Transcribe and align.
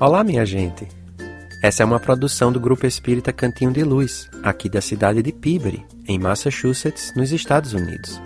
Olá, 0.00 0.24
minha 0.24 0.46
gente! 0.46 0.88
Essa 1.62 1.82
é 1.82 1.86
uma 1.86 2.00
produção 2.00 2.50
do 2.50 2.58
Grupo 2.58 2.86
Espírita 2.86 3.34
Cantinho 3.34 3.70
de 3.70 3.84
Luz, 3.84 4.30
aqui 4.42 4.66
da 4.66 4.80
cidade 4.80 5.22
de 5.22 5.30
Peabody, 5.30 5.84
em 6.08 6.18
Massachusetts, 6.18 7.12
nos 7.14 7.32
Estados 7.32 7.74
Unidos. 7.74 8.18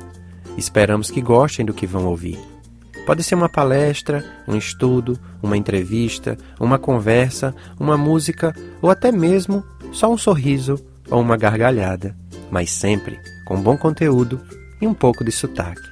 Esperamos 0.56 1.10
que 1.10 1.21
gostem 1.21 1.67
do 1.67 1.74
que 1.74 1.85
vão 1.85 2.06
ouvir. 2.06 2.38
Pode 3.04 3.24
ser 3.24 3.35
uma 3.35 3.49
palestra, 3.49 4.24
um 4.47 4.56
estudo, 4.56 5.19
uma 5.42 5.56
entrevista, 5.56 6.38
uma 6.60 6.79
conversa, 6.79 7.53
uma 7.77 7.99
música 7.99 8.54
ou 8.81 8.88
até 8.88 9.11
mesmo 9.11 9.65
só 9.91 10.09
um 10.13 10.17
sorriso 10.17 10.77
ou 11.11 11.21
uma 11.21 11.37
gargalhada, 11.37 12.17
mas 12.53 12.71
sempre 12.71 13.19
com 13.45 13.61
bom 13.61 13.77
conteúdo 13.77 14.41
e 14.81 14.87
um 14.87 14.95
pouco 14.95 15.25
de 15.25 15.33
sotaque. 15.33 15.91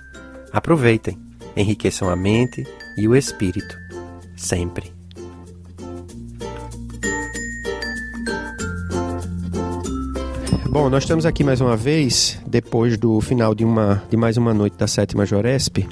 Aproveitem, 0.53 1.19
enriqueçam 1.57 2.09
a 2.09 2.15
mente 2.15 2.65
e 2.97 3.09
o 3.09 3.17
espírito, 3.17 3.77
sempre. 4.37 5.02
Bom, 10.73 10.89
nós 10.89 11.03
estamos 11.03 11.27
aqui 11.27 11.45
mais 11.45 11.61
uma 11.61 11.77
vez, 11.77 12.41
depois 12.47 12.97
do 12.97 13.21
final 13.21 13.55
de, 13.55 13.63
uma, 13.63 14.03
de 14.09 14.17
mais 14.17 14.39
uma 14.39 14.55
noite 14.55 14.75
da 14.75 14.87
sétima 14.87 15.27
Joresp, 15.27 15.87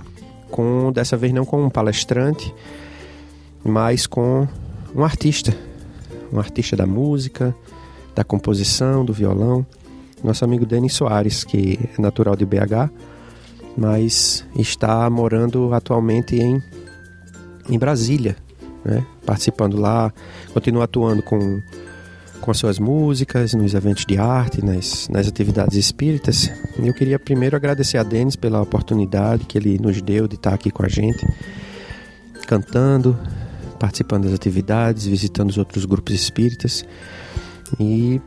com 0.51 0.91
dessa 0.91 1.19
vez 1.19 1.35
não 1.35 1.45
com 1.45 1.63
um 1.63 1.69
palestrante, 1.69 2.51
mas 3.63 4.07
com 4.07 4.49
um 4.97 5.05
artista, 5.05 5.55
um 6.33 6.39
artista 6.39 6.79
da 6.79 6.87
música, 6.87 7.55
da 8.15 8.25
composição, 8.25 9.05
do 9.05 9.13
violão, 9.13 9.67
nosso 10.25 10.47
amigo 10.47 10.65
Denis 10.65 10.95
Soares, 10.95 11.45
que 11.45 11.79
é 11.99 12.01
natural 12.01 12.35
de 12.35 12.47
BH, 12.47 12.91
mas 13.77 14.47
está 14.57 15.11
morando 15.11 15.75
atualmente 15.75 16.37
em, 16.41 16.63
em 17.69 17.79
Brasília, 17.79 18.35
né? 18.83 19.05
participando 19.27 19.79
lá, 19.79 20.11
continua 20.55 20.85
atuando 20.85 21.23
com 21.23 21.61
com 22.41 22.51
as 22.51 22.57
suas 22.57 22.79
músicas, 22.79 23.55
nos 23.55 23.75
eventos 23.75 24.05
de 24.05 24.19
arte, 24.19 24.65
nas, 24.65 25.09
nas 25.09 25.29
atividades 25.29 25.77
espíritas. 25.77 26.51
Eu 26.79 26.95
queria 26.95 27.19
primeiro 27.19 27.57
agradecer 27.57 27.99
a 27.99 28.03
Denis 28.03 28.37
pela 28.37 28.61
oportunidade 28.61 29.45
que 29.45 29.59
ele 29.59 29.79
nos 29.79 30.01
deu 30.01 30.27
de 30.27 30.37
estar 30.37 30.55
aqui 30.55 30.71
com 30.71 30.85
a 30.85 30.89
gente, 30.89 31.27
cantando, 32.47 33.19
participando 33.79 34.25
das 34.25 34.35
atividades, 34.35 35.07
visitando 35.07 35.51
os 35.51 35.59
outros 35.59 35.85
grupos 35.85 36.15
espíritas. 36.15 36.85
E 37.79 38.21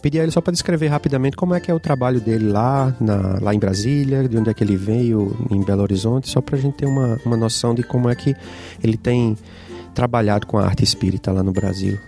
pedir 0.00 0.20
a 0.20 0.22
ele 0.22 0.32
só 0.32 0.40
para 0.40 0.52
descrever 0.52 0.88
rapidamente 0.88 1.36
como 1.36 1.54
é 1.54 1.60
que 1.60 1.70
é 1.70 1.74
o 1.74 1.80
trabalho 1.80 2.20
dele 2.20 2.48
lá, 2.48 2.94
na, 3.00 3.38
lá 3.40 3.54
em 3.54 3.58
Brasília, 3.58 4.28
de 4.28 4.36
onde 4.36 4.50
é 4.50 4.54
que 4.54 4.62
ele 4.62 4.76
veio, 4.76 5.34
em 5.50 5.62
Belo 5.62 5.82
Horizonte, 5.82 6.28
só 6.28 6.42
para 6.42 6.56
a 6.56 6.60
gente 6.60 6.74
ter 6.74 6.86
uma, 6.86 7.18
uma 7.24 7.36
noção 7.36 7.74
de 7.74 7.82
como 7.82 8.10
é 8.10 8.14
que 8.14 8.36
ele 8.82 8.98
tem 8.98 9.36
trabalhado 9.94 10.46
com 10.46 10.58
a 10.58 10.64
arte 10.66 10.84
espírita 10.84 11.32
lá 11.32 11.42
no 11.42 11.52
Brasil. 11.52 11.98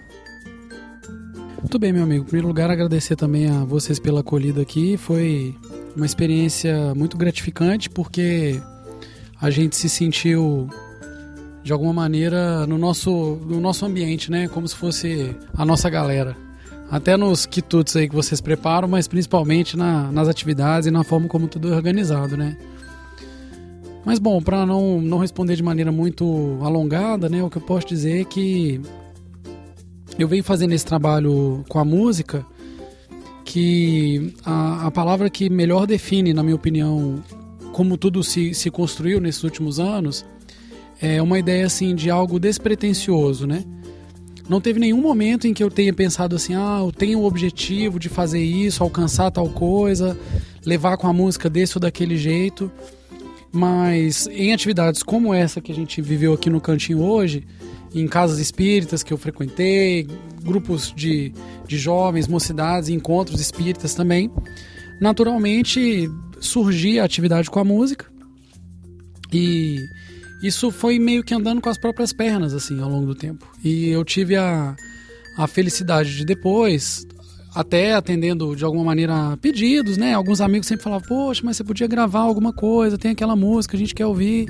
Muito 1.58 1.78
bem, 1.78 1.92
meu 1.92 2.02
amigo. 2.02 2.22
Em 2.22 2.26
primeiro 2.26 2.48
lugar, 2.48 2.70
agradecer 2.70 3.16
também 3.16 3.48
a 3.48 3.64
vocês 3.64 3.98
pela 3.98 4.20
acolhida 4.20 4.60
aqui. 4.60 4.96
Foi 4.96 5.54
uma 5.96 6.06
experiência 6.06 6.94
muito 6.94 7.16
gratificante 7.16 7.88
porque 7.88 8.60
a 9.40 9.50
gente 9.50 9.74
se 9.74 9.88
sentiu 9.88 10.68
de 11.62 11.72
alguma 11.72 11.92
maneira 11.92 12.66
no 12.66 12.78
nosso, 12.78 13.40
no 13.46 13.60
nosso 13.60 13.84
ambiente, 13.84 14.30
né? 14.30 14.48
Como 14.48 14.68
se 14.68 14.77
fosse 14.77 15.34
a 15.56 15.64
nossa 15.64 15.90
galera. 15.90 16.36
Até 16.90 17.16
nos 17.16 17.46
quitutes 17.46 17.96
aí 17.96 18.08
que 18.08 18.14
vocês 18.14 18.40
preparam, 18.40 18.86
mas 18.86 19.08
principalmente 19.08 19.77
na, 19.77 20.12
nas 20.12 20.28
atividades 20.28 20.86
e 20.86 20.90
na 20.90 21.02
forma 21.02 21.27
como 21.27 21.48
tudo 21.48 21.72
é 21.72 21.77
organizado, 21.77 22.36
né? 22.36 22.56
Mas 24.04 24.20
bom, 24.20 24.40
para 24.40 24.64
não, 24.64 25.00
não 25.00 25.18
responder 25.18 25.56
de 25.56 25.62
maneira 25.64 25.90
muito 25.90 26.58
alongada, 26.62 27.28
né? 27.28 27.42
O 27.42 27.50
que 27.50 27.56
eu 27.56 27.62
posso 27.62 27.88
dizer 27.88 28.20
é 28.20 28.24
que 28.24 28.80
eu 30.19 30.28
venho 30.28 30.45
fazendo 30.45 30.72
esse 30.72 30.84
trabalho 30.84 31.64
com 31.68 31.79
a 31.79 31.85
música 31.85 32.45
que 33.45 34.35
a, 34.45 34.86
a 34.86 34.90
palavra 34.90 35.30
que 35.30 35.48
melhor 35.48 35.86
define, 35.86 36.33
na 36.33 36.42
minha 36.42 36.57
opinião, 36.57 37.23
como 37.73 37.96
tudo 37.96 38.23
se, 38.24 38.55
se 38.55 38.70
construiu 38.70 39.20
nesses 39.20 39.45
últimos 39.45 39.79
anos 39.79 40.24
é 41.01 41.20
uma 41.20 41.39
ideia 41.39 41.67
assim 41.67 41.95
de 41.95 42.11
algo 42.11 42.39
despretensioso, 42.39 43.46
né? 43.46 43.64
Não 44.48 44.61
teve 44.61 44.79
nenhum 44.79 45.01
momento 45.01 45.46
em 45.46 45.52
que 45.52 45.63
eu 45.63 45.70
tenha 45.70 45.92
pensado 45.92 46.36
assim, 46.36 46.55
ah, 46.55 46.79
eu 46.80 46.92
tenho 46.92 47.19
o 47.19 47.24
objetivo 47.24 47.98
de 47.98 48.08
fazer 48.08 48.42
isso, 48.42 48.83
alcançar 48.83 49.30
tal 49.30 49.48
coisa, 49.48 50.17
levar 50.64 50.96
com 50.96 51.08
a 51.08 51.13
música 51.13 51.51
desse 51.51 51.77
ou 51.77 51.80
daquele 51.80 52.17
jeito. 52.17 52.70
Mas 53.51 54.29
em 54.29 54.52
atividades 54.52 55.02
como 55.02 55.35
essa 55.35 55.61
que 55.61 55.73
a 55.73 55.74
gente 55.74 56.01
viveu 56.01 56.33
aqui 56.33 56.48
no 56.48 56.61
Cantinho 56.61 57.02
hoje, 57.02 57.45
em 58.01 58.07
casas 58.07 58.39
espíritas 58.39 59.02
que 59.02 59.12
eu 59.12 59.18
frequentei, 59.18 60.07
grupos 60.42 60.92
de, 60.95 61.33
de 61.67 61.79
jovens, 61.79 62.29
mocidades, 62.29 62.89
encontros 62.89 63.40
espíritas 63.40 63.95
também. 63.95 64.30
Naturalmente 65.01 66.08
surgia 66.40 67.02
a 67.02 67.05
atividade 67.05 67.51
com 67.51 67.58
a 67.58 67.64
música 67.64 68.07
e 69.33 69.89
isso 70.42 70.70
foi 70.70 70.98
meio 70.98 71.24
que 71.24 71.34
andando 71.34 71.61
com 71.61 71.68
as 71.68 71.79
próprias 71.79 72.12
pernas 72.12 72.55
assim 72.55 72.80
ao 72.80 72.89
longo 72.89 73.07
do 73.07 73.14
tempo. 73.14 73.46
E 73.64 73.89
eu 73.89 74.05
tive 74.05 74.36
a, 74.36 74.77
a 75.36 75.46
felicidade 75.46 76.17
de 76.17 76.24
depois, 76.24 77.07
até 77.55 77.95
atendendo 77.95 78.55
de 78.55 78.64
alguma 78.64 78.84
maneira 78.84 79.36
pedidos, 79.39 79.96
né? 79.96 80.13
Alguns 80.14 80.40
amigos 80.40 80.67
sempre 80.67 80.84
falavam, 80.84 81.08
poxa, 81.08 81.42
mas 81.45 81.57
você 81.57 81.64
podia 81.64 81.86
gravar 81.86 82.20
alguma 82.20 82.52
coisa, 82.52 82.98
tem 82.98 83.13
aquela 83.13 83.34
música, 83.34 83.77
a 83.77 83.78
gente 83.78 83.95
quer 83.95 84.07
ouvir, 84.07 84.46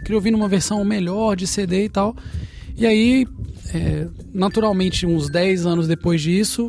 queria 0.00 0.16
ouvir 0.16 0.30
numa 0.30 0.48
versão 0.48 0.84
melhor 0.84 1.34
de 1.34 1.46
CD 1.46 1.86
e 1.86 1.88
tal. 1.88 2.14
E 2.80 2.86
aí, 2.86 3.26
é, 3.74 4.08
naturalmente, 4.32 5.04
uns 5.04 5.28
10 5.28 5.66
anos 5.66 5.86
depois 5.86 6.22
disso, 6.22 6.66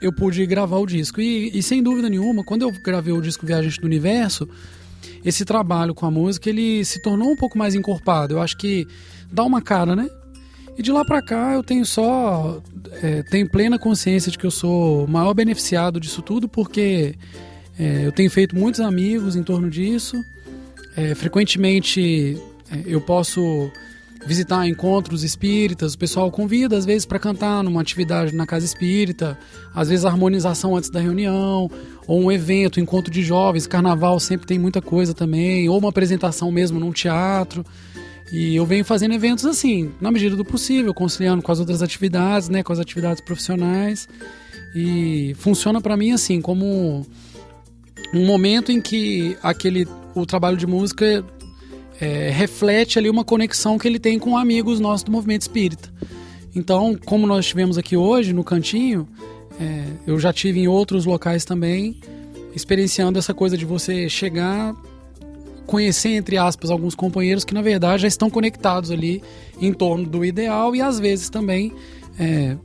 eu 0.00 0.10
pude 0.10 0.46
gravar 0.46 0.78
o 0.78 0.86
disco. 0.86 1.20
E, 1.20 1.50
e, 1.58 1.62
sem 1.62 1.82
dúvida 1.82 2.08
nenhuma, 2.08 2.42
quando 2.42 2.62
eu 2.62 2.72
gravei 2.82 3.12
o 3.12 3.20
disco 3.20 3.44
Viajante 3.44 3.78
do 3.82 3.86
Universo, 3.86 4.48
esse 5.22 5.44
trabalho 5.44 5.94
com 5.94 6.06
a 6.06 6.10
música 6.10 6.48
ele 6.48 6.82
se 6.86 7.02
tornou 7.02 7.30
um 7.30 7.36
pouco 7.36 7.58
mais 7.58 7.74
encorpado. 7.74 8.32
Eu 8.32 8.40
acho 8.40 8.56
que 8.56 8.88
dá 9.30 9.44
uma 9.44 9.60
cara, 9.60 9.94
né? 9.94 10.08
E 10.78 10.82
de 10.82 10.90
lá 10.90 11.04
para 11.04 11.20
cá 11.20 11.52
eu 11.52 11.62
tenho 11.62 11.84
só 11.84 12.62
é, 13.02 13.22
tenho 13.24 13.46
plena 13.46 13.78
consciência 13.78 14.32
de 14.32 14.38
que 14.38 14.46
eu 14.46 14.50
sou 14.50 15.04
o 15.04 15.06
maior 15.06 15.34
beneficiado 15.34 16.00
disso 16.00 16.22
tudo 16.22 16.48
porque 16.48 17.14
é, 17.78 18.06
eu 18.06 18.12
tenho 18.12 18.30
feito 18.30 18.56
muitos 18.56 18.80
amigos 18.80 19.36
em 19.36 19.42
torno 19.42 19.68
disso. 19.68 20.16
É, 20.96 21.14
frequentemente 21.14 22.40
é, 22.72 22.84
eu 22.86 23.02
posso 23.02 23.70
visitar 24.26 24.66
encontros 24.66 25.24
espíritas, 25.24 25.94
o 25.94 25.98
pessoal 25.98 26.30
convida 26.30 26.76
às 26.76 26.84
vezes 26.84 27.06
para 27.06 27.18
cantar 27.18 27.64
numa 27.64 27.80
atividade 27.80 28.34
na 28.34 28.46
casa 28.46 28.66
espírita, 28.66 29.38
às 29.74 29.88
vezes 29.88 30.04
harmonização 30.04 30.76
antes 30.76 30.90
da 30.90 31.00
reunião, 31.00 31.70
ou 32.06 32.20
um 32.20 32.30
evento, 32.30 32.80
encontro 32.80 33.10
de 33.10 33.22
jovens, 33.22 33.66
carnaval 33.66 34.20
sempre 34.20 34.46
tem 34.46 34.58
muita 34.58 34.82
coisa 34.82 35.14
também, 35.14 35.68
ou 35.68 35.78
uma 35.78 35.88
apresentação 35.88 36.50
mesmo 36.50 36.78
num 36.78 36.92
teatro. 36.92 37.64
E 38.32 38.54
eu 38.54 38.64
venho 38.64 38.84
fazendo 38.84 39.12
eventos 39.12 39.44
assim, 39.44 39.90
na 40.00 40.12
medida 40.12 40.36
do 40.36 40.44
possível, 40.44 40.94
conciliando 40.94 41.42
com 41.42 41.50
as 41.50 41.58
outras 41.58 41.82
atividades, 41.82 42.48
né, 42.48 42.62
com 42.62 42.72
as 42.72 42.78
atividades 42.78 43.20
profissionais. 43.20 44.08
E 44.74 45.34
funciona 45.38 45.80
para 45.80 45.96
mim 45.96 46.12
assim, 46.12 46.40
como 46.40 47.04
um 48.14 48.26
momento 48.26 48.70
em 48.70 48.80
que 48.80 49.36
aquele 49.42 49.86
o 50.14 50.26
trabalho 50.26 50.56
de 50.56 50.66
música 50.66 51.24
é, 52.00 52.30
reflete 52.30 52.98
ali 52.98 53.10
uma 53.10 53.24
conexão 53.24 53.78
que 53.78 53.86
ele 53.86 53.98
tem 53.98 54.18
com 54.18 54.36
amigos 54.36 54.80
nossos 54.80 55.04
do 55.04 55.12
movimento 55.12 55.42
espírita. 55.42 55.92
Então, 56.54 56.98
como 57.04 57.26
nós 57.26 57.46
tivemos 57.46 57.78
aqui 57.78 57.96
hoje 57.96 58.32
no 58.32 58.42
cantinho, 58.42 59.06
é, 59.60 59.84
eu 60.06 60.18
já 60.18 60.32
tive 60.32 60.60
em 60.60 60.68
outros 60.68 61.04
locais 61.04 61.44
também, 61.44 62.00
experienciando 62.54 63.18
essa 63.18 63.34
coisa 63.34 63.56
de 63.56 63.64
você 63.64 64.08
chegar, 64.08 64.74
conhecer, 65.66 66.10
entre 66.10 66.36
aspas, 66.36 66.70
alguns 66.70 66.94
companheiros 66.94 67.44
que 67.44 67.54
na 67.54 67.62
verdade 67.62 68.02
já 68.02 68.08
estão 68.08 68.28
conectados 68.28 68.90
ali 68.90 69.22
em 69.60 69.72
torno 69.72 70.04
do 70.04 70.24
ideal 70.24 70.74
e 70.74 70.80
às 70.80 70.98
vezes 70.98 71.30
também 71.30 71.72
é, 72.18 72.56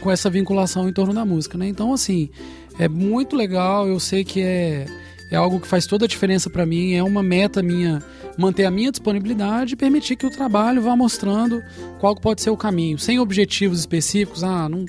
com 0.00 0.10
essa 0.10 0.30
vinculação 0.30 0.88
em 0.88 0.92
torno 0.92 1.12
da 1.12 1.24
música. 1.24 1.58
Né? 1.58 1.66
Então, 1.66 1.92
assim, 1.92 2.30
é 2.78 2.88
muito 2.88 3.34
legal, 3.34 3.88
eu 3.88 3.98
sei 3.98 4.22
que 4.22 4.40
é 4.40 4.86
é 5.32 5.36
algo 5.36 5.58
que 5.58 5.66
faz 5.66 5.86
toda 5.86 6.04
a 6.04 6.08
diferença 6.08 6.50
para 6.50 6.66
mim, 6.66 6.92
é 6.92 7.02
uma 7.02 7.22
meta 7.22 7.62
minha 7.62 8.02
manter 8.36 8.64
a 8.66 8.70
minha 8.70 8.90
disponibilidade 8.90 9.72
e 9.72 9.76
permitir 9.76 10.14
que 10.14 10.26
o 10.26 10.30
trabalho 10.30 10.82
vá 10.82 10.94
mostrando 10.94 11.62
qual 11.98 12.14
pode 12.14 12.42
ser 12.42 12.50
o 12.50 12.56
caminho, 12.56 12.98
sem 12.98 13.18
objetivos 13.18 13.80
específicos, 13.80 14.44
ah, 14.44 14.68
não 14.68 14.84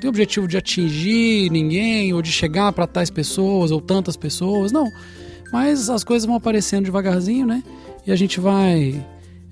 tem 0.00 0.08
objetivo 0.08 0.46
de 0.46 0.56
atingir 0.56 1.50
ninguém 1.50 2.12
ou 2.12 2.22
de 2.22 2.30
chegar 2.30 2.72
para 2.72 2.86
tais 2.86 3.10
pessoas 3.10 3.72
ou 3.72 3.80
tantas 3.80 4.16
pessoas, 4.16 4.70
não. 4.70 4.90
Mas 5.52 5.90
as 5.90 6.04
coisas 6.04 6.26
vão 6.26 6.36
aparecendo 6.36 6.84
devagarzinho, 6.84 7.46
né? 7.46 7.62
E 8.06 8.12
a 8.12 8.16
gente 8.16 8.38
vai 8.38 9.04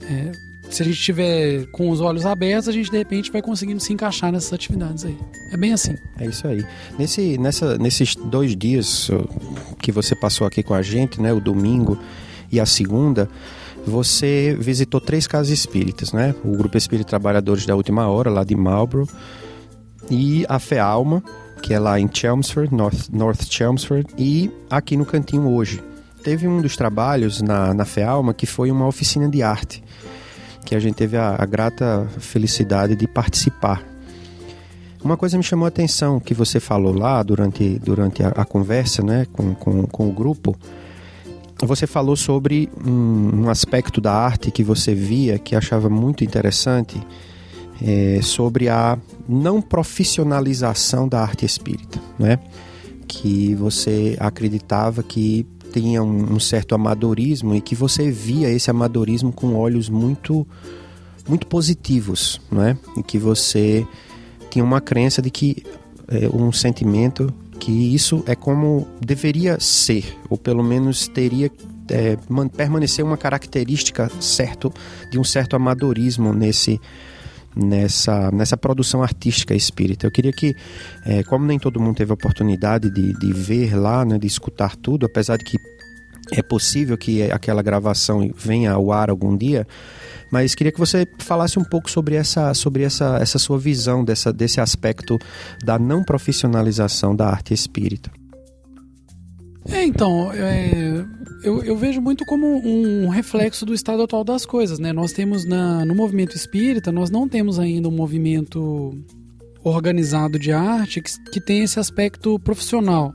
é, 0.03 0.33
se 0.71 0.83
a 0.83 0.85
gente 0.85 0.99
estiver 0.99 1.67
com 1.67 1.91
os 1.91 2.01
olhos 2.01 2.27
abertos, 2.27 2.69
a 2.69 2.73
gente 2.73 2.91
de 2.91 2.97
repente 2.97 3.31
vai 3.31 3.41
conseguindo 3.41 3.81
se 3.81 3.93
encaixar 3.93 4.33
nessas 4.33 4.53
atividades 4.53 5.05
aí. 5.05 5.17
É 5.53 5.57
bem 5.57 5.73
assim. 5.73 5.95
É 6.19 6.27
isso 6.27 6.47
aí. 6.47 6.65
Nesse, 6.99 7.39
nessa, 7.39 7.79
nesses 7.79 8.15
dois 8.15 8.57
dias 8.57 9.11
que 9.81 9.93
você 9.93 10.15
passou 10.15 10.47
aqui 10.47 10.63
com 10.63 10.75
a 10.75 10.83
gente, 10.83 11.21
né, 11.21 11.33
o 11.33 11.41
domingo 11.41 11.99
e 12.51 12.61
a 12.61 12.67
segunda, 12.67 13.29
você 13.87 14.57
visitou 14.59 15.01
três 15.01 15.27
casas 15.27 15.51
espíritas, 15.51 16.13
né? 16.13 16.35
O 16.45 16.57
Grupo 16.57 16.77
Espírita 16.77 17.11
Trabalhadores 17.11 17.65
da 17.65 17.77
Última 17.77 18.09
Hora, 18.09 18.31
lá 18.31 18.43
de 18.43 18.57
Marlborough, 18.57 19.09
e 20.11 20.45
a 20.49 20.59
Fé 20.59 20.81
Alma, 20.81 21.23
que 21.63 21.73
é 21.73 21.79
lá 21.79 21.99
em 21.99 22.11
Chelmsford, 22.13 22.75
North, 22.75 23.09
North 23.13 23.43
Chelmsford, 23.49 24.07
e 24.19 24.51
aqui 24.69 24.97
no 24.97 25.07
Cantinho 25.07 25.49
hoje. 25.49 25.83
Teve 26.23 26.49
um 26.49 26.61
dos 26.61 26.77
trabalhos 26.77 27.41
na, 27.41 27.73
na 27.73 27.85
Fé 27.85 28.03
Alma 28.03 28.35
que 28.35 28.47
foi 28.47 28.73
uma 28.73 28.87
oficina 28.87 29.29
de 29.29 29.43
arte, 29.43 29.83
que 30.67 30.75
a 30.75 30.81
gente 30.81 30.97
teve 30.97 31.17
a, 31.17 31.37
a 31.39 31.47
grata 31.47 32.07
felicidade 32.19 32.97
de 32.97 33.07
participar. 33.07 33.83
Uma 35.03 35.17
coisa 35.17 35.39
me 35.39 35.45
chamou 35.45 35.65
a 35.65 35.69
atenção 35.69 36.19
que 36.19 36.35
você 36.35 36.59
falou 36.59 36.93
lá 36.93 37.23
durante, 37.23 37.79
durante 37.79 38.25
a, 38.25 38.29
a 38.31 38.45
conversa 38.45 39.03
né, 39.03 39.27
com, 39.33 39.55
com, 39.55 39.87
com 39.87 40.09
o 40.09 40.13
grupo, 40.13 40.57
você 41.65 41.87
falou 41.87 42.17
sobre 42.17 42.69
um, 42.85 43.49
aspecto 43.49 44.01
da 44.01 44.13
arte 44.13 44.51
que 44.51 44.63
você 44.63 44.95
via 44.95 45.39
que 45.39 45.55
achava 45.55 45.89
muito 45.89 46.25
interessante 46.25 47.01
é, 47.81 48.21
sobre 48.21 48.69
a 48.69 48.99
não 49.29 49.63
profissionalização 49.63 51.09
da 51.09 51.23
arte 51.23 51.47
espírita, 51.47 51.99
né? 52.19 52.39
Que 53.09 53.55
você 53.55 54.17
acreditava 54.19 55.03
que 55.03 55.47
tinha 55.81 56.03
um, 56.03 56.35
um 56.35 56.41
certo 56.41 56.75
amadorismo 56.75 57.55
e 57.55 57.61
que 57.61 57.75
você 57.75 58.11
via 58.11 58.49
esse 58.51 58.71
amadorismo 58.71 59.31
com 59.31 59.55
olhos 59.55 59.91
muito 59.91 60.47
muito 61.29 61.47
positivos, 61.47 62.41
né? 62.51 62.79
E 62.97 63.03
que 63.03 63.19
você 63.19 63.87
tinha 64.49 64.65
uma 64.65 64.81
crença 64.81 65.21
de 65.21 65.29
que 65.29 65.65
é, 66.09 66.29
um 66.29 66.51
sentimento 66.53 67.33
que 67.59 67.73
isso 67.73 68.23
é 68.27 68.35
como 68.35 68.87
deveria 69.01 69.59
ser, 69.59 70.17
ou 70.31 70.39
pelo 70.39 70.63
menos 70.63 71.09
teria 71.09 71.51
é, 71.91 72.17
permanecer 72.57 73.05
uma 73.05 73.17
característica 73.17 74.11
certo 74.21 74.73
de 75.11 75.19
um 75.19 75.25
certo 75.25 75.57
amadorismo 75.57 76.33
nesse 76.33 76.81
nessa, 77.57 78.31
nessa 78.31 78.57
produção 78.57 79.03
artística 79.03 79.55
espírita. 79.55 80.07
Eu 80.07 80.11
queria 80.11 80.33
que, 80.33 80.55
é, 81.05 81.23
como 81.25 81.47
nem 81.47 81.59
todo 81.59 81.81
mundo 81.81 81.97
teve 81.97 82.11
a 82.11 82.15
oportunidade 82.15 82.91
de, 82.91 83.13
de 83.19 83.33
ver 83.33 83.75
lá, 83.75 84.05
né, 84.05 84.19
de 84.19 84.27
escutar 84.27 84.77
tudo, 84.77 85.07
apesar 85.07 85.39
de 85.39 85.45
que 85.45 85.57
é 86.33 86.43
possível 86.43 86.99
que 86.99 87.23
aquela 87.31 87.63
gravação 87.63 88.31
venha 88.37 88.73
ao 88.73 88.93
ar 88.93 89.11
algum 89.11 89.37
dia, 89.37 89.67
mas 90.31 90.55
queria 90.55 90.73
que 90.73 90.79
você 90.79 91.07
falasse 91.21 91.59
um 91.59 91.65
pouco 91.65 91.91
sobre 91.91 92.17
essa, 92.17 92.53
sobre 92.53 92.83
essa, 92.83 93.19
essa 93.21 93.39
sua 93.39 93.59
visão 93.59 94.05
dessa, 94.05 94.33
desse 94.33 94.61
aspecto 94.61 95.19
da 95.65 95.79
não 95.79 96.03
profissionalização 96.03 97.15
da 97.15 97.29
arte 97.29 97.55
espírita. 97.55 98.11
É, 99.71 99.85
então, 99.85 100.33
é, 100.33 101.05
eu, 101.43 101.63
eu, 101.63 101.77
vejo 101.77 102.01
muito 102.01 102.25
como 102.25 102.47
um 102.47 103.09
reflexo 103.09 103.67
do 103.67 103.75
estado 103.75 104.03
atual 104.03 104.25
das 104.25 104.47
coisas, 104.47 104.79
né? 104.79 104.93
Nós 104.93 105.13
temos 105.13 105.45
na, 105.45 105.85
no 105.85 105.95
movimento 105.95 106.37
espírita, 106.37 106.93
nós 106.93 107.11
não 107.11 107.29
temos 107.29 107.59
ainda 107.59 107.89
um 107.89 107.93
movimento 107.93 108.97
organizado 109.63 110.39
de 110.39 110.53
arte 110.53 111.01
que, 111.01 111.11
que 111.33 111.41
tem 111.41 111.63
esse 111.63 111.79
aspecto 111.79 112.39
profissional. 112.39 113.13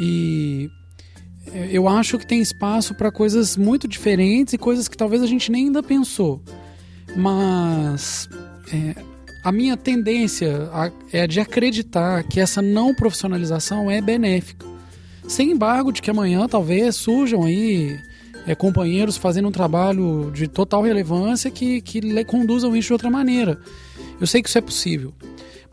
E 0.00 0.68
é, 1.52 1.68
eu 1.72 1.88
acho 1.88 2.18
que 2.18 2.26
tem 2.26 2.40
espaço 2.40 2.94
para 2.94 3.10
coisas 3.10 3.56
muito 3.56 3.86
diferentes 3.86 4.54
e 4.54 4.58
coisas 4.58 4.88
que 4.88 4.96
talvez 4.96 5.22
a 5.22 5.26
gente 5.26 5.50
nem 5.50 5.66
ainda 5.66 5.82
pensou. 5.82 6.42
Mas 7.16 8.28
é, 8.72 8.94
a 9.44 9.52
minha 9.52 9.76
tendência 9.76 10.68
é 11.12 11.26
de 11.26 11.40
acreditar 11.40 12.24
que 12.24 12.40
essa 12.40 12.60
não 12.60 12.94
profissionalização 12.94 13.90
é 13.90 14.00
benéfica. 14.00 14.75
Sem 15.28 15.50
embargo, 15.50 15.92
de 15.92 16.00
que 16.00 16.10
amanhã 16.10 16.46
talvez 16.46 16.94
surjam 16.94 17.44
aí 17.44 17.98
é, 18.46 18.54
companheiros 18.54 19.16
fazendo 19.16 19.48
um 19.48 19.52
trabalho 19.52 20.30
de 20.32 20.46
total 20.46 20.82
relevância 20.82 21.50
que, 21.50 21.80
que 21.80 22.24
conduzam 22.24 22.76
isso 22.76 22.88
de 22.88 22.92
outra 22.92 23.10
maneira. 23.10 23.58
Eu 24.20 24.26
sei 24.26 24.40
que 24.40 24.48
isso 24.48 24.58
é 24.58 24.60
possível. 24.60 25.12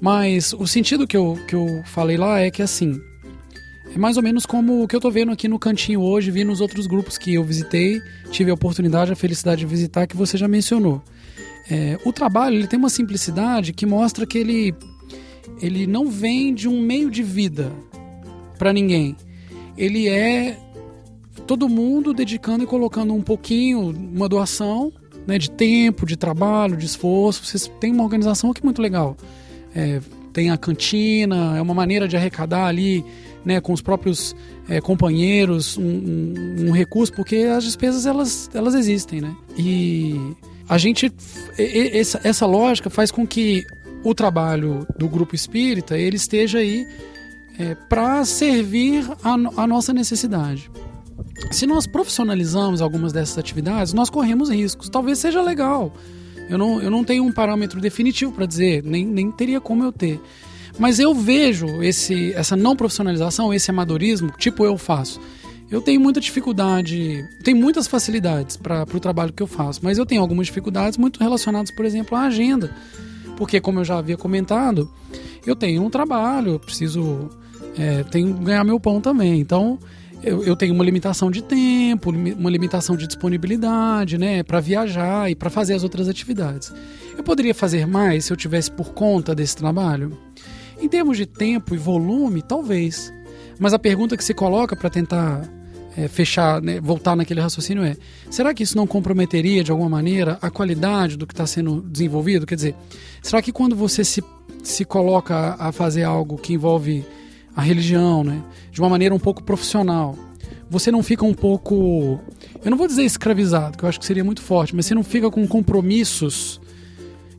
Mas 0.02 0.54
o 0.54 0.66
sentido 0.66 1.08
que 1.08 1.16
eu, 1.16 1.38
que 1.48 1.56
eu 1.56 1.84
falei 1.86 2.18
lá 2.18 2.40
é 2.40 2.50
que 2.50 2.62
assim. 2.62 3.00
É 3.94 3.98
mais 3.98 4.18
ou 4.18 4.24
menos 4.24 4.44
como 4.44 4.82
o 4.82 4.88
que 4.88 4.96
eu 4.96 5.00
tô 5.00 5.12
vendo 5.12 5.32
aqui 5.32 5.48
no 5.48 5.60
cantinho 5.60 6.02
hoje, 6.02 6.32
vi 6.32 6.44
nos 6.44 6.60
outros 6.60 6.88
grupos 6.88 7.16
que 7.16 7.36
eu 7.36 7.44
visitei, 7.44 8.02
tive 8.32 8.50
a 8.50 8.56
oportunidade, 8.56 9.12
a 9.12 9.16
felicidade 9.16 9.60
de 9.60 9.68
visitar, 9.68 10.08
que 10.08 10.18
você 10.18 10.36
já 10.36 10.48
mencionou. 10.48 11.00
É, 11.70 12.00
o 12.04 12.12
trabalho 12.12 12.56
ele 12.56 12.66
tem 12.66 12.80
uma 12.80 12.90
simplicidade 12.90 13.72
que 13.72 13.86
mostra 13.86 14.26
que 14.26 14.36
ele, 14.36 14.74
ele 15.62 15.86
não 15.86 16.10
vem 16.10 16.56
de 16.56 16.68
um 16.68 16.82
meio 16.82 17.12
de 17.12 17.22
vida 17.22 17.72
para 18.58 18.74
ninguém 18.74 19.16
ele 19.78 20.08
é 20.08 20.58
todo 21.48 21.68
mundo 21.68 22.14
dedicando 22.14 22.64
e 22.64 22.68
colocando 22.68 23.14
um 23.14 23.22
pouquinho, 23.22 23.90
uma 23.90 24.30
doação 24.30 24.92
né, 25.28 25.38
de 25.38 25.50
tempo, 25.50 26.06
de 26.06 26.16
trabalho, 26.16 26.78
de 26.78 26.86
esforço. 26.86 27.46
Vocês 27.46 27.72
têm 27.80 27.92
uma 27.92 28.04
organização 28.04 28.52
aqui 28.52 28.64
muito 28.64 28.82
legal. 28.82 29.18
É, 29.76 30.00
tem 30.32 30.50
a 30.50 30.58
cantina, 30.58 31.58
é 31.58 31.62
uma 31.62 31.74
maneira 31.74 32.08
de 32.08 32.18
arrecadar 32.18 32.66
ali 32.66 33.04
né, 33.46 33.60
com 33.60 33.74
os 33.74 33.82
próprios 33.82 34.36
é, 34.68 34.80
companheiros 34.80 35.78
um, 35.78 35.84
um, 35.84 36.56
um, 36.68 36.72
recurso, 36.72 37.14
porque 37.14 37.38
as 37.38 37.64
despesas 37.64 38.06
elas, 38.06 38.50
elas 38.54 38.74
existem. 38.74 39.22
Né? 39.22 39.36
E 39.58 40.20
a 40.68 40.78
gente, 40.78 41.12
essa, 41.58 42.22
essa 42.24 42.46
lógica 42.46 42.90
faz 42.90 43.12
com 43.12 43.28
que 43.28 43.64
o 44.04 44.14
trabalho 44.14 44.86
do 44.98 45.08
grupo 45.08 45.36
espírita 45.36 45.98
ele 45.98 46.18
esteja 46.18 46.60
aí 46.60 46.86
é, 47.58 47.76
para 47.76 48.24
servir 48.26 49.06
a, 49.24 49.68
nossa 49.68 49.94
necessidade. 49.94 50.70
Se 51.52 51.66
nós 51.66 51.86
profissionalizamos 51.86 52.82
algumas 52.82 53.14
dessas 53.14 53.38
atividades, 53.38 53.94
nós 53.94 54.10
corremos 54.10 54.50
riscos. 54.50 54.90
Talvez 54.90 55.20
seja 55.20 55.42
legal. 55.42 55.94
Eu 56.50 56.58
não, 56.58 56.82
eu 56.82 56.90
não 56.90 57.04
tenho 57.04 57.24
um 57.24 57.32
parâmetro 57.32 57.80
definitivo 57.80 58.32
para 58.32 58.46
dizer, 58.46 58.84
nem, 58.84 59.06
nem 59.06 59.32
teria 59.32 59.62
como 59.62 59.84
eu 59.84 59.92
ter. 59.92 60.20
Mas 60.78 61.00
eu 61.00 61.14
vejo 61.14 61.68
esse, 61.84 62.34
essa 62.34 62.56
não 62.56 62.76
profissionalização, 62.76 63.54
esse 63.54 63.70
amadorismo, 63.70 64.32
tipo 64.38 64.66
eu 64.66 64.78
faço. 64.78 65.20
Eu 65.70 65.82
tenho 65.82 66.00
muita 66.00 66.20
dificuldade, 66.20 67.24
tenho 67.44 67.58
muitas 67.58 67.88
facilidades 67.88 68.58
para 68.58 68.86
o 68.94 69.00
trabalho 69.00 69.34
que 69.34 69.42
eu 69.42 69.48
faço, 69.48 69.80
mas 69.84 69.98
eu 69.98 70.06
tenho 70.06 70.22
algumas 70.22 70.48
dificuldades 70.48 70.98
muito 70.98 71.20
relacionadas, 71.20 71.72
por 71.72 71.86
exemplo, 71.86 72.16
à 72.18 72.24
agenda. 72.24 72.76
Porque, 73.38 73.60
como 73.60 73.80
eu 73.80 73.86
já 73.86 73.98
havia 73.98 74.16
comentado, 74.18 74.92
eu 75.46 75.56
tenho 75.56 75.84
um 75.84 75.90
trabalho, 75.90 76.54
eu 76.54 76.60
preciso 76.60 77.30
é, 77.78 78.04
tenho 78.04 78.34
que 78.34 78.44
ganhar 78.44 78.64
meu 78.64 78.80
pão 78.80 79.02
também. 79.02 79.40
Então, 79.40 79.80
eu, 80.24 80.44
eu, 80.44 80.56
tenho 80.56 80.74
uma 80.74 80.84
limitação 80.84 81.30
de 81.30 81.44
tempo, 81.44 82.10
uma 82.12 82.50
limitação 82.50 82.96
de 82.96 83.06
disponibilidade, 83.06 84.18
né, 84.18 84.42
para 84.42 84.60
viajar 84.60 85.30
e 85.30 85.36
para 85.36 85.50
fazer 85.50 85.74
as 85.74 85.84
outras 85.84 86.08
atividades. 86.08 86.74
Eu 87.18 87.24
poderia 87.24 87.54
fazer 87.54 87.86
mais 87.86 88.26
se 88.26 88.34
eu 88.34 88.38
tivesse 88.38 88.72
por 88.72 88.94
conta 88.94 89.36
desse 89.36 89.56
trabalho? 89.58 90.18
Em 90.82 90.88
termos 90.88 91.18
de 91.18 91.26
tempo 91.26 91.76
e 91.76 91.78
volume, 91.78 92.42
talvez. 92.42 93.12
Mas 93.60 93.74
a 93.74 93.80
pergunta 93.80 94.18
que 94.18 94.24
se 94.24 94.34
coloca 94.34 94.76
para 94.76 94.90
tentar 94.90 95.48
é, 95.96 96.08
fechar, 96.08 96.62
né, 96.62 96.80
voltar 96.80 97.16
naquele 97.16 97.42
raciocínio 97.42 97.84
é: 97.84 97.96
será 98.30 98.54
que 98.54 98.64
isso 98.64 98.78
não 98.78 98.88
comprometeria 98.88 99.64
de 99.64 99.72
alguma 99.72 99.90
maneira 99.90 100.38
a 100.42 100.50
qualidade 100.50 101.18
do 101.18 101.28
que 101.28 101.34
está 101.34 101.46
sendo 101.46 101.82
desenvolvido? 101.82 102.46
Quer 102.46 102.56
dizer, 102.56 102.76
será 103.22 103.42
que 103.42 103.52
quando 103.52 103.76
você 103.76 104.04
se, 104.04 104.24
se 104.64 104.86
coloca 104.86 105.56
a 105.60 105.72
fazer 105.72 106.04
algo 106.04 106.38
que 106.38 106.54
envolve 106.54 107.06
a 107.56 107.62
religião, 107.62 108.24
né? 108.24 108.42
De 108.72 108.82
uma 108.82 108.90
maneira 108.90 109.14
um 109.14 109.20
pouco 109.20 109.44
profissional. 109.44 110.16
Você 110.70 110.92
não 110.92 111.04
fica 111.04 111.24
um 111.24 111.34
pouco, 111.34 112.20
eu 112.64 112.72
não 112.72 112.78
vou 112.78 112.88
dizer 112.88 113.04
escravizado, 113.04 113.78
que 113.78 113.84
eu 113.84 113.90
acho 113.90 114.00
que 114.00 114.06
seria 114.06 114.24
muito 114.24 114.42
forte, 114.42 114.76
mas 114.76 114.86
você 114.86 114.96
não 114.96 115.04
fica 115.04 115.30
com 115.30 115.46
compromissos. 115.48 116.60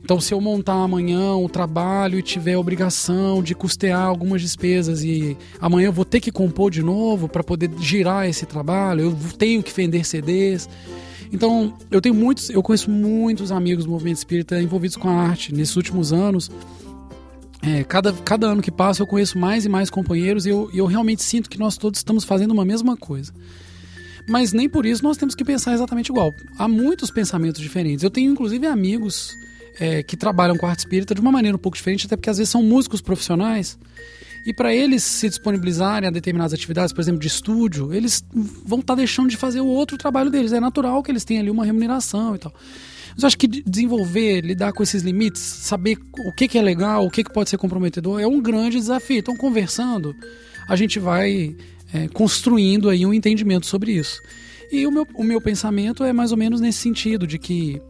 Então, 0.04 0.20
se 0.20 0.34
eu 0.34 0.40
montar 0.40 0.74
amanhã 0.74 1.34
um 1.34 1.48
trabalho 1.48 2.18
e 2.18 2.22
tiver 2.22 2.52
a 2.52 2.60
obrigação 2.60 3.42
de 3.42 3.54
custear 3.54 4.02
algumas 4.02 4.42
despesas 4.42 5.02
e 5.02 5.36
amanhã 5.58 5.86
eu 5.86 5.92
vou 5.92 6.04
ter 6.04 6.20
que 6.20 6.30
compor 6.30 6.70
de 6.70 6.82
novo 6.82 7.26
para 7.26 7.42
poder 7.42 7.70
girar 7.80 8.28
esse 8.28 8.44
trabalho, 8.44 9.00
eu 9.00 9.16
tenho 9.38 9.62
que 9.62 9.72
vender 9.72 10.04
CDs. 10.04 10.68
Então, 11.32 11.72
eu 11.90 12.02
tenho 12.02 12.14
muitos, 12.14 12.50
eu 12.50 12.62
conheço 12.62 12.90
muitos 12.90 13.50
amigos 13.50 13.86
do 13.86 13.90
movimento 13.90 14.18
espírita 14.18 14.60
envolvidos 14.60 14.96
com 14.96 15.08
a 15.08 15.14
arte 15.14 15.54
nesses 15.54 15.74
últimos 15.74 16.12
anos 16.12 16.50
é, 17.66 17.84
cada, 17.84 18.12
cada 18.12 18.46
ano 18.46 18.60
que 18.60 18.70
passa 18.70 19.02
eu 19.02 19.06
conheço 19.06 19.38
mais 19.38 19.64
e 19.64 19.68
mais 19.68 19.88
companheiros 19.88 20.44
e 20.46 20.50
eu, 20.50 20.70
eu 20.74 20.86
realmente 20.86 21.22
sinto 21.22 21.48
que 21.48 21.58
nós 21.58 21.76
todos 21.76 21.98
estamos 21.98 22.24
fazendo 22.24 22.50
uma 22.52 22.64
mesma 22.64 22.96
coisa. 22.96 23.32
Mas 24.28 24.52
nem 24.52 24.68
por 24.68 24.86
isso 24.86 25.02
nós 25.02 25.16
temos 25.16 25.34
que 25.34 25.44
pensar 25.44 25.74
exatamente 25.74 26.08
igual. 26.08 26.32
Há 26.58 26.66
muitos 26.66 27.10
pensamentos 27.10 27.60
diferentes. 27.60 28.02
Eu 28.02 28.10
tenho 28.10 28.32
inclusive 28.32 28.66
amigos 28.66 29.34
é, 29.78 30.02
que 30.02 30.16
trabalham 30.16 30.56
com 30.56 30.66
arte 30.66 30.80
espírita 30.80 31.14
de 31.14 31.20
uma 31.20 31.32
maneira 31.32 31.56
um 31.56 31.60
pouco 31.60 31.76
diferente, 31.76 32.06
até 32.06 32.16
porque 32.16 32.30
às 32.30 32.38
vezes 32.38 32.50
são 32.50 32.62
músicos 32.62 33.00
profissionais. 33.00 33.78
E 34.46 34.52
para 34.52 34.74
eles 34.74 35.02
se 35.02 35.28
disponibilizarem 35.28 36.06
a 36.06 36.12
determinadas 36.12 36.52
atividades, 36.52 36.92
por 36.92 37.00
exemplo, 37.00 37.20
de 37.20 37.28
estúdio, 37.28 37.94
eles 37.94 38.22
vão 38.64 38.80
estar 38.80 38.92
tá 38.92 38.98
deixando 38.98 39.30
de 39.30 39.38
fazer 39.38 39.60
o 39.60 39.66
outro 39.66 39.96
trabalho 39.96 40.30
deles. 40.30 40.52
É 40.52 40.60
natural 40.60 41.02
que 41.02 41.10
eles 41.10 41.24
tenham 41.24 41.40
ali 41.40 41.50
uma 41.50 41.64
remuneração 41.64 42.34
e 42.34 42.38
tal. 42.38 42.52
Mas 43.14 43.24
acho 43.24 43.38
que 43.38 43.46
desenvolver, 43.46 44.40
lidar 44.40 44.72
com 44.72 44.82
esses 44.82 45.02
limites, 45.02 45.40
saber 45.40 45.98
o 46.26 46.32
que, 46.32 46.48
que 46.48 46.58
é 46.58 46.62
legal, 46.62 47.06
o 47.06 47.10
que, 47.10 47.22
que 47.24 47.32
pode 47.32 47.50
ser 47.50 47.56
comprometedor, 47.56 48.20
é 48.20 48.26
um 48.26 48.40
grande 48.40 48.76
desafio. 48.76 49.18
Então, 49.18 49.36
conversando, 49.36 50.14
a 50.68 50.76
gente 50.76 50.98
vai 50.98 51.56
é, 51.92 52.08
construindo 52.08 52.88
aí 52.88 53.06
um 53.06 53.14
entendimento 53.14 53.66
sobre 53.66 53.92
isso. 53.92 54.20
E 54.72 54.86
o 54.86 54.90
meu, 54.90 55.06
o 55.14 55.22
meu 55.22 55.40
pensamento 55.40 56.02
é 56.02 56.12
mais 56.12 56.32
ou 56.32 56.36
menos 56.38 56.60
nesse 56.60 56.78
sentido, 56.78 57.26
de 57.26 57.38
que 57.38 57.80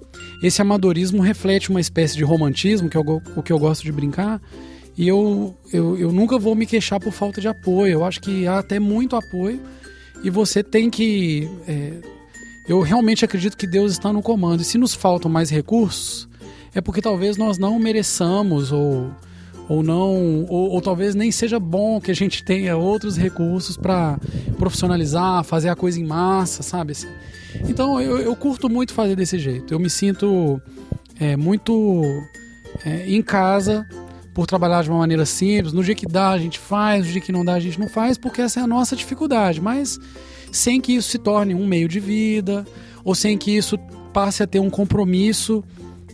esse 0.43 0.61
amadorismo 0.61 1.23
reflete 1.23 1.71
uma 1.71 1.81
espécie 1.81 2.17
de 2.17 2.25
romantismo, 2.25 2.91
que 2.91 2.97
é 2.97 3.01
o, 3.01 3.23
o 3.37 3.43
que 3.43 3.53
eu 3.53 3.59
gosto 3.59 3.83
de 3.83 3.93
brincar, 3.93 4.41
e 4.97 5.09
eu, 5.09 5.57
eu, 5.73 5.99
eu 5.99 6.13
nunca 6.13 6.39
vou 6.39 6.55
me 6.55 6.67
queixar 6.67 7.01
por 7.01 7.13
falta 7.13 7.41
de 7.41 7.49
apoio. 7.49 7.93
Eu 7.93 8.05
acho 8.05 8.21
que 8.21 8.47
há 8.47 8.59
até 8.59 8.79
muito 8.79 9.17
apoio 9.17 9.61
e 10.23 10.31
você 10.31 10.63
tem 10.63 10.89
que. 10.89 11.49
É, 11.67 11.93
eu 12.67 12.81
realmente 12.81 13.25
acredito 13.25 13.57
que 13.57 13.67
Deus 13.67 13.93
está 13.93 14.13
no 14.13 14.23
comando. 14.23 14.61
E 14.61 14.65
se 14.65 14.79
nos 14.79 14.95
faltam 14.95 15.31
mais 15.31 15.51
recursos, 15.51 16.29
é 16.75 16.81
porque 16.81 17.03
talvez 17.03 17.37
nós 17.37 17.59
não 17.59 17.79
mereçamos 17.79 18.73
ou, 18.73 19.11
ou 19.69 19.83
não. 19.83 20.45
Ou, 20.49 20.71
ou 20.71 20.81
talvez 20.81 21.15
nem 21.15 21.31
seja 21.31 21.61
bom 21.61 22.01
que 22.01 22.11
a 22.11 22.15
gente 22.15 22.43
tenha 22.43 22.77
outros 22.77 23.17
recursos 23.17 23.77
para 23.77 24.19
profissionalizar, 24.59 25.45
fazer 25.45 25.69
a 25.69 25.77
coisa 25.77 26.01
em 26.01 26.05
massa, 26.05 26.63
sabe? 26.63 26.95
Então 27.69 28.01
eu, 28.01 28.19
eu 28.19 28.35
curto 28.35 28.69
muito 28.69 28.93
fazer 28.93 29.15
desse 29.15 29.39
jeito. 29.39 29.73
Eu 29.73 29.79
me 29.79 29.91
sinto 29.91 30.61
é, 31.21 31.37
muito 31.37 32.03
é, 32.85 33.09
em 33.09 33.23
casa 33.23 33.87
por 34.35 34.47
trabalhar 34.47 34.83
de 34.83 34.91
uma 34.91 34.99
maneira 34.99 35.25
simples. 35.25 35.73
No 35.73 35.83
dia 35.83 35.95
que 35.95 36.07
dá, 36.07 36.31
a 36.31 36.39
gente 36.39 36.59
faz, 36.59 37.07
no 37.07 37.13
dia 37.13 37.21
que 37.21 37.33
não 37.33 37.45
dá, 37.45 37.55
a 37.55 37.61
gente 37.61 37.79
não 37.79 37.89
faz, 37.89 38.19
porque 38.19 38.43
essa 38.43 38.59
é 38.61 38.63
a 38.63 38.67
nossa 38.67 38.97
dificuldade. 38.97 39.61
Mas 39.61 39.99
sem 40.51 40.81
que 40.81 40.93
isso 40.93 41.09
se 41.09 41.19
torne 41.19 41.55
um 41.55 41.67
meio 41.67 41.89
de 41.89 42.01
vida, 42.01 42.67
ou 43.05 43.15
sem 43.15 43.39
que 43.39 43.57
isso 43.57 43.79
passe 44.13 44.43
a 44.43 44.47
ter 44.47 44.59
um 44.59 44.69
compromisso 44.69 45.63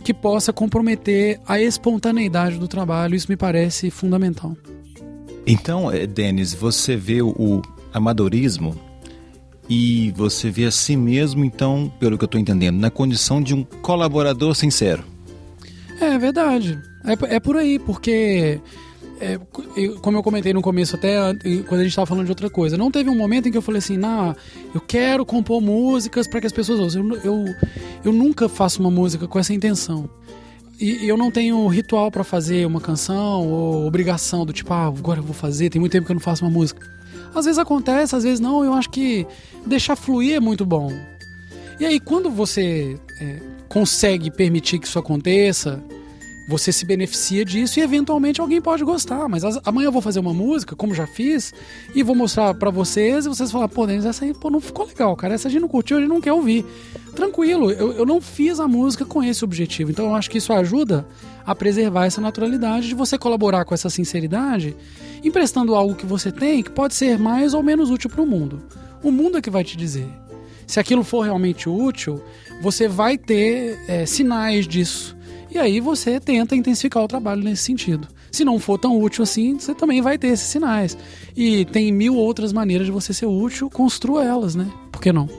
que 0.03 0.13
possa 0.13 0.53
comprometer 0.53 1.39
a 1.47 1.59
espontaneidade 1.59 2.57
do 2.57 2.67
trabalho. 2.67 3.15
Isso 3.15 3.27
me 3.29 3.35
parece 3.35 3.89
fundamental. 3.89 4.55
Então, 5.45 5.91
eh, 5.91 6.05
Denis, 6.05 6.53
você 6.53 6.95
vê 6.95 7.21
o 7.21 7.61
amadorismo 7.93 8.75
e 9.69 10.11
você 10.15 10.49
vê 10.49 10.65
a 10.65 10.71
si 10.71 10.95
mesmo, 10.95 11.45
então, 11.45 11.91
pelo 11.99 12.17
que 12.17 12.23
eu 12.23 12.27
estou 12.27 12.39
entendendo, 12.39 12.77
na 12.77 12.89
condição 12.89 13.41
de 13.41 13.53
um 13.55 13.63
colaborador 13.63 14.53
sincero. 14.55 15.03
É 15.99 16.17
verdade. 16.17 16.90
É, 17.05 17.35
é 17.35 17.39
por 17.39 17.57
aí, 17.57 17.79
porque 17.79 18.59
é, 19.21 19.39
como 20.01 20.17
eu 20.17 20.23
comentei 20.23 20.51
no 20.51 20.63
começo, 20.63 20.95
até 20.95 21.15
quando 21.67 21.81
a 21.81 21.83
gente 21.83 21.89
estava 21.89 22.07
falando 22.07 22.25
de 22.25 22.31
outra 22.31 22.49
coisa, 22.49 22.75
não 22.75 22.89
teve 22.89 23.07
um 23.07 23.15
momento 23.15 23.47
em 23.47 23.51
que 23.51 23.57
eu 23.57 23.61
falei 23.61 23.77
assim, 23.77 23.95
nah, 23.95 24.33
eu 24.73 24.81
quero 24.81 25.23
compor 25.23 25.61
músicas 25.61 26.27
para 26.27 26.41
que 26.41 26.47
as 26.47 26.51
pessoas 26.51 26.79
ouçam. 26.79 27.07
Eu, 27.07 27.21
eu, 27.21 27.45
eu, 28.05 28.13
nunca 28.13 28.49
faço 28.49 28.79
uma 28.79 28.89
música 28.89 29.27
com 29.27 29.37
essa 29.37 29.53
intenção. 29.53 30.09
E, 30.79 31.07
eu 31.07 31.15
não 31.15 31.29
tenho 31.29 31.67
ritual 31.67 32.09
para 32.09 32.23
fazer 32.23 32.65
uma 32.65 32.81
canção 32.81 33.47
ou 33.47 33.85
obrigação 33.85 34.43
do 34.43 34.51
tipo, 34.51 34.73
ah, 34.73 34.87
agora 34.87 35.19
eu 35.19 35.23
vou 35.23 35.35
fazer, 35.35 35.69
tem 35.69 35.79
muito 35.79 35.91
tempo 35.91 36.07
que 36.07 36.11
eu 36.11 36.15
não 36.15 36.21
faço 36.21 36.43
uma 36.43 36.51
música. 36.51 36.81
Às 37.33 37.45
vezes 37.45 37.59
acontece, 37.59 38.15
às 38.15 38.23
vezes 38.23 38.39
não, 38.39 38.65
eu 38.65 38.73
acho 38.73 38.89
que 38.89 39.27
deixar 39.67 39.95
fluir 39.95 40.35
é 40.35 40.39
muito 40.39 40.65
bom. 40.65 40.91
E 41.79 41.85
aí, 41.85 41.99
quando 41.99 42.29
você 42.29 42.99
é, 43.19 43.39
consegue 43.69 44.31
permitir 44.31 44.79
que 44.79 44.87
isso 44.87 44.97
aconteça, 44.97 45.81
você 46.51 46.69
se 46.73 46.85
beneficia 46.85 47.45
disso 47.45 47.79
e 47.79 47.81
eventualmente 47.81 48.41
alguém 48.41 48.61
pode 48.61 48.83
gostar. 48.83 49.29
Mas 49.29 49.43
amanhã 49.65 49.87
eu 49.87 49.91
vou 49.91 50.01
fazer 50.01 50.19
uma 50.19 50.33
música, 50.33 50.75
como 50.75 50.93
já 50.93 51.07
fiz, 51.07 51.53
e 51.95 52.03
vou 52.03 52.13
mostrar 52.13 52.53
para 52.53 52.69
vocês 52.69 53.25
e 53.25 53.29
vocês 53.29 53.49
falar, 53.49 53.69
pô, 53.69 53.87
Denis, 53.87 54.03
essa 54.03 54.25
aí 54.25 54.33
pô, 54.33 54.49
não 54.49 54.59
ficou 54.59 54.85
legal, 54.85 55.15
cara. 55.15 55.33
Essa 55.33 55.47
a 55.47 55.51
gente 55.51 55.61
não 55.61 55.69
curtiu, 55.69 55.97
a 55.97 55.99
gente 56.01 56.09
não 56.09 56.19
quer 56.19 56.33
ouvir. 56.33 56.65
Tranquilo, 57.15 57.71
eu, 57.71 57.93
eu 57.93 58.05
não 58.05 58.19
fiz 58.19 58.59
a 58.59 58.67
música 58.67 59.05
com 59.05 59.23
esse 59.23 59.45
objetivo. 59.45 59.91
Então 59.91 60.07
eu 60.07 60.15
acho 60.15 60.29
que 60.29 60.39
isso 60.39 60.51
ajuda 60.51 61.07
a 61.45 61.55
preservar 61.55 62.05
essa 62.05 62.19
naturalidade 62.19 62.89
de 62.89 62.95
você 62.95 63.17
colaborar 63.17 63.63
com 63.63 63.73
essa 63.73 63.89
sinceridade, 63.89 64.75
emprestando 65.23 65.73
algo 65.73 65.95
que 65.95 66.05
você 66.05 66.31
tem 66.31 66.61
que 66.61 66.69
pode 66.69 66.95
ser 66.95 67.17
mais 67.17 67.53
ou 67.53 67.63
menos 67.63 67.89
útil 67.89 68.09
para 68.09 68.21
o 68.21 68.27
mundo. 68.27 68.61
O 69.01 69.09
mundo 69.09 69.37
é 69.37 69.41
que 69.41 69.49
vai 69.49 69.63
te 69.63 69.77
dizer. 69.77 70.07
Se 70.67 70.79
aquilo 70.79 71.03
for 71.03 71.21
realmente 71.21 71.69
útil, 71.69 72.21
você 72.61 72.87
vai 72.87 73.17
ter 73.17 73.79
é, 73.87 74.05
sinais 74.05 74.67
disso. 74.67 75.17
E 75.53 75.57
aí 75.57 75.81
você 75.81 76.19
tenta 76.19 76.55
intensificar 76.55 77.03
o 77.03 77.07
trabalho 77.07 77.43
nesse 77.43 77.63
sentido. 77.63 78.07
Se 78.31 78.45
não 78.45 78.57
for 78.57 78.77
tão 78.79 78.99
útil 78.99 79.23
assim, 79.23 79.59
você 79.59 79.75
também 79.75 80.01
vai 80.01 80.17
ter 80.17 80.27
esses 80.27 80.47
sinais. 80.47 80.97
E 81.35 81.65
tem 81.65 81.91
mil 81.91 82.15
outras 82.15 82.53
maneiras 82.53 82.85
de 82.87 82.91
você 82.91 83.13
ser 83.13 83.25
útil, 83.25 83.69
construa 83.69 84.23
elas, 84.23 84.55
né? 84.55 84.71
Por 84.91 85.01
que 85.01 85.11
não? 85.11 85.29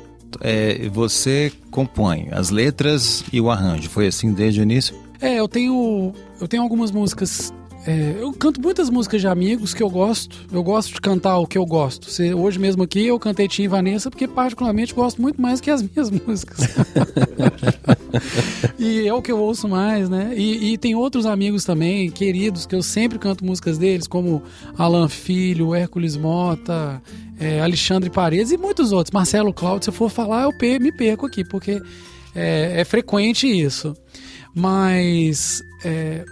É, 0.41 0.89
você 0.91 1.51
compõe 1.71 2.29
as 2.31 2.51
letras 2.51 3.25
e 3.33 3.41
o 3.41 3.51
arranjo. 3.51 3.89
Foi 3.89 4.07
assim 4.07 4.33
desde 4.33 4.61
o 4.61 4.63
início? 4.63 4.95
É, 5.21 5.39
eu 5.39 5.49
tenho, 5.49 6.13
eu 6.41 6.49
tenho 6.49 6.63
algumas 6.63 6.91
músicas 6.91 7.53
é, 7.85 8.17
eu 8.21 8.33
canto 8.33 8.61
muitas 8.61 8.89
músicas 8.89 9.21
de 9.21 9.27
amigos 9.27 9.75
que 9.75 9.83
eu 9.83 9.91
gosto. 9.91 10.47
Eu 10.53 10.63
gosto 10.63 10.95
de 10.95 11.01
cantar 11.01 11.39
o 11.39 11.47
que 11.47 11.59
eu 11.59 11.67
gosto. 11.67 12.09
Hoje 12.37 12.59
mesmo 12.59 12.85
aqui 12.85 13.07
eu 13.07 13.19
cantei 13.19 13.49
Tim 13.49 13.65
e 13.65 13.69
Vanessa 13.69 14.09
porque 14.09 14.29
particularmente 14.29 14.95
gosto 14.95 15.21
muito 15.21 15.43
mais 15.43 15.61
que 15.61 15.71
as 15.71 15.83
minhas 15.83 16.11
músicas. 16.11 16.61
e 18.79 19.07
é 19.07 19.13
o 19.13 19.21
que 19.21 19.33
eu 19.33 19.39
ouço 19.39 19.69
mais, 19.69 20.09
né? 20.09 20.33
E, 20.37 20.73
e, 20.73 20.79
tem 20.79 20.95
outros 20.95 21.27
amigos 21.27 21.65
também, 21.65 22.09
queridos, 22.09 22.67
que 22.67 22.75
eu 22.75 22.83
sempre 22.83 23.19
canto 23.19 23.45
músicas 23.45 23.79
deles, 23.79 24.07
como 24.07 24.43
Alan 24.79 25.09
Filho, 25.09 25.75
Hércules 25.75 26.17
Mota, 26.17 27.03
é, 27.41 27.61
Alexandre 27.61 28.11
Paredes 28.11 28.53
e 28.53 28.57
muitos 28.57 28.93
outros. 28.93 29.13
Marcelo 29.13 29.53
Cláudio, 29.53 29.85
se 29.85 29.91
eu 29.91 29.95
for 29.95 30.09
falar, 30.09 30.45
eu 30.45 30.53
me 30.81 30.93
perco 30.93 31.27
aqui, 31.27 31.45
porque 31.45 31.83
é, 32.33 32.81
é 32.81 32.85
frequente 32.85 33.47
isso. 33.47 33.97
Mas 34.55 35.63
é, 35.85 36.25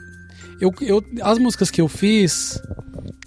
eu, 0.60 0.72
eu, 0.82 1.04
as 1.22 1.38
músicas 1.38 1.70
que 1.70 1.80
eu 1.80 1.88
fiz, 1.88 2.60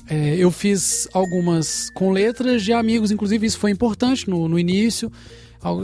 é, 0.08 0.36
eu 0.36 0.52
fiz 0.52 1.08
algumas 1.14 1.90
com 1.92 2.12
letras 2.12 2.64
de 2.64 2.72
amigos, 2.72 3.12
inclusive 3.12 3.46
isso 3.46 3.58
foi 3.58 3.72
importante 3.72 4.30
no, 4.30 4.48
no 4.48 4.60
início. 4.60 5.12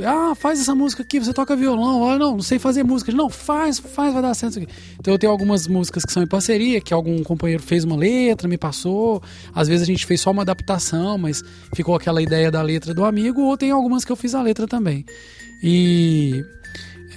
Ah, 0.05 0.35
faz 0.35 0.59
essa 0.59 0.75
música 0.75 1.03
aqui, 1.03 1.19
você 1.19 1.31
toca 1.31 1.55
violão. 1.55 2.07
Ah, 2.09 2.17
não, 2.17 2.31
não 2.33 2.41
sei 2.41 2.59
fazer 2.59 2.83
música. 2.83 3.13
Não, 3.13 3.29
faz, 3.29 3.79
faz, 3.79 4.11
vai 4.11 4.21
dar 4.21 4.33
certo. 4.33 4.59
Então 4.99 5.13
eu 5.13 5.17
tenho 5.17 5.31
algumas 5.31 5.67
músicas 5.67 6.03
que 6.03 6.11
são 6.11 6.21
em 6.21 6.27
parceria, 6.27 6.81
que 6.81 6.93
algum 6.93 7.23
companheiro 7.23 7.63
fez 7.63 7.85
uma 7.85 7.95
letra, 7.95 8.45
me 8.45 8.57
passou. 8.57 9.23
Às 9.55 9.69
vezes 9.69 9.83
a 9.83 9.85
gente 9.85 10.05
fez 10.05 10.19
só 10.19 10.31
uma 10.31 10.41
adaptação, 10.41 11.17
mas 11.17 11.41
ficou 11.73 11.95
aquela 11.95 12.21
ideia 12.21 12.51
da 12.51 12.61
letra 12.61 12.93
do 12.93 13.05
amigo. 13.05 13.41
Ou 13.41 13.55
tem 13.55 13.71
algumas 13.71 14.03
que 14.03 14.11
eu 14.11 14.17
fiz 14.17 14.35
a 14.35 14.41
letra 14.41 14.67
também. 14.67 15.05
E 15.63 16.43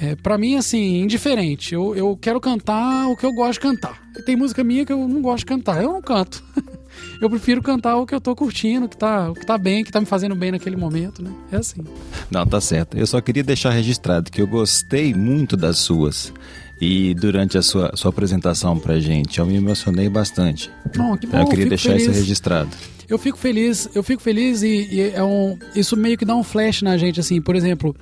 é, 0.02 0.16
para 0.16 0.36
mim, 0.36 0.56
assim, 0.56 1.00
indiferente. 1.00 1.72
Eu, 1.72 1.94
eu 1.94 2.18
quero 2.20 2.40
cantar 2.40 3.06
o 3.06 3.16
que 3.16 3.24
eu 3.24 3.32
gosto 3.32 3.52
de 3.52 3.60
cantar. 3.60 4.02
Tem 4.26 4.34
música 4.34 4.64
minha 4.64 4.84
que 4.84 4.92
eu 4.92 5.06
não 5.06 5.22
gosto 5.22 5.38
de 5.38 5.46
cantar. 5.46 5.80
Eu 5.80 5.92
não 5.92 6.02
canto. 6.02 6.42
eu 7.22 7.30
prefiro 7.30 7.62
cantar 7.62 7.96
o 7.96 8.04
que 8.04 8.12
eu 8.12 8.20
tô 8.20 8.34
curtindo, 8.34 8.88
que 8.88 8.96
tá, 8.96 9.30
o 9.30 9.34
que 9.34 9.46
tá 9.46 9.56
bem, 9.56 9.84
que 9.84 9.92
tá 9.92 10.00
me 10.00 10.06
fazendo 10.06 10.34
bem 10.34 10.50
naquele 10.50 10.74
momento, 10.74 11.22
né? 11.22 11.30
É 11.52 11.56
assim. 11.56 11.82
Não, 12.28 12.44
tá 12.44 12.60
certo. 12.60 12.98
Eu 12.98 13.06
só 13.06 13.20
queria 13.20 13.44
deixar 13.44 13.70
registrado 13.70 14.28
que 14.28 14.42
eu 14.42 14.46
gostei 14.48 15.14
muito 15.14 15.56
das 15.56 15.78
suas. 15.78 16.32
E 16.80 17.14
durante 17.14 17.56
a 17.56 17.62
sua, 17.62 17.92
sua 17.94 18.08
apresentação 18.08 18.76
pra 18.76 18.98
gente, 18.98 19.38
eu 19.38 19.46
me 19.46 19.54
emocionei 19.54 20.08
bastante. 20.08 20.68
Bom, 20.96 21.16
que 21.16 21.28
bom, 21.28 21.38
eu 21.38 21.46
queria 21.46 21.66
eu 21.66 21.68
deixar 21.68 21.90
feliz. 21.90 22.08
isso 22.08 22.18
registrado. 22.18 22.70
Eu 23.08 23.18
fico 23.18 23.38
feliz, 23.38 23.88
eu 23.94 24.02
fico 24.02 24.20
feliz 24.20 24.62
e, 24.62 24.88
e 24.90 25.00
é 25.14 25.22
um, 25.22 25.56
isso 25.76 25.96
meio 25.96 26.18
que 26.18 26.24
dá 26.24 26.34
um 26.34 26.42
flash 26.42 26.82
na 26.82 26.96
gente, 26.96 27.20
assim, 27.20 27.40
por 27.40 27.54
exemplo, 27.54 27.94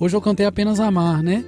Hoje 0.00 0.16
eu 0.16 0.20
cantei 0.22 0.46
apenas 0.46 0.80
Amar, 0.80 1.22
né? 1.22 1.44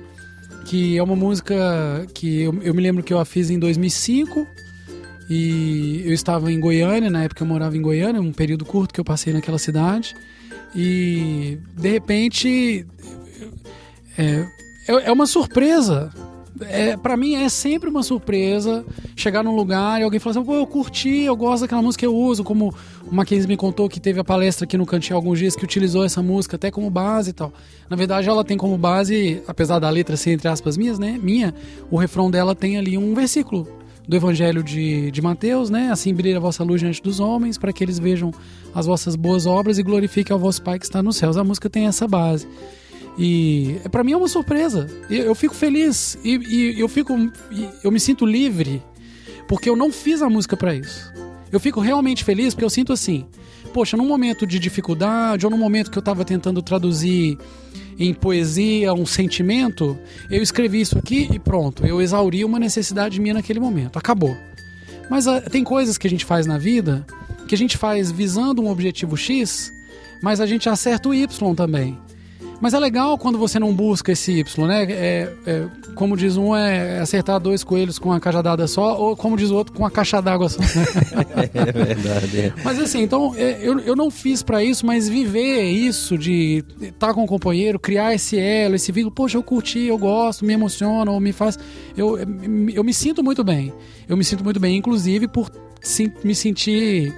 Que 0.66 0.98
é 0.98 1.02
uma 1.02 1.16
música 1.16 2.06
que 2.12 2.42
eu, 2.42 2.62
eu 2.62 2.74
me 2.74 2.82
lembro 2.82 3.02
que 3.02 3.12
eu 3.12 3.18
a 3.18 3.24
fiz 3.24 3.48
em 3.48 3.58
2005 3.58 4.46
e 5.30 6.02
eu 6.04 6.12
estava 6.12 6.52
em 6.52 6.60
Goiânia, 6.60 7.08
na 7.08 7.24
época 7.24 7.42
eu 7.42 7.46
morava 7.48 7.74
em 7.78 7.80
Goiânia, 7.80 8.20
um 8.20 8.30
período 8.30 8.66
curto 8.66 8.92
que 8.92 9.00
eu 9.00 9.04
passei 9.04 9.32
naquela 9.32 9.58
cidade. 9.58 10.14
E 10.76 11.58
de 11.74 11.88
repente 11.88 12.86
é, 14.18 14.46
é, 14.86 14.92
é 15.06 15.12
uma 15.12 15.26
surpresa 15.26 16.10
é, 16.68 16.96
para 16.96 17.16
mim 17.16 17.34
é 17.34 17.48
sempre 17.48 17.88
uma 17.88 18.02
surpresa 18.02 18.84
chegar 19.16 19.42
num 19.42 19.54
lugar 19.54 20.00
e 20.00 20.04
alguém 20.04 20.20
falar 20.20 20.36
assim, 20.36 20.44
pô, 20.44 20.54
eu 20.54 20.66
curti, 20.66 21.22
eu 21.22 21.36
gosto 21.36 21.62
daquela 21.62 21.82
música 21.82 22.00
que 22.00 22.06
eu 22.06 22.14
uso, 22.14 22.42
como 22.42 22.74
o 23.04 23.14
Mackenzie 23.14 23.48
me 23.48 23.56
contou 23.56 23.88
que 23.88 24.00
teve 24.00 24.20
a 24.20 24.24
palestra 24.24 24.64
aqui 24.64 24.76
no 24.76 24.86
Cantinho 24.86 25.16
alguns 25.16 25.38
dias 25.38 25.56
que 25.56 25.64
utilizou 25.64 26.04
essa 26.04 26.22
música 26.22 26.56
até 26.56 26.70
como 26.70 26.88
base 26.90 27.30
e 27.30 27.32
tal. 27.32 27.52
Na 27.88 27.96
verdade, 27.96 28.28
ela 28.28 28.44
tem 28.44 28.56
como 28.56 28.76
base, 28.76 29.42
apesar 29.46 29.78
da 29.78 29.88
letra 29.90 30.16
ser 30.16 30.32
entre 30.32 30.48
aspas 30.48 30.76
minhas, 30.76 30.98
né, 30.98 31.18
minha, 31.22 31.54
o 31.90 31.96
refrão 31.96 32.30
dela 32.30 32.54
tem 32.54 32.78
ali 32.78 32.96
um 32.96 33.14
versículo 33.14 33.68
do 34.06 34.16
Evangelho 34.16 34.62
de, 34.62 35.10
de 35.10 35.22
Mateus, 35.22 35.70
né? 35.70 35.90
Assim 35.92 36.12
brilha 36.12 36.36
a 36.36 36.40
vossa 36.40 36.64
luz 36.64 36.80
diante 36.80 37.00
dos 37.00 37.20
homens, 37.20 37.56
para 37.56 37.72
que 37.72 37.84
eles 37.84 37.98
vejam 37.98 38.32
as 38.74 38.86
vossas 38.86 39.14
boas 39.14 39.46
obras 39.46 39.78
e 39.78 39.82
glorifiquem 39.82 40.34
ao 40.34 40.40
vosso 40.40 40.60
Pai 40.62 40.78
que 40.78 40.84
está 40.84 41.02
nos 41.02 41.16
céus. 41.16 41.36
A 41.36 41.44
música 41.44 41.70
tem 41.70 41.86
essa 41.86 42.08
base. 42.08 42.48
E 43.18 43.80
para 43.90 44.02
mim 44.02 44.12
é 44.12 44.16
uma 44.16 44.28
surpresa. 44.28 44.88
Eu 45.10 45.34
fico 45.34 45.54
feliz 45.54 46.18
e, 46.24 46.36
e 46.36 46.80
eu 46.80 46.88
fico, 46.88 47.14
eu 47.82 47.90
me 47.90 48.00
sinto 48.00 48.24
livre 48.24 48.82
porque 49.46 49.68
eu 49.68 49.76
não 49.76 49.92
fiz 49.92 50.22
a 50.22 50.30
música 50.30 50.56
para 50.56 50.74
isso. 50.74 51.12
Eu 51.50 51.60
fico 51.60 51.80
realmente 51.80 52.24
feliz 52.24 52.54
porque 52.54 52.64
eu 52.64 52.70
sinto 52.70 52.92
assim, 52.92 53.26
poxa, 53.74 53.96
num 53.96 54.06
momento 54.06 54.46
de 54.46 54.58
dificuldade 54.58 55.44
ou 55.44 55.50
num 55.50 55.58
momento 55.58 55.90
que 55.90 55.98
eu 55.98 56.00
estava 56.00 56.24
tentando 56.24 56.62
traduzir 56.62 57.38
em 57.98 58.14
poesia 58.14 58.94
um 58.94 59.04
sentimento, 59.04 59.98
eu 60.30 60.42
escrevi 60.42 60.80
isso 60.80 60.98
aqui 60.98 61.28
e 61.30 61.38
pronto, 61.38 61.86
eu 61.86 62.00
exauri 62.00 62.44
uma 62.44 62.58
necessidade 62.58 63.20
minha 63.20 63.34
naquele 63.34 63.60
momento, 63.60 63.98
acabou. 63.98 64.34
Mas 65.10 65.26
uh, 65.26 65.42
tem 65.50 65.62
coisas 65.62 65.98
que 65.98 66.06
a 66.06 66.10
gente 66.10 66.24
faz 66.24 66.46
na 66.46 66.56
vida 66.56 67.04
que 67.52 67.54
a 67.54 67.58
gente 67.58 67.76
faz 67.76 68.10
visando 68.10 68.62
um 68.62 68.70
objetivo 68.70 69.14
X, 69.14 69.70
mas 70.22 70.40
a 70.40 70.46
gente 70.46 70.70
acerta 70.70 71.10
o 71.10 71.14
Y 71.14 71.54
também. 71.54 71.98
Mas 72.62 72.74
é 72.74 72.78
legal 72.78 73.18
quando 73.18 73.38
você 73.38 73.58
não 73.58 73.74
busca 73.74 74.12
esse 74.12 74.38
Y, 74.38 74.68
né? 74.68 74.84
É, 74.84 75.32
é, 75.44 75.66
como 75.96 76.16
diz 76.16 76.36
um, 76.36 76.54
é 76.54 77.00
acertar 77.00 77.40
dois 77.40 77.64
coelhos 77.64 77.98
com 77.98 78.10
uma 78.10 78.20
cajadada 78.20 78.68
só, 78.68 78.96
ou 78.96 79.16
como 79.16 79.36
diz 79.36 79.50
o 79.50 79.56
outro, 79.56 79.72
com 79.72 79.80
uma 79.80 79.90
caixa 79.90 80.22
d'água 80.22 80.48
só. 80.48 80.60
Né? 80.60 80.68
é 81.54 81.72
verdade. 81.72 82.38
É. 82.38 82.52
Mas 82.62 82.78
assim, 82.78 83.02
então, 83.02 83.34
é, 83.36 83.58
eu, 83.60 83.80
eu 83.80 83.96
não 83.96 84.12
fiz 84.12 84.44
para 84.44 84.62
isso, 84.62 84.86
mas 84.86 85.08
viver 85.08 85.64
isso 85.64 86.16
de 86.16 86.64
estar 86.80 87.08
tá 87.08 87.14
com 87.14 87.22
o 87.22 87.24
um 87.24 87.26
companheiro, 87.26 87.80
criar 87.80 88.14
esse 88.14 88.38
elo, 88.38 88.76
esse 88.76 88.92
vínculo, 88.92 89.12
poxa, 89.12 89.36
eu 89.36 89.42
curti, 89.42 89.80
eu 89.80 89.98
gosto, 89.98 90.44
me 90.44 90.52
emociona, 90.52 91.10
ou 91.10 91.18
me 91.18 91.32
faz. 91.32 91.58
Eu, 91.96 92.16
eu 92.72 92.84
me 92.84 92.94
sinto 92.94 93.24
muito 93.24 93.42
bem. 93.42 93.72
Eu 94.08 94.16
me 94.16 94.22
sinto 94.22 94.44
muito 94.44 94.60
bem, 94.60 94.76
inclusive, 94.76 95.26
por 95.26 95.50
me 96.22 96.32
sentir 96.32 97.12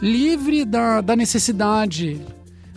livre 0.00 0.64
da, 0.64 1.02
da 1.02 1.14
necessidade 1.14 2.18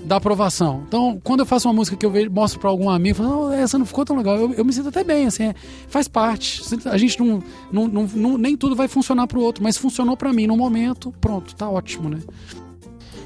da 0.03 0.17
aprovação. 0.17 0.83
Então, 0.87 1.19
quando 1.23 1.41
eu 1.41 1.45
faço 1.45 1.67
uma 1.67 1.73
música 1.73 1.95
que 1.95 2.05
eu 2.05 2.11
vejo, 2.11 2.31
mostro 2.31 2.59
para 2.59 2.69
algum 2.69 2.89
amigo, 2.89 3.17
falo, 3.17 3.47
oh, 3.47 3.51
essa 3.51 3.77
não 3.77 3.85
ficou 3.85 4.05
tão 4.05 4.17
legal, 4.17 4.35
eu, 4.37 4.53
eu 4.53 4.65
me 4.65 4.73
sinto 4.73 4.89
até 4.89 5.03
bem, 5.03 5.27
assim, 5.27 5.43
é, 5.43 5.55
faz 5.87 6.07
parte. 6.07 6.61
A 6.85 6.97
gente 6.97 7.19
não, 7.19 7.43
não, 7.71 7.87
não, 7.87 8.03
não 8.07 8.37
nem 8.37 8.55
tudo 8.57 8.75
vai 8.75 8.87
funcionar 8.87 9.27
para 9.27 9.37
o 9.37 9.41
outro, 9.41 9.63
mas 9.63 9.77
funcionou 9.77 10.17
para 10.17 10.33
mim 10.33 10.47
no 10.47 10.57
momento, 10.57 11.13
pronto, 11.21 11.55
tá 11.55 11.69
ótimo, 11.69 12.09
né? 12.09 12.19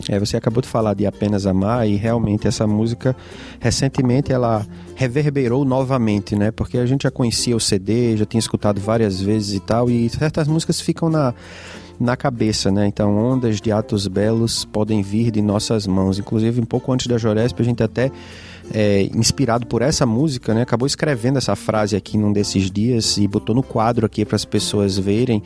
É, 0.07 0.19
você 0.19 0.37
acabou 0.37 0.61
de 0.61 0.67
falar 0.67 0.93
de 0.93 1.05
Apenas 1.05 1.45
Amar 1.45 1.87
e 1.87 1.95
realmente 1.95 2.47
essa 2.47 2.67
música, 2.67 3.15
recentemente 3.59 4.31
ela 4.31 4.65
reverberou 4.95 5.65
novamente, 5.65 6.35
né? 6.35 6.51
Porque 6.51 6.77
a 6.77 6.85
gente 6.85 7.03
já 7.03 7.11
conhecia 7.11 7.55
o 7.55 7.59
CD, 7.59 8.15
já 8.15 8.25
tinha 8.25 8.39
escutado 8.39 8.79
várias 8.79 9.19
vezes 9.19 9.55
e 9.55 9.59
tal, 9.59 9.89
e 9.89 10.07
certas 10.09 10.47
músicas 10.47 10.79
ficam 10.79 11.09
na, 11.09 11.33
na 11.99 12.15
cabeça, 12.15 12.71
né? 12.71 12.87
Então, 12.87 13.15
ondas 13.17 13.61
de 13.61 13.71
atos 13.71 14.07
belos 14.07 14.65
podem 14.65 15.01
vir 15.01 15.31
de 15.31 15.41
nossas 15.41 15.87
mãos. 15.87 16.19
Inclusive, 16.19 16.61
um 16.61 16.65
pouco 16.65 16.91
antes 16.91 17.07
da 17.07 17.17
Joresp, 17.17 17.59
a 17.59 17.63
gente 17.63 17.81
até, 17.81 18.11
é, 18.73 19.03
inspirado 19.13 19.65
por 19.67 19.81
essa 19.81 20.05
música, 20.05 20.53
né? 20.53 20.61
Acabou 20.61 20.85
escrevendo 20.85 21.37
essa 21.37 21.55
frase 21.55 21.95
aqui 21.95 22.17
num 22.17 22.33
desses 22.33 22.69
dias 22.69 23.17
e 23.17 23.27
botou 23.27 23.55
no 23.55 23.63
quadro 23.63 24.05
aqui 24.05 24.25
para 24.25 24.35
as 24.35 24.45
pessoas 24.45 24.97
verem. 24.97 25.41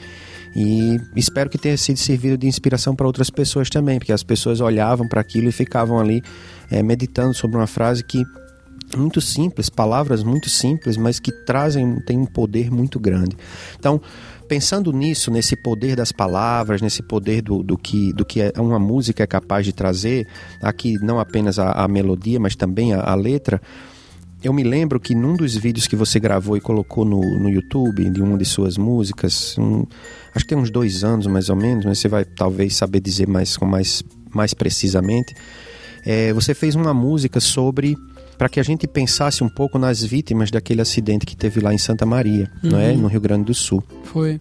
E 0.56 1.00
espero 1.16 1.50
que 1.50 1.58
tenha 1.58 1.78
sido 1.78 1.98
servido 1.98 2.38
de 2.38 2.48
inspiração 2.48 2.96
para 2.96 3.06
outras 3.06 3.30
pessoas 3.30 3.70
também, 3.70 4.00
porque 4.00 4.12
as 4.12 4.24
pessoas 4.24 4.60
olhavam 4.60 5.08
para 5.08 5.22
aquilo 5.22 5.48
e 5.50 5.52
ficavam 5.52 6.00
ali 6.00 6.24
é, 6.72 6.82
meditando 6.82 7.34
sobre 7.34 7.58
uma 7.58 7.68
frase 7.68 8.04
que 8.04 8.24
muito 8.98 9.22
simples, 9.22 9.70
palavras 9.70 10.24
muito 10.24 10.50
simples, 10.50 10.98
mas 10.98 11.20
que 11.20 11.32
trazem 11.32 12.00
tem 12.02 12.18
um 12.18 12.26
poder 12.26 12.72
muito 12.72 13.00
grande. 13.00 13.38
Então, 13.78 14.02
pensando 14.50 14.92
nisso, 14.92 15.30
nesse 15.30 15.56
poder 15.56 15.96
das 15.96 16.12
palavras, 16.12 16.82
nesse 16.82 17.04
poder 17.04 17.44
do, 17.44 17.62
do, 17.62 17.78
que, 17.78 18.12
do 18.14 18.26
que 18.26 18.52
uma 18.58 18.80
música 18.80 19.24
é 19.24 19.28
capaz 19.28 19.64
de 19.64 19.72
trazer, 19.72 20.28
aqui 20.60 20.96
não 21.04 21.20
apenas 21.20 21.60
a, 21.60 21.72
a 21.72 21.88
melodia, 21.88 22.40
mas 22.40 22.56
também 22.56 22.94
a, 22.94 23.00
a, 23.02 23.14
letra, 23.14 23.62
eu 24.44 24.52
me 24.52 24.64
lembro 24.64 25.00
que 25.00 25.14
num 25.14 25.36
dos 25.36 25.56
vídeos 25.56 25.86
que 25.86 25.96
você 25.96 26.20
gravou 26.20 26.58
e 26.58 26.62
colocou 26.62 27.06
no, 27.06 27.22
no 27.40 27.48
YouTube, 27.48 28.10
de 28.10 28.22
uma 28.24 28.38
de 28.40 28.46
suas 28.46 28.76
músicas, 28.76 29.56
um, 29.60 29.86
acho 30.34 30.44
que 30.46 30.50
tem 30.50 30.58
uns 30.58 30.72
dois 30.72 31.04
anos 31.04 31.28
mais 31.28 31.50
ou 31.50 31.56
menos, 31.56 31.86
mas 31.86 32.00
você 32.00 32.08
vai 32.08 32.26
talvez 32.26 32.76
saber 32.76 33.02
dizer 33.02 33.28
mais, 33.28 33.56
com 33.56 33.66
mais, 33.66 34.04
mais 34.34 34.56
precisamente, 34.56 35.36
é, 36.04 36.34
você 36.34 36.56
fez 36.56 36.74
uma 36.74 36.94
música 36.94 37.40
sobre 37.40 37.96
para 38.40 38.48
que 38.48 38.58
a 38.58 38.64
gente 38.64 38.88
pensasse 38.88 39.44
um 39.44 39.50
pouco 39.50 39.78
nas 39.78 40.02
vítimas 40.02 40.50
daquele 40.50 40.80
acidente 40.80 41.26
que 41.26 41.36
teve 41.36 41.60
lá 41.60 41.74
em 41.74 41.78
Santa 41.78 42.06
Maria, 42.06 42.50
uhum. 42.64 42.70
não 42.72 42.80
é? 42.80 42.94
no 42.94 43.08
Rio 43.10 43.20
Grande 43.20 43.44
do 43.44 43.54
Sul. 43.54 43.84
Foi. 44.06 44.40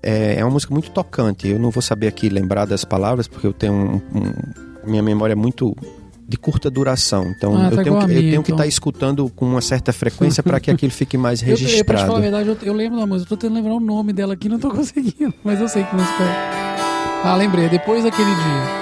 É, 0.00 0.36
é 0.38 0.44
uma 0.44 0.52
música 0.52 0.72
muito 0.72 0.92
tocante. 0.92 1.48
Eu 1.48 1.58
não 1.58 1.72
vou 1.72 1.82
saber 1.82 2.06
aqui 2.06 2.28
lembrar 2.28 2.66
das 2.66 2.84
palavras, 2.84 3.26
porque 3.26 3.44
eu 3.44 3.52
tenho 3.52 3.72
um, 3.72 3.96
um, 3.96 4.88
minha 4.88 5.02
memória 5.02 5.32
é 5.32 5.36
muito 5.36 5.76
de 6.28 6.36
curta 6.36 6.70
duração. 6.70 7.34
Então 7.36 7.56
ah, 7.56 7.64
eu, 7.64 7.76
tá 7.76 7.82
tenho 7.82 7.98
que, 7.98 8.06
minha, 8.06 8.18
eu 8.18 8.22
tenho 8.22 8.30
então. 8.30 8.42
que 8.44 8.52
estar 8.52 8.62
tá 8.62 8.68
escutando 8.68 9.28
com 9.30 9.44
uma 9.44 9.60
certa 9.60 9.92
frequência 9.92 10.40
para 10.40 10.60
que 10.60 10.70
aquilo 10.70 10.92
fique 10.92 11.18
mais 11.18 11.40
registrado. 11.42 11.74
Eu, 11.74 11.80
eu, 11.80 11.84
pra 11.84 11.98
falar 11.98 12.18
a 12.18 12.22
verdade, 12.22 12.48
eu, 12.48 12.56
eu, 12.62 12.72
lembro 12.72 13.00
da 13.00 13.06
música, 13.06 13.24
eu 13.32 13.36
tô 13.36 13.40
tentando 13.40 13.56
lembrar 13.56 13.74
o 13.74 13.80
nome 13.80 14.12
dela 14.12 14.34
aqui, 14.34 14.48
não 14.48 14.60
tô 14.60 14.70
conseguindo, 14.72 15.34
mas 15.42 15.60
eu 15.60 15.66
sei 15.66 15.82
que 15.82 15.96
música 15.96 16.22
é. 16.22 17.24
Ah, 17.24 17.34
lembrei, 17.36 17.68
depois 17.68 18.04
daquele 18.04 18.32
dia. 18.32 18.81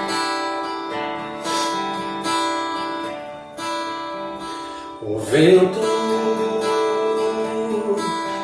Vento 5.31 5.79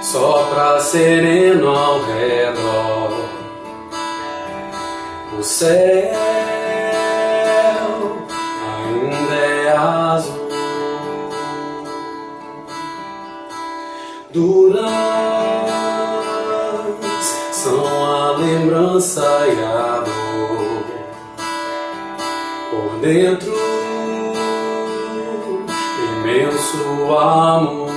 sopra 0.01 0.79
sereno 0.79 1.69
ao 1.69 1.99
redor. 1.99 3.27
O 5.37 5.43
céu 5.43 6.15
ainda 8.77 9.35
é 9.35 9.69
azul. 9.69 10.47
Duras 14.31 14.89
são 17.51 17.85
a 17.85 18.31
lembrança 18.37 19.45
e 19.45 19.61
a 19.61 20.05
dor. 20.05 20.85
Por 22.71 22.99
dentro 23.01 23.66
imenso 26.27 27.17
amor. 27.17 27.87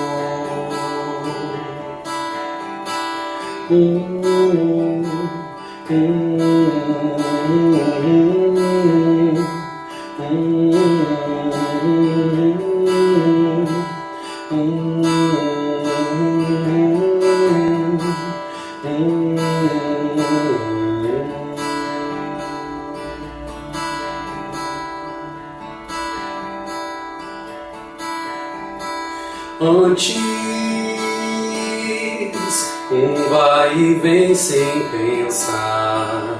E 33.72 33.94
vem 33.94 34.34
sem 34.34 34.88
pensar. 34.88 36.38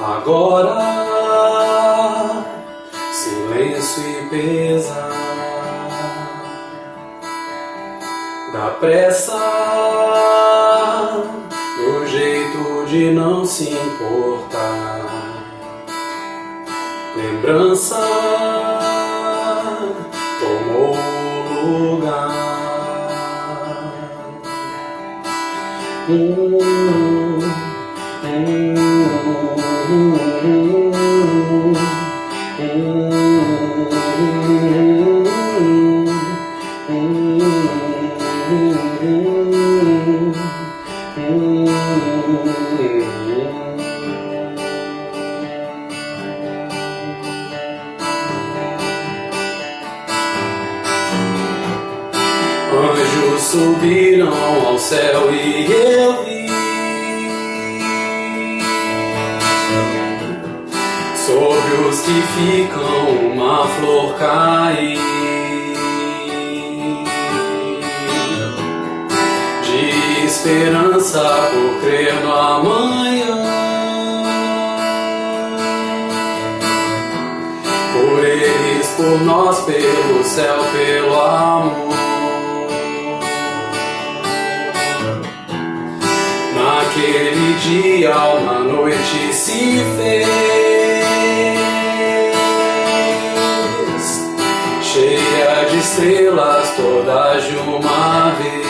Agora, 0.00 0.78
silêncio 3.12 4.02
e 4.02 4.28
pesar. 4.28 5.08
Da 8.52 8.70
pressa, 8.80 9.38
do 11.76 12.06
jeito 12.06 12.86
de 12.86 13.10
não 13.10 13.44
se 13.44 13.70
importar. 13.70 15.00
Lembrança 17.16 18.48
Anjos 26.08 26.58
por 79.18 79.24
nós, 79.24 79.60
pelo 79.60 80.24
céu, 80.24 80.58
pelo 80.72 81.20
amor. 81.20 81.88
Naquele 86.54 87.54
dia, 87.60 88.16
uma 88.16 88.60
noite 88.60 89.32
se 89.32 89.82
fez 89.96 90.28
estrelas 95.78 96.74
todas 96.76 97.44
de 97.44 97.56
uma 97.56 98.30
vez. 98.32 98.67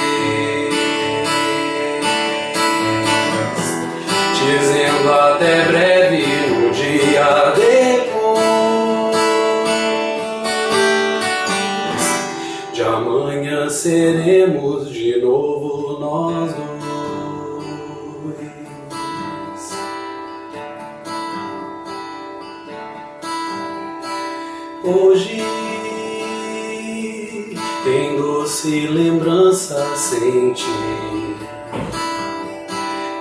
Senti 30.09 30.65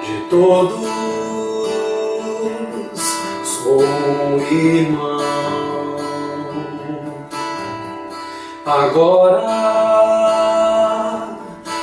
de 0.06 0.16
todos. 0.30 0.88
Sou 3.44 3.84
irmão. 4.50 5.18
Agora, 8.66 9.44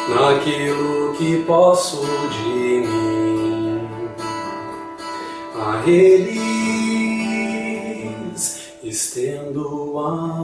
naquilo 0.08 1.12
que 1.14 1.44
posso 1.46 2.00
de 2.30 2.86
mim, 2.86 3.88
a 5.54 5.82
eles 5.86 6.44
estendo 8.82 9.98
a 9.98 10.43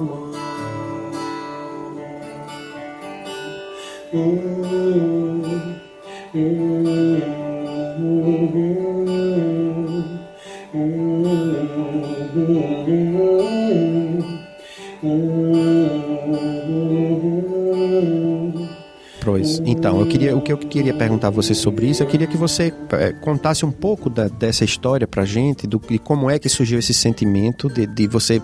Então, 19.65 20.01
eu 20.01 20.07
queria, 20.07 20.37
o 20.37 20.41
que 20.41 20.53
eu 20.53 20.59
queria 20.59 20.95
perguntar 20.95 21.29
a 21.29 21.31
você 21.31 21.55
sobre 21.55 21.87
isso, 21.87 22.03
eu 22.03 22.07
queria 22.07 22.27
que 22.27 22.37
você 22.37 22.73
é, 22.93 23.13
contasse 23.13 23.65
um 23.65 23.71
pouco 23.71 24.09
da, 24.09 24.29
dessa 24.29 24.65
história 24.65 25.07
pra 25.07 25.25
gente, 25.25 25.67
do, 25.67 25.81
de 25.89 25.99
como 25.99 26.31
é 26.31 26.39
que 26.39 26.49
surgiu 26.49 26.79
esse 26.79 26.95
sentimento 26.95 27.69
de, 27.69 27.87
de 27.87 28.07
você, 28.07 28.41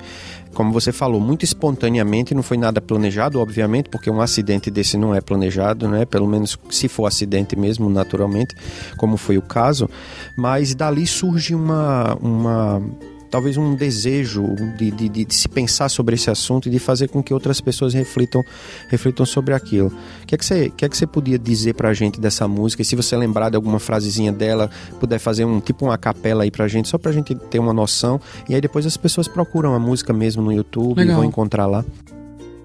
como 0.54 0.72
você 0.72 0.92
falou, 0.92 1.20
muito 1.20 1.44
espontaneamente, 1.44 2.34
não 2.34 2.42
foi 2.42 2.56
nada 2.56 2.80
planejado, 2.80 3.40
obviamente, 3.40 3.88
porque 3.88 4.10
um 4.10 4.20
acidente 4.20 4.70
desse 4.70 4.96
não 4.96 5.14
é 5.14 5.20
planejado, 5.20 5.88
né? 5.88 6.04
Pelo 6.04 6.26
menos 6.26 6.58
se 6.70 6.88
for 6.88 7.06
acidente 7.06 7.56
mesmo, 7.56 7.88
naturalmente, 7.88 8.54
como 8.96 9.16
foi 9.16 9.38
o 9.38 9.42
caso, 9.42 9.88
mas 10.36 10.74
dali 10.74 11.06
surge 11.06 11.54
uma, 11.54 12.14
uma 12.20 12.82
talvez 13.30 13.56
um 13.56 13.74
desejo 13.74 14.54
de, 14.76 14.90
de, 14.90 15.08
de, 15.08 15.34
se 15.34 15.48
pensar 15.48 15.88
sobre 15.88 16.14
esse 16.14 16.30
assunto 16.30 16.68
e 16.68 16.70
de 16.70 16.78
fazer 16.78 17.08
com 17.08 17.22
que 17.22 17.32
outras 17.34 17.60
pessoas 17.60 17.94
reflitam, 17.94 18.42
reflitam 18.88 19.26
sobre 19.26 19.54
aquilo. 19.54 19.88
O 20.22 20.26
que 20.26 20.34
é 20.34 20.38
que 20.38 20.44
você, 20.44 20.70
que 20.70 20.84
é 20.84 20.88
que 20.88 20.96
você 20.96 21.06
podia 21.06 21.38
dizer 21.38 21.74
pra 21.74 21.92
gente 21.92 22.20
dessa 22.20 22.46
música? 22.46 22.82
E 22.82 22.84
se 22.84 22.96
você 22.96 23.16
lembrar 23.16 23.50
de 23.50 23.56
alguma 23.56 23.78
frasezinha 23.78 24.32
dela, 24.32 24.70
puder 25.00 25.18
fazer 25.18 25.44
um 25.44 25.60
tipo 25.60 25.86
uma 25.86 25.98
capela 25.98 26.44
aí 26.44 26.50
pra 26.50 26.68
gente, 26.68 26.88
só 26.88 26.98
pra 26.98 27.12
gente 27.12 27.34
ter 27.34 27.58
uma 27.58 27.72
noção. 27.72 28.20
E 28.48 28.54
aí 28.54 28.60
depois 28.60 28.86
as 28.86 28.96
pessoas 28.96 29.28
procuram 29.28 29.74
a 29.74 29.78
música 29.78 30.12
mesmo 30.12 30.42
no 30.42 30.52
YouTube 30.52 30.98
Legal. 30.98 31.14
e 31.14 31.16
vão 31.16 31.24
encontrar 31.24 31.66
lá. 31.66 31.84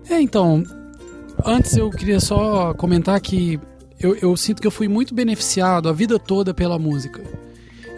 É, 0.10 0.19
então, 0.19 0.63
antes 1.45 1.78
eu 1.78 1.89
queria 1.89 2.19
só 2.19 2.74
comentar 2.74 3.19
que 3.21 3.60
eu, 4.00 4.15
eu 4.15 4.36
sinto 4.36 4.62
que 4.62 4.67
eu 4.67 4.71
fui 4.71 4.88
muito 4.88 5.13
beneficiado 5.13 5.88
a 5.88 5.93
vida 5.93 6.17
toda 6.17 6.54
pela 6.54 6.80
música. 6.80 7.21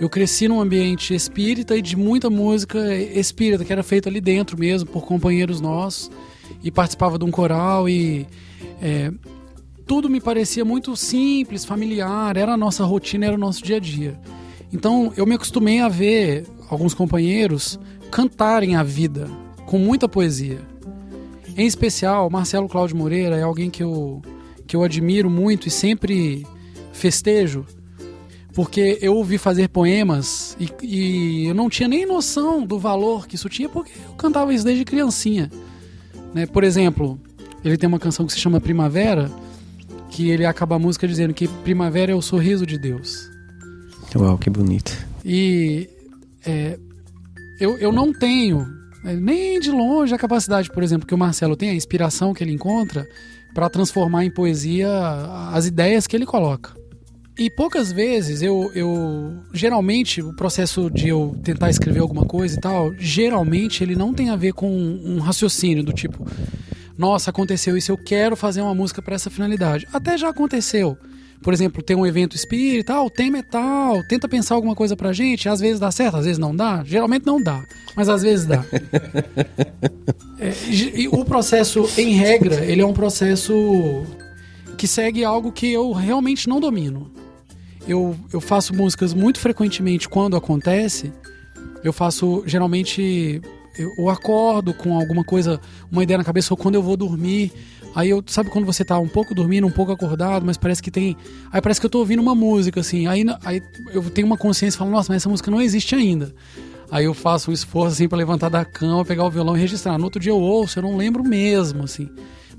Eu 0.03 0.09
cresci 0.09 0.49
num 0.49 0.59
ambiente 0.59 1.15
espírita 1.15 1.77
e 1.77 1.81
de 1.81 1.95
muita 1.95 2.29
música 2.29 2.93
espírita, 2.93 3.63
que 3.63 3.71
era 3.71 3.81
feita 3.81 4.09
ali 4.09 4.19
dentro 4.19 4.59
mesmo, 4.59 4.89
por 4.89 5.05
companheiros 5.05 5.61
nossos, 5.61 6.11
e 6.61 6.69
participava 6.69 7.17
de 7.17 7.23
um 7.23 7.31
coral 7.31 7.87
e. 7.87 8.27
é, 8.81 9.13
tudo 9.87 10.09
me 10.09 10.19
parecia 10.19 10.65
muito 10.65 10.93
simples, 10.97 11.63
familiar, 11.63 12.35
era 12.35 12.51
a 12.53 12.57
nossa 12.57 12.83
rotina, 12.83 13.27
era 13.27 13.35
o 13.35 13.39
nosso 13.39 13.63
dia 13.63 13.77
a 13.77 13.79
dia. 13.79 14.19
Então 14.73 15.13
eu 15.15 15.25
me 15.25 15.35
acostumei 15.35 15.79
a 15.79 15.87
ver 15.87 16.45
alguns 16.69 16.93
companheiros 16.93 17.79
cantarem 18.11 18.75
a 18.75 18.83
vida 18.83 19.29
com 19.65 19.79
muita 19.79 20.09
poesia. 20.09 20.59
Em 21.55 21.65
especial, 21.65 22.29
Marcelo 22.29 22.67
Cláudio 22.67 22.97
Moreira 22.97 23.37
é 23.37 23.43
alguém 23.43 23.69
que 23.69 23.81
eu, 23.81 24.21
que 24.67 24.75
eu 24.75 24.83
admiro 24.83 25.29
muito 25.29 25.69
e 25.69 25.71
sempre 25.71 26.45
festejo, 26.91 27.65
porque 28.53 28.99
eu 29.01 29.15
ouvi 29.15 29.37
fazer 29.37 29.67
poemas 29.67 30.55
e, 30.59 30.69
e 30.85 31.47
eu 31.47 31.55
não 31.55 31.69
tinha 31.69 31.87
nem 31.87 32.05
noção 32.05 32.65
do 32.65 32.77
valor 32.77 33.27
que 33.27 33.35
isso 33.35 33.49
tinha, 33.49 33.67
porque 33.67 33.91
eu 34.07 34.13
cantava 34.13 34.53
isso 34.53 34.63
desde 34.63 34.85
criancinha. 34.85 35.49
Né? 36.33 36.45
Por 36.45 36.63
exemplo, 36.63 37.19
ele 37.63 37.77
tem 37.77 37.87
uma 37.87 37.99
canção 37.99 38.25
que 38.25 38.33
se 38.33 38.39
chama 38.39 38.61
Primavera, 38.61 39.31
que 40.09 40.29
ele 40.29 40.45
acaba 40.45 40.75
a 40.75 40.79
música 40.79 41.07
dizendo 41.07 41.33
que 41.33 41.47
primavera 41.47 42.11
é 42.11 42.15
o 42.15 42.21
sorriso 42.21 42.65
de 42.65 42.77
Deus. 42.77 43.29
Uau, 44.15 44.37
que 44.37 44.49
bonito. 44.49 44.95
E 45.25 45.89
é, 46.45 46.77
eu, 47.59 47.77
eu 47.77 47.91
não 47.91 48.13
tenho 48.13 48.67
é, 49.03 49.15
nem 49.15 49.59
de 49.59 49.71
longe 49.71 50.13
a 50.13 50.17
capacidade, 50.17 50.69
por 50.69 50.83
exemplo, 50.83 51.07
que 51.07 51.15
o 51.15 51.17
Marcelo 51.17 51.55
tem, 51.55 51.71
a 51.71 51.75
inspiração 51.75 52.33
que 52.33 52.43
ele 52.43 52.53
encontra 52.53 53.07
para 53.53 53.69
transformar 53.69 54.23
em 54.25 54.31
poesia 54.31 54.89
as 55.51 55.65
ideias 55.65 56.05
que 56.05 56.15
ele 56.15 56.25
coloca. 56.25 56.82
E 57.37 57.49
poucas 57.49 57.91
vezes 57.91 58.41
eu, 58.41 58.71
eu. 58.75 59.33
Geralmente, 59.51 60.21
o 60.21 60.35
processo 60.35 60.89
de 60.89 61.09
eu 61.09 61.35
tentar 61.43 61.69
escrever 61.69 61.99
alguma 61.99 62.25
coisa 62.25 62.55
e 62.55 62.59
tal, 62.59 62.93
geralmente 62.97 63.83
ele 63.83 63.95
não 63.95 64.13
tem 64.13 64.29
a 64.29 64.35
ver 64.35 64.53
com 64.53 64.69
um 64.69 65.19
raciocínio 65.19 65.83
do 65.83 65.91
tipo, 65.91 66.27
nossa, 66.97 67.31
aconteceu 67.31 67.75
isso, 67.75 67.91
eu 67.91 67.97
quero 67.97 68.35
fazer 68.35 68.61
uma 68.61 68.75
música 68.75 69.01
para 69.01 69.15
essa 69.15 69.31
finalidade. 69.31 69.87
Até 69.91 70.17
já 70.17 70.29
aconteceu. 70.29 70.95
Por 71.41 71.53
exemplo, 71.53 71.83
tem 71.83 71.95
um 71.95 72.05
evento 72.05 72.35
espírita, 72.35 72.93
ah, 72.93 73.03
o 73.03 73.09
tema 73.09 73.39
é 73.39 73.43
tal, 73.43 74.01
tenta 74.07 74.29
pensar 74.29 74.55
alguma 74.55 74.75
coisa 74.75 74.95
pra 74.95 75.11
gente, 75.11 75.49
às 75.49 75.59
vezes 75.59 75.77
dá 75.77 75.91
certo, 75.91 76.15
às 76.15 76.25
vezes 76.25 76.37
não 76.37 76.55
dá. 76.55 76.83
Geralmente 76.85 77.25
não 77.25 77.41
dá, 77.41 77.61
mas 77.97 78.07
às 78.07 78.21
vezes 78.21 78.45
dá. 78.45 78.63
É, 80.39 80.51
e 80.75 81.07
o 81.07 81.23
processo, 81.23 81.89
em 81.97 82.15
regra, 82.15 82.65
ele 82.65 82.81
é 82.81 82.85
um 82.85 82.91
processo 82.91 84.03
que 84.77 84.85
segue 84.85 85.23
algo 85.23 85.53
que 85.53 85.71
eu 85.71 85.93
realmente 85.93 86.49
não 86.49 86.59
domino. 86.59 87.09
Eu, 87.87 88.15
eu 88.31 88.39
faço 88.39 88.73
músicas 88.73 89.13
muito 89.13 89.39
frequentemente 89.39 90.07
quando 90.07 90.35
acontece. 90.35 91.11
Eu 91.83 91.91
faço, 91.91 92.43
geralmente, 92.45 93.41
eu, 93.77 94.09
acordo 94.09 94.73
com 94.73 94.97
alguma 94.97 95.23
coisa, 95.23 95.59
uma 95.91 96.03
ideia 96.03 96.17
na 96.17 96.23
cabeça, 96.23 96.53
ou 96.53 96.57
quando 96.57 96.75
eu 96.75 96.83
vou 96.83 96.95
dormir. 96.95 97.51
Aí 97.95 98.09
eu, 98.09 98.23
sabe 98.25 98.49
quando 98.49 98.65
você 98.65 98.83
tá 98.83 98.97
um 98.97 99.07
pouco 99.07 99.35
dormindo, 99.35 99.67
um 99.67 99.71
pouco 99.71 99.91
acordado, 99.91 100.45
mas 100.45 100.57
parece 100.57 100.81
que 100.81 100.89
tem. 100.89 101.15
Aí 101.51 101.61
parece 101.61 101.79
que 101.79 101.85
eu 101.85 101.89
tô 101.89 101.99
ouvindo 101.99 102.21
uma 102.21 102.33
música, 102.33 102.79
assim. 102.79 103.05
Aí, 103.05 103.23
aí 103.43 103.61
eu 103.91 104.01
tenho 104.09 104.25
uma 104.25 104.37
consciência 104.37 104.77
e 104.77 104.79
falo, 104.79 104.91
nossa, 104.91 105.11
mas 105.11 105.21
essa 105.21 105.29
música 105.29 105.51
não 105.51 105.61
existe 105.61 105.93
ainda. 105.93 106.33
Aí 106.89 107.05
eu 107.05 107.13
faço 107.13 107.51
um 107.51 107.53
esforço, 107.53 107.93
assim, 107.93 108.07
pra 108.07 108.17
levantar 108.17 108.49
da 108.49 108.63
cama, 108.63 109.03
pegar 109.03 109.25
o 109.25 109.29
violão 109.29 109.57
e 109.57 109.59
registrar. 109.59 109.97
No 109.97 110.05
outro 110.05 110.21
dia 110.21 110.31
eu 110.31 110.39
ouço, 110.39 110.79
eu 110.79 110.83
não 110.83 110.95
lembro 110.95 111.23
mesmo, 111.23 111.83
assim. 111.83 112.09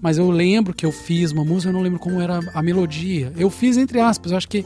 Mas 0.02 0.18
eu 0.18 0.30
lembro 0.30 0.74
que 0.74 0.84
eu 0.84 0.92
fiz 0.92 1.32
uma 1.32 1.44
música, 1.44 1.70
eu 1.70 1.72
não 1.72 1.80
lembro 1.80 1.98
como 1.98 2.20
era 2.20 2.40
a 2.52 2.62
melodia. 2.62 3.32
Eu 3.37 3.48
fiz 3.48 3.76
entre 3.76 4.00
aspas, 4.00 4.32
eu 4.32 4.37
acho 4.37 4.48
que 4.48 4.64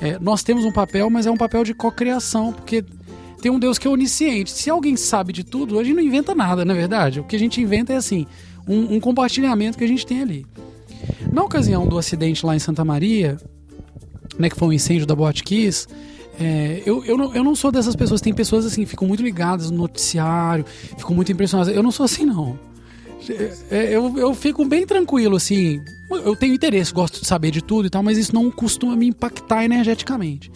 é, 0.00 0.18
nós 0.18 0.42
temos 0.42 0.64
um 0.64 0.72
papel, 0.72 1.08
mas 1.10 1.26
é 1.26 1.30
um 1.30 1.36
papel 1.36 1.64
de 1.64 1.74
cocriação, 1.74 2.52
porque 2.52 2.84
tem 3.40 3.50
um 3.50 3.58
Deus 3.58 3.78
que 3.78 3.86
é 3.86 3.90
onisciente. 3.90 4.50
Se 4.50 4.68
alguém 4.68 4.96
sabe 4.96 5.32
de 5.32 5.44
tudo, 5.44 5.78
a 5.78 5.84
gente 5.84 5.96
não 5.96 6.02
inventa 6.02 6.34
nada, 6.34 6.64
na 6.64 6.74
é 6.74 6.76
verdade. 6.76 7.20
O 7.20 7.24
que 7.24 7.36
a 7.36 7.38
gente 7.38 7.60
inventa 7.60 7.92
é 7.92 7.96
assim, 7.96 8.26
um, 8.66 8.96
um 8.96 9.00
compartilhamento 9.00 9.78
que 9.78 9.84
a 9.84 9.88
gente 9.88 10.06
tem 10.06 10.22
ali. 10.22 10.46
Na 11.32 11.42
ocasião 11.42 11.86
do 11.86 11.98
acidente 11.98 12.44
lá 12.44 12.56
em 12.56 12.58
Santa 12.58 12.84
Maria, 12.84 13.36
né, 14.38 14.50
que 14.50 14.56
foi 14.56 14.68
um 14.68 14.72
incêndio 14.72 15.06
da 15.06 15.14
Boate 15.14 15.42
Kiss, 15.42 15.86
é, 16.38 16.82
eu, 16.84 17.04
eu, 17.04 17.16
não, 17.16 17.34
eu 17.34 17.42
não 17.42 17.54
sou 17.54 17.72
dessas 17.72 17.96
pessoas. 17.96 18.20
Tem 18.20 18.34
pessoas 18.34 18.66
assim, 18.66 18.82
que 18.82 18.90
ficam 18.90 19.08
muito 19.08 19.22
ligadas 19.22 19.70
no 19.70 19.78
noticiário, 19.78 20.64
ficam 20.96 21.14
muito 21.14 21.32
impressionadas. 21.32 21.74
Eu 21.74 21.82
não 21.82 21.90
sou 21.90 22.04
assim, 22.04 22.24
não. 22.24 22.58
É, 23.70 23.96
eu, 23.96 24.16
eu 24.18 24.34
fico 24.34 24.64
bem 24.64 24.86
tranquilo, 24.86 25.36
assim. 25.36 25.80
Eu 26.10 26.36
tenho 26.36 26.54
interesse, 26.54 26.92
gosto 26.92 27.20
de 27.20 27.26
saber 27.26 27.50
de 27.50 27.62
tudo 27.62 27.86
e 27.86 27.90
tal, 27.90 28.02
mas 28.02 28.16
isso 28.16 28.34
não 28.34 28.50
costuma 28.50 28.94
me 28.96 29.06
impactar 29.08 29.64
energeticamente. 29.64 30.50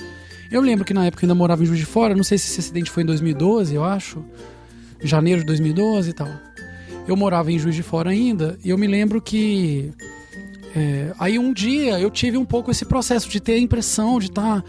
Eu 0.51 0.61
lembro 0.61 0.85
que 0.85 0.95
na 0.95 1.07
época 1.07 1.25
eu 1.25 1.27
ainda 1.27 1.35
morava 1.35 1.63
em 1.63 1.67
Juiz 1.67 1.79
de 1.79 1.87
Fora, 1.87 2.15
não 2.15 2.25
sei 2.25 2.39
se 2.39 2.51
esse 2.51 2.61
acidente 2.61 2.91
foi 2.91 3.03
em 3.03 3.07
2012, 3.07 3.75
eu 3.75 3.85
acho. 3.85 4.25
Janeiro 5.03 5.41
de 5.41 5.47
2012 5.47 6.11
e 6.11 6.13
tal. 6.13 6.29
Eu 7.09 7.17
morava 7.17 7.51
em 7.51 7.59
Juiz 7.59 7.75
de 7.75 7.83
Fora 7.83 8.11
ainda, 8.11 8.59
e 8.65 8.71
eu 8.71 8.79
me 8.79 8.87
lembro 8.87 9.21
que. 9.21 9.91
é, 10.77 11.13
aí 11.19 11.39
um 11.39 11.53
dia 11.53 11.99
eu 11.99 12.11
tive 12.11 12.37
um 12.37 12.45
pouco 12.45 12.71
esse 12.71 12.85
processo 12.85 13.29
de 13.29 13.41
ter 13.41 13.55
a 13.55 13.59
impressão 13.59 14.19
de 14.19 14.27
estar. 14.27 14.63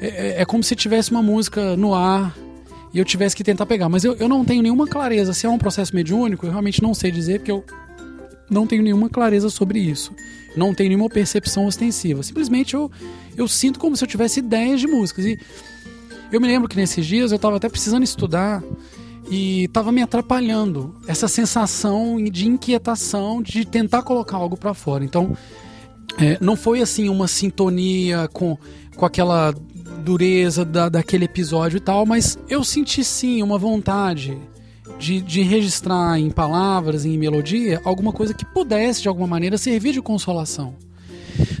é, 0.00 0.06
é- 0.08 0.42
é 0.42 0.44
como 0.44 0.62
se 0.62 0.74
tivesse 0.74 1.10
uma 1.10 1.22
música 1.22 1.76
no 1.76 1.94
ar 1.94 2.36
e 2.92 2.98
eu 2.98 3.04
tivesse 3.04 3.34
que 3.36 3.42
tentar 3.44 3.64
pegar. 3.66 3.88
Mas 3.88 4.04
eu, 4.04 4.14
eu 4.16 4.28
não 4.28 4.44
tenho 4.44 4.62
nenhuma 4.62 4.86
clareza 4.86 5.32
se 5.32 5.46
é 5.46 5.48
um 5.48 5.56
processo 5.58 5.94
mediúnico, 5.94 6.44
eu 6.44 6.50
realmente 6.50 6.82
não 6.82 6.92
sei 6.92 7.10
dizer, 7.10 7.38
porque 7.40 7.50
eu 7.52 7.64
não 8.50 8.66
tenho 8.66 8.82
nenhuma 8.82 9.08
clareza 9.08 9.50
sobre 9.50 9.78
isso. 9.78 10.12
Não 10.56 10.72
tenho 10.72 10.88
nenhuma 10.88 11.08
percepção 11.08 11.66
ostensiva. 11.66 12.22
Simplesmente 12.22 12.74
eu, 12.74 12.90
eu 13.36 13.46
sinto 13.46 13.78
como 13.78 13.96
se 13.96 14.04
eu 14.04 14.08
tivesse 14.08 14.40
ideias 14.40 14.80
de 14.80 14.86
músicas. 14.86 15.26
E 15.26 15.38
eu 16.32 16.40
me 16.40 16.46
lembro 16.46 16.68
que 16.68 16.76
nesses 16.76 17.04
dias 17.04 17.30
eu 17.30 17.36
estava 17.36 17.56
até 17.56 17.68
precisando 17.68 18.02
estudar 18.02 18.62
e 19.30 19.64
estava 19.64 19.92
me 19.92 20.02
atrapalhando 20.02 20.94
essa 21.06 21.28
sensação 21.28 22.22
de 22.22 22.46
inquietação 22.46 23.42
de 23.42 23.64
tentar 23.64 24.02
colocar 24.02 24.36
algo 24.36 24.56
para 24.56 24.72
fora. 24.72 25.04
Então, 25.04 25.36
é, 26.18 26.38
não 26.40 26.56
foi 26.56 26.80
assim 26.80 27.08
uma 27.08 27.28
sintonia 27.28 28.28
com, 28.32 28.56
com 28.96 29.04
aquela 29.04 29.52
dureza 30.04 30.64
da, 30.64 30.88
daquele 30.88 31.24
episódio 31.24 31.76
e 31.76 31.80
tal, 31.80 32.06
mas 32.06 32.38
eu 32.48 32.62
senti 32.62 33.02
sim 33.02 33.42
uma 33.42 33.58
vontade 33.58 34.38
de, 34.98 35.20
de 35.20 35.42
registrar 35.42 36.18
em 36.18 36.30
palavras, 36.30 37.04
em 37.04 37.16
melodia, 37.18 37.80
alguma 37.84 38.12
coisa 38.12 38.34
que 38.34 38.44
pudesse 38.44 39.02
de 39.02 39.08
alguma 39.08 39.26
maneira 39.26 39.58
servir 39.58 39.92
de 39.92 40.02
consolação. 40.02 40.74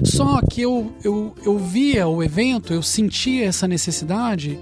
Só 0.02 0.40
que 0.40 0.62
eu, 0.62 0.92
eu, 1.04 1.34
eu 1.44 1.58
via 1.58 2.06
o 2.08 2.22
evento, 2.22 2.72
eu 2.72 2.82
sentia 2.82 3.44
essa 3.44 3.68
necessidade 3.68 4.58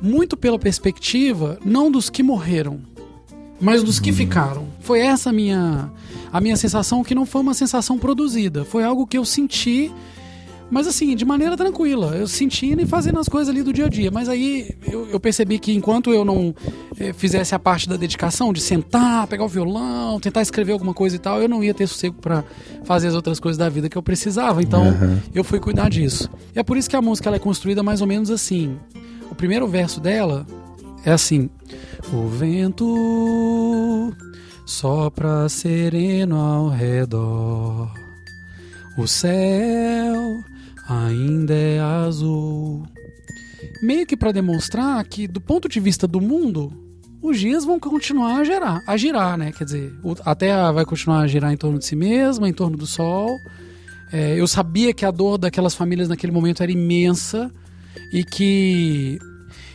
muito 0.00 0.36
pela 0.36 0.58
perspectiva 0.58 1.58
não 1.64 1.90
dos 1.90 2.08
que 2.10 2.22
morreram, 2.22 2.80
mas 3.60 3.82
dos 3.82 3.98
que 3.98 4.12
ficaram. 4.12 4.66
Foi 4.80 5.00
essa 5.00 5.32
minha 5.32 5.90
a 6.32 6.40
minha 6.40 6.56
sensação 6.56 7.02
que 7.02 7.14
não 7.14 7.24
foi 7.24 7.40
uma 7.40 7.54
sensação 7.54 7.98
produzida, 7.98 8.64
foi 8.64 8.84
algo 8.84 9.06
que 9.06 9.16
eu 9.16 9.24
senti 9.24 9.90
mas 10.70 10.86
assim, 10.86 11.14
de 11.14 11.24
maneira 11.24 11.56
tranquila, 11.56 12.16
eu 12.16 12.26
sentindo 12.26 12.82
e 12.82 12.86
fazendo 12.86 13.20
as 13.20 13.28
coisas 13.28 13.48
ali 13.48 13.62
do 13.62 13.72
dia 13.72 13.86
a 13.86 13.88
dia. 13.88 14.10
Mas 14.10 14.28
aí 14.28 14.74
eu, 14.90 15.08
eu 15.08 15.20
percebi 15.20 15.58
que 15.58 15.72
enquanto 15.72 16.12
eu 16.12 16.24
não 16.24 16.54
eh, 16.98 17.12
fizesse 17.12 17.54
a 17.54 17.58
parte 17.58 17.88
da 17.88 17.96
dedicação, 17.96 18.52
de 18.52 18.60
sentar, 18.60 19.28
pegar 19.28 19.44
o 19.44 19.48
violão, 19.48 20.18
tentar 20.18 20.42
escrever 20.42 20.72
alguma 20.72 20.92
coisa 20.92 21.14
e 21.14 21.18
tal, 21.18 21.40
eu 21.40 21.48
não 21.48 21.62
ia 21.62 21.72
ter 21.72 21.86
sossego 21.86 22.16
para 22.20 22.42
fazer 22.84 23.06
as 23.08 23.14
outras 23.14 23.38
coisas 23.38 23.56
da 23.56 23.68
vida 23.68 23.88
que 23.88 23.96
eu 23.96 24.02
precisava. 24.02 24.60
Então 24.60 24.88
uhum. 24.88 25.20
eu 25.32 25.44
fui 25.44 25.60
cuidar 25.60 25.88
disso. 25.88 26.28
E 26.54 26.58
é 26.58 26.62
por 26.64 26.76
isso 26.76 26.90
que 26.90 26.96
a 26.96 27.02
música 27.02 27.28
ela 27.28 27.36
é 27.36 27.40
construída 27.40 27.82
mais 27.82 28.00
ou 28.00 28.06
menos 28.06 28.30
assim. 28.30 28.76
O 29.30 29.36
primeiro 29.36 29.68
verso 29.68 30.00
dela 30.00 30.44
é 31.04 31.12
assim: 31.12 31.48
O 32.12 32.26
vento 32.26 34.12
sopra 34.66 35.48
sereno 35.48 36.36
ao 36.36 36.68
redor. 36.68 37.88
O 38.98 39.06
céu 39.06 40.42
ainda 40.88 41.54
é 41.54 41.80
azul. 41.80 42.86
Meio 43.82 44.06
que 44.06 44.16
para 44.16 44.32
demonstrar 44.32 45.04
que, 45.04 45.26
do 45.26 45.40
ponto 45.40 45.68
de 45.68 45.80
vista 45.80 46.06
do 46.06 46.20
mundo, 46.20 46.72
os 47.22 47.38
dias 47.38 47.64
vão 47.64 47.78
continuar 47.78 48.40
a 48.40 48.44
girar, 48.44 48.82
a 48.86 48.96
girar, 48.96 49.36
né? 49.36 49.52
Quer 49.52 49.64
dizer, 49.64 49.92
a 50.24 50.34
Terra 50.34 50.72
vai 50.72 50.84
continuar 50.84 51.20
a 51.20 51.26
girar 51.26 51.52
em 51.52 51.56
torno 51.56 51.78
de 51.78 51.84
si 51.84 51.96
mesma, 51.96 52.48
em 52.48 52.52
torno 52.52 52.76
do 52.76 52.86
Sol. 52.86 53.36
É, 54.12 54.38
eu 54.38 54.46
sabia 54.46 54.94
que 54.94 55.04
a 55.04 55.10
dor 55.10 55.36
daquelas 55.36 55.74
famílias 55.74 56.08
naquele 56.08 56.32
momento 56.32 56.62
era 56.62 56.70
imensa 56.70 57.50
e 58.12 58.22
que 58.22 59.18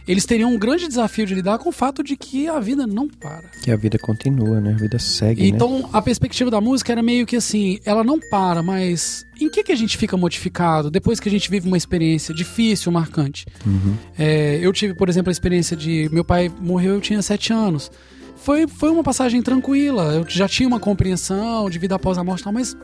eles 0.08 0.26
teriam 0.26 0.54
um 0.54 0.58
grande 0.58 0.88
desafio 0.88 1.26
de 1.26 1.36
lidar 1.36 1.58
com 1.60 1.70
o 1.70 1.72
fato 1.72 2.04
de 2.04 2.16
que 2.16 2.48
a 2.48 2.60
vida 2.60 2.88
não 2.88 3.08
para. 3.08 3.50
Que 3.62 3.72
a 3.72 3.76
vida 3.76 3.98
continua, 3.98 4.60
né? 4.60 4.74
A 4.74 4.78
vida 4.78 5.00
segue. 5.00 5.42
Né? 5.42 5.48
Então, 5.48 5.80
né? 5.80 5.90
a 5.94 6.02
perspectiva 6.02 6.50
da 6.50 6.60
música 6.60 6.92
era 6.92 7.02
meio 7.02 7.26
que 7.26 7.36
assim: 7.36 7.80
ela 7.86 8.04
não 8.04 8.20
para, 8.20 8.62
mas 8.62 9.26
em 9.40 9.50
que, 9.50 9.64
que 9.64 9.72
a 9.72 9.76
gente 9.76 9.98
fica 9.98 10.18
modificado 10.18 10.90
depois 10.90 11.20
que 11.20 11.28
a 11.28 11.32
gente 11.32 11.50
vive 11.50 11.68
uma 11.68 11.78
experiência 11.78 12.34
difícil, 12.34 12.92
marcante? 12.92 13.46
Uhum. 13.66 13.96
É, 14.18 14.60
eu 14.62 14.72
tive, 14.74 14.94
por 14.94 15.10
exemplo, 15.10 15.30
a 15.30 15.32
experiência 15.32 15.76
de. 15.76 16.10
Meu 16.12 16.24
pai 16.24 16.52
morreu, 16.60 16.96
eu 16.96 17.02
tinha 17.02 17.22
sete 17.22 17.54
anos. 17.54 17.92
Foi, 18.36 18.68
foi 18.68 18.90
uma 18.90 19.04
passagem 19.04 19.40
tranquila, 19.42 20.16
eu 20.16 20.26
já 20.28 20.48
tinha 20.48 20.68
uma 20.68 20.80
compreensão 20.80 21.70
de 21.70 21.78
vida 21.78 21.94
após 21.94 22.18
a 22.18 22.24
morte, 22.24 22.44
mas 22.52 22.76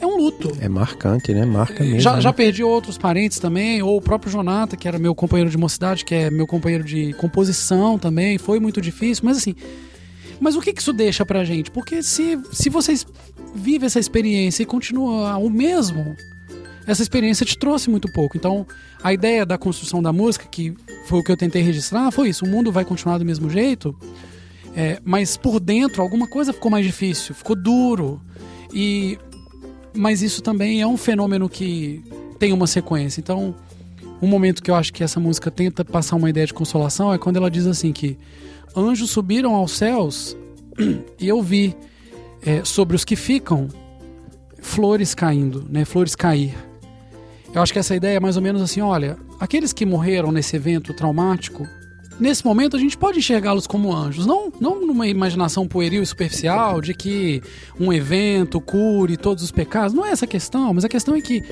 é 0.00 0.06
um 0.06 0.16
luto. 0.16 0.50
É 0.60 0.68
marcante, 0.68 1.34
né? 1.34 1.44
Marca 1.44 1.84
mesmo. 1.84 2.00
Já, 2.00 2.14
né? 2.14 2.20
já 2.20 2.32
perdi 2.32 2.64
outros 2.64 2.96
parentes 2.96 3.38
também, 3.38 3.82
ou 3.82 3.96
o 3.96 4.00
próprio 4.00 4.32
Jonathan, 4.32 4.76
que 4.76 4.88
era 4.88 4.98
meu 4.98 5.14
companheiro 5.14 5.50
de 5.50 5.58
mocidade, 5.58 6.04
que 6.04 6.14
é 6.14 6.30
meu 6.30 6.46
companheiro 6.46 6.82
de 6.82 7.12
composição 7.14 7.98
também, 7.98 8.38
foi 8.38 8.58
muito 8.58 8.80
difícil, 8.80 9.24
mas 9.24 9.36
assim. 9.36 9.54
Mas 10.40 10.56
o 10.56 10.60
que, 10.60 10.72
que 10.72 10.80
isso 10.80 10.92
deixa 10.92 11.24
pra 11.26 11.44
gente? 11.44 11.70
Porque 11.70 12.02
se, 12.02 12.38
se 12.50 12.70
vocês 12.70 13.06
vivem 13.54 13.86
essa 13.86 14.00
experiência 14.00 14.62
e 14.62 14.66
continua 14.66 15.36
o 15.36 15.50
mesmo, 15.50 16.16
essa 16.86 17.02
experiência 17.02 17.44
te 17.44 17.58
trouxe 17.58 17.90
muito 17.90 18.10
pouco. 18.10 18.38
Então, 18.38 18.66
a 19.02 19.12
ideia 19.12 19.44
da 19.44 19.58
construção 19.58 20.02
da 20.02 20.12
música, 20.12 20.46
que 20.50 20.74
foi 21.04 21.20
o 21.20 21.22
que 21.22 21.30
eu 21.30 21.36
tentei 21.36 21.62
registrar, 21.62 22.10
foi 22.10 22.30
isso: 22.30 22.46
o 22.46 22.48
mundo 22.48 22.72
vai 22.72 22.86
continuar 22.86 23.18
do 23.18 23.24
mesmo 23.24 23.50
jeito, 23.50 23.94
é, 24.74 24.98
mas 25.04 25.36
por 25.36 25.60
dentro 25.60 26.00
alguma 26.00 26.26
coisa 26.26 26.54
ficou 26.54 26.70
mais 26.70 26.86
difícil, 26.86 27.34
ficou 27.34 27.54
duro. 27.54 28.20
E 28.72 29.18
mas 29.94 30.22
isso 30.22 30.42
também 30.42 30.80
é 30.80 30.86
um 30.86 30.96
fenômeno 30.96 31.48
que 31.48 32.02
tem 32.38 32.52
uma 32.52 32.66
sequência. 32.66 33.20
Então, 33.20 33.54
um 34.22 34.26
momento 34.26 34.62
que 34.62 34.70
eu 34.70 34.74
acho 34.74 34.92
que 34.92 35.02
essa 35.02 35.18
música 35.18 35.50
tenta 35.50 35.84
passar 35.84 36.16
uma 36.16 36.28
ideia 36.28 36.46
de 36.46 36.54
consolação 36.54 37.12
é 37.12 37.18
quando 37.18 37.36
ela 37.36 37.50
diz 37.50 37.66
assim 37.66 37.92
que 37.92 38.18
anjos 38.76 39.10
subiram 39.10 39.54
aos 39.54 39.72
céus 39.72 40.36
e 41.18 41.28
eu 41.28 41.42
vi 41.42 41.76
é, 42.42 42.64
sobre 42.64 42.96
os 42.96 43.04
que 43.04 43.16
ficam 43.16 43.68
flores 44.60 45.14
caindo, 45.14 45.66
né, 45.68 45.84
flores 45.84 46.14
cair. 46.14 46.54
Eu 47.52 47.62
acho 47.62 47.72
que 47.72 47.78
essa 47.78 47.96
ideia 47.96 48.16
é 48.16 48.20
mais 48.20 48.36
ou 48.36 48.42
menos 48.42 48.62
assim, 48.62 48.80
olha, 48.80 49.16
aqueles 49.40 49.72
que 49.72 49.84
morreram 49.84 50.30
nesse 50.30 50.54
evento 50.54 50.94
traumático, 50.94 51.66
nesse 52.20 52.44
momento 52.44 52.76
a 52.76 52.78
gente 52.78 52.96
pode 52.96 53.18
enxergá-los 53.18 53.66
como 53.66 53.94
anjos, 53.94 54.26
não, 54.26 54.52
não 54.60 54.86
numa 54.86 55.08
imaginação 55.08 55.66
pueril 55.66 56.02
e 56.02 56.06
superficial 56.06 56.80
de 56.80 56.94
que 56.94 57.42
um 57.78 57.92
evento 57.92 58.60
cure 58.60 59.16
todos 59.16 59.42
os 59.42 59.50
pecados, 59.50 59.92
não 59.94 60.04
é 60.04 60.10
essa 60.10 60.24
a 60.24 60.28
questão, 60.28 60.74
mas 60.74 60.84
a 60.84 60.88
questão 60.88 61.14
é 61.14 61.20
que 61.20 61.42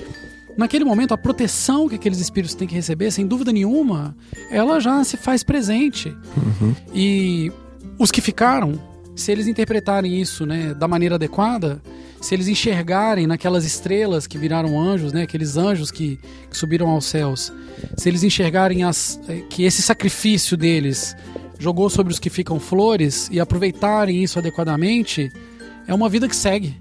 naquele 0.57 0.85
momento 0.85 1.15
a 1.15 1.19
proteção 1.19 1.89
que 1.89 1.95
aqueles 1.95 2.19
espíritos 2.19 2.55
têm 2.55 2.67
que 2.67 2.75
receber, 2.75 3.11
sem 3.11 3.27
dúvida 3.27 3.53
nenhuma, 3.53 4.17
ela 4.51 4.81
já 4.81 5.03
se 5.05 5.17
faz 5.17 5.45
presente. 5.45 6.09
Uhum. 6.37 6.75
E 6.93 7.53
os 7.99 8.11
que 8.11 8.21
ficaram, 8.21 8.79
se 9.15 9.31
eles 9.31 9.47
interpretarem 9.47 10.21
isso 10.21 10.45
né, 10.45 10.75
da 10.75 10.89
maneira 10.89 11.15
adequada, 11.15 11.81
se 12.21 12.35
eles 12.35 12.49
enxergarem 12.49 13.27
naquelas 13.27 13.65
estrelas 13.65 14.27
que 14.27 14.39
viraram 14.39 14.81
anjos, 14.81 15.13
né, 15.13 15.23
aqueles 15.23 15.57
anjos 15.57 15.91
que, 15.91 16.19
que 16.51 16.57
subiram 16.57 16.89
aos 16.89 17.05
céus, 17.05 17.53
se 17.97 18.09
eles 18.09 18.23
enxergarem 18.23 18.85
as, 18.85 19.21
eh, 19.29 19.43
que 19.49 19.63
esse 19.63 19.83
sacrifício 19.83 20.57
deles 20.57 21.17
jogou 21.59 21.89
sobre 21.91 22.13
os 22.13 22.19
que 22.19 22.31
ficam 22.31 22.59
flores 22.59 23.29
e 23.33 23.41
aproveitarem 23.41 24.23
isso 24.23 24.39
adequadamente, 24.39 25.31
é 25.87 25.95
uma 25.95 26.09
vida 26.09 26.29
que 26.29 26.37
segue. 26.37 26.77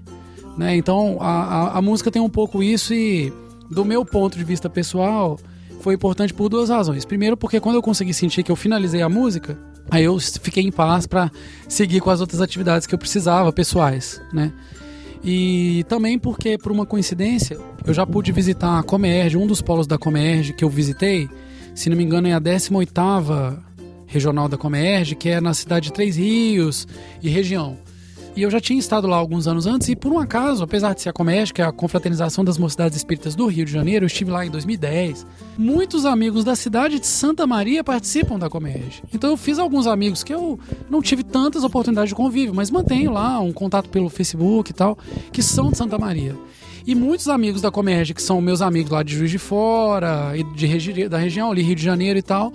Né? 0.56 0.76
Então 0.76 1.18
a, 1.20 1.42
a, 1.42 1.78
a 1.78 1.82
música 1.82 2.10
tem 2.10 2.20
um 2.20 2.28
pouco 2.28 2.62
isso 2.62 2.92
e, 2.92 3.32
do 3.70 3.84
meu 3.84 4.04
ponto 4.04 4.36
de 4.36 4.44
vista 4.44 4.68
pessoal, 4.68 5.38
foi 5.80 5.94
importante 5.94 6.34
por 6.34 6.48
duas 6.48 6.68
razões. 6.68 7.04
Primeiro, 7.04 7.36
porque 7.36 7.60
quando 7.60 7.76
eu 7.76 7.82
consegui 7.82 8.12
sentir 8.12 8.42
que 8.42 8.50
eu 8.50 8.56
finalizei 8.56 9.02
a 9.02 9.08
música, 9.08 9.58
aí 9.90 10.04
eu 10.04 10.18
fiquei 10.18 10.64
em 10.64 10.72
paz 10.72 11.06
para 11.06 11.30
seguir 11.68 12.00
com 12.00 12.10
as 12.10 12.20
outras 12.20 12.40
atividades 12.40 12.86
que 12.86 12.94
eu 12.94 12.98
precisava, 12.98 13.52
pessoais, 13.52 14.20
né? 14.32 14.52
E 15.22 15.84
também 15.88 16.18
porque, 16.18 16.56
por 16.56 16.72
uma 16.72 16.86
coincidência, 16.86 17.58
eu 17.84 17.92
já 17.92 18.06
pude 18.06 18.32
visitar 18.32 18.78
a 18.78 18.82
Comerge, 18.82 19.36
um 19.36 19.46
dos 19.46 19.60
polos 19.60 19.86
da 19.86 19.98
Comerge 19.98 20.52
que 20.52 20.64
eu 20.64 20.70
visitei, 20.70 21.28
se 21.74 21.90
não 21.90 21.96
me 21.96 22.04
engano 22.04 22.28
é 22.28 22.32
a 22.32 22.40
18ª 22.40 23.58
regional 24.06 24.48
da 24.48 24.56
Comerge, 24.56 25.14
que 25.14 25.28
é 25.28 25.40
na 25.40 25.52
cidade 25.52 25.86
de 25.86 25.92
Três 25.92 26.16
Rios 26.16 26.86
e 27.22 27.28
região. 27.28 27.76
E 28.38 28.42
eu 28.42 28.52
já 28.52 28.60
tinha 28.60 28.78
estado 28.78 29.08
lá 29.08 29.16
alguns 29.16 29.48
anos 29.48 29.66
antes, 29.66 29.88
e 29.88 29.96
por 29.96 30.12
um 30.12 30.18
acaso, 30.20 30.62
apesar 30.62 30.94
de 30.94 31.02
ser 31.02 31.08
a 31.08 31.12
Comércio, 31.12 31.52
que 31.52 31.60
é 31.60 31.64
a 31.64 31.72
Confraternização 31.72 32.44
das 32.44 32.56
Mocidades 32.56 32.96
Espíritas 32.96 33.34
do 33.34 33.48
Rio 33.48 33.64
de 33.64 33.72
Janeiro, 33.72 34.04
eu 34.04 34.06
estive 34.06 34.30
lá 34.30 34.46
em 34.46 34.50
2010. 34.50 35.26
Muitos 35.58 36.06
amigos 36.06 36.44
da 36.44 36.54
cidade 36.54 37.00
de 37.00 37.06
Santa 37.08 37.48
Maria 37.48 37.82
participam 37.82 38.38
da 38.38 38.48
Comércio. 38.48 39.02
Então 39.12 39.30
eu 39.30 39.36
fiz 39.36 39.58
alguns 39.58 39.88
amigos 39.88 40.22
que 40.22 40.32
eu 40.32 40.56
não 40.88 41.02
tive 41.02 41.24
tantas 41.24 41.64
oportunidades 41.64 42.10
de 42.10 42.14
convívio, 42.14 42.54
mas 42.54 42.70
mantenho 42.70 43.10
lá 43.10 43.40
um 43.40 43.52
contato 43.52 43.88
pelo 43.88 44.08
Facebook 44.08 44.70
e 44.70 44.74
tal, 44.74 44.96
que 45.32 45.42
são 45.42 45.72
de 45.72 45.76
Santa 45.76 45.98
Maria. 45.98 46.36
E 46.86 46.94
muitos 46.94 47.26
amigos 47.26 47.60
da 47.60 47.72
Comércio, 47.72 48.14
que 48.14 48.22
são 48.22 48.40
meus 48.40 48.62
amigos 48.62 48.92
lá 48.92 49.02
de 49.02 49.16
Juiz 49.16 49.32
de 49.32 49.38
Fora, 49.38 50.32
e 50.36 50.44
de 50.44 51.08
da 51.08 51.18
região 51.18 51.50
ali, 51.50 51.62
Rio 51.62 51.74
de 51.74 51.82
Janeiro 51.82 52.16
e 52.20 52.22
tal, 52.22 52.52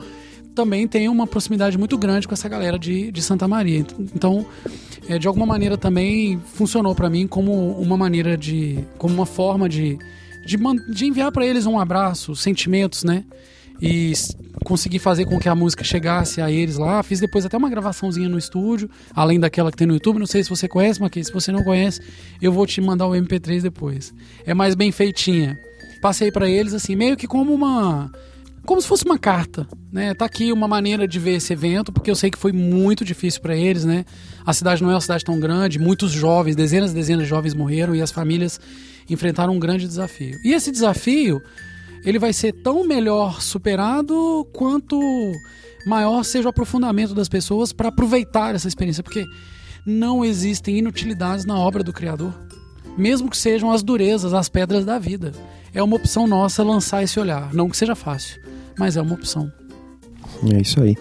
também 0.54 0.88
tem 0.88 1.10
uma 1.10 1.28
proximidade 1.28 1.78
muito 1.78 1.98
grande 1.98 2.28
com 2.28 2.34
essa 2.34 2.48
galera 2.48 2.80
de, 2.80 3.12
de 3.12 3.22
Santa 3.22 3.48
Maria. 3.48 3.86
Então, 4.16 4.46
é, 5.08 5.20
de 5.20 5.28
alguma 5.28 5.46
maneira 5.46 5.78
também 5.78 6.40
funcionou 6.54 6.96
para 6.96 7.10
mim 7.10 7.28
como 7.28 7.72
uma 7.80 7.98
maneira 7.98 8.38
de. 8.38 8.80
como 8.98 9.14
uma 9.14 9.26
forma 9.26 9.68
de, 9.68 9.98
de, 10.46 10.58
de 10.94 11.06
enviar 11.06 11.32
para 11.32 11.46
eles 11.46 11.66
um 11.66 11.80
abraço, 11.80 12.36
sentimentos, 12.36 13.04
né? 13.04 13.26
E 13.82 14.14
conseguir 14.64 15.00
fazer 15.00 15.26
com 15.26 15.38
que 15.40 15.50
a 15.50 15.56
música 15.56 15.84
chegasse 15.84 16.40
a 16.40 16.50
eles 16.50 16.78
lá. 16.78 17.04
Fiz 17.04 17.20
depois 17.20 17.46
até 17.46 17.58
uma 17.58 17.70
gravaçãozinha 17.70 18.30
no 18.30 18.38
estúdio, 18.38 18.90
além 19.14 19.40
daquela 19.40 19.72
que 19.72 19.78
tem 19.78 19.88
no 19.88 19.94
YouTube. 19.94 20.20
Não 20.20 20.26
sei 20.26 20.44
se 20.44 20.50
você 20.50 20.68
conhece, 20.68 21.02
mas 21.02 21.12
se 21.12 21.34
você 21.34 21.52
não 21.52 21.64
conhece, 21.64 22.00
eu 22.42 22.52
vou 22.54 22.66
te 22.66 22.80
mandar 22.80 23.08
o 23.08 23.12
MP3 23.12 23.62
depois. 23.62 24.14
É 24.46 24.54
mais 24.54 24.74
bem 24.74 24.92
feitinha. 24.92 25.60
Passei 26.02 26.32
para 26.32 26.50
eles 26.50 26.74
assim, 26.74 26.96
meio 26.96 27.18
que 27.18 27.28
como 27.28 27.54
uma 27.54 28.12
como 28.66 28.82
se 28.82 28.88
fosse 28.88 29.04
uma 29.04 29.18
carta, 29.18 29.68
né? 29.92 30.14
Tá 30.14 30.26
aqui 30.26 30.52
uma 30.52 30.68
maneira 30.68 31.06
de 31.06 31.20
ver 31.20 31.36
esse 31.36 31.52
evento, 31.52 31.92
porque 31.92 32.10
eu 32.10 32.16
sei 32.16 32.32
que 32.32 32.38
foi 32.38 32.54
muito 32.54 33.04
difícil 33.04 33.42
para 33.42 33.56
eles, 33.56 33.84
né? 33.84 34.06
A 34.46 34.54
cidade 34.54 34.82
não 34.82 34.90
é 34.90 34.94
uma 34.94 35.02
cidade 35.02 35.24
tão 35.24 35.38
grande, 35.40 35.78
muitos 35.78 36.12
jovens, 36.12 36.56
dezenas 36.56 36.92
e 36.92 36.96
dezenas 36.96 37.24
de 37.24 37.30
jovens 37.30 37.54
morreram 37.54 37.94
e 37.94 38.02
as 38.02 38.12
famílias 38.12 38.60
enfrentaram 39.10 39.54
um 39.54 39.60
grande 39.60 39.86
desafio. 39.86 40.40
E 40.46 40.54
esse 40.54 40.72
desafio, 40.72 41.42
ele 42.06 42.18
vai 42.18 42.32
ser 42.32 42.54
tão 42.64 42.86
melhor 42.88 43.42
superado 43.42 44.48
quanto 44.54 44.98
maior 45.86 46.24
seja 46.24 46.48
o 46.48 46.50
aprofundamento 46.50 47.14
das 47.14 47.28
pessoas 47.28 47.74
para 47.74 47.90
aproveitar 47.90 48.56
essa 48.56 48.70
experiência, 48.70 49.04
porque 49.04 49.26
não 49.86 50.24
existem 50.24 50.78
inutilidades 50.78 51.44
na 51.44 51.60
obra 51.60 51.84
do 51.84 51.92
Criador, 51.92 52.34
mesmo 52.98 53.30
que 53.30 53.38
sejam 53.38 53.72
as 53.72 53.84
durezas, 53.84 54.34
as 54.34 54.48
pedras 54.48 54.86
da 54.86 54.98
vida. 54.98 55.34
É 55.74 55.84
uma 55.84 55.98
opção 55.98 56.28
nossa 56.28 56.64
lançar 56.64 57.04
esse 57.04 57.20
olhar, 57.20 57.54
não 57.54 57.68
que 57.68 57.76
seja 57.76 57.96
fácil 57.96 58.43
mas 58.78 58.98
é 58.98 59.02
uma 59.02 59.14
opção. 59.14 59.52
É 60.52 60.62
isso 60.62 60.82
aí. 60.82 60.96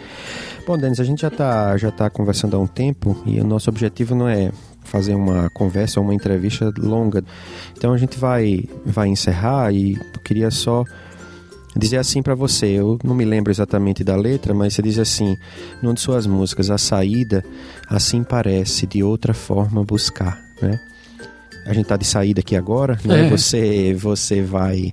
Bom, 0.67 0.79
Denis, 0.79 1.01
a 1.01 1.05
gente 1.05 1.23
já 1.23 1.29
está 1.29 1.77
já 1.77 1.91
tá 1.91 2.09
conversando 2.09 2.57
há 2.57 2.59
um 2.59 2.67
tempo 2.67 3.21
e 3.27 3.41
o 3.41 3.45
nosso 3.45 3.69
objetivo 3.69 4.15
não 4.15 4.29
é 4.29 4.53
fazer 4.85 5.15
uma 5.15 5.49
conversa 5.51 6.01
ou 6.01 6.05
uma 6.05 6.15
entrevista 6.15 6.73
longa. 6.79 7.25
Então 7.77 7.93
a 7.93 7.99
gente 7.99 8.19
vai, 8.19 8.65
vai 8.85 9.09
encerrar 9.09 9.73
e 9.73 9.95
eu 9.95 10.21
queria 10.21 10.51
só 10.51 10.85
dizer 11.77 11.97
assim 11.97 12.23
para 12.23 12.35
você. 12.35 12.67
Eu 12.67 12.99
não 13.03 13.15
me 13.15 13.25
lembro 13.25 13.51
exatamente 13.51 14.05
da 14.05 14.17
letra, 14.17 14.55
mas 14.55 14.75
você 14.75 14.83
diz 14.83 14.99
assim: 14.99 15.37
numa 15.83 15.95
de 15.95 16.01
suas 16.01 16.27
músicas, 16.27 16.71
a 16.71 16.79
saída 16.79 17.45
assim 17.89 18.23
parece, 18.23 18.87
de 18.87 19.03
outra 19.03 19.35
forma 19.35 19.83
buscar, 19.85 20.41
né? 20.61 20.79
A 21.65 21.73
gente 21.73 21.87
tá 21.87 21.97
de 21.97 22.05
saída 22.05 22.41
aqui 22.41 22.57
agora, 22.57 22.99
né? 23.05 23.27
É. 23.27 23.31
Você, 23.31 23.95
você 23.95 24.43
vai 24.43 24.93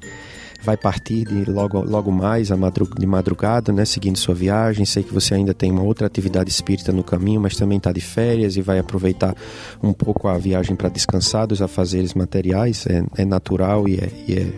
vai 0.61 0.75
partir 0.75 1.25
de 1.25 1.49
logo, 1.49 1.81
logo 1.81 2.11
mais 2.11 2.49
de 2.97 3.05
madrugada, 3.05 3.71
né, 3.71 3.85
seguindo 3.85 4.17
sua 4.17 4.35
viagem. 4.35 4.85
Sei 4.85 5.03
que 5.03 5.13
você 5.13 5.33
ainda 5.33 5.53
tem 5.53 5.71
uma 5.71 5.83
outra 5.83 6.07
atividade 6.07 6.49
espírita 6.49 6.91
no 6.91 7.03
caminho, 7.03 7.41
mas 7.41 7.55
também 7.55 7.77
está 7.77 7.91
de 7.91 8.01
férias 8.01 8.57
e 8.57 8.61
vai 8.61 8.79
aproveitar 8.79 9.35
um 9.81 9.93
pouco 9.93 10.27
a 10.27 10.37
viagem 10.37 10.75
para 10.75 10.89
descansar 10.89 11.47
dos 11.47 11.61
afazeres 11.61 12.13
materiais. 12.13 12.85
É, 12.87 13.03
é 13.21 13.25
natural 13.25 13.87
e 13.87 13.95
é, 13.95 14.09
e, 14.27 14.33
é, 14.33 14.53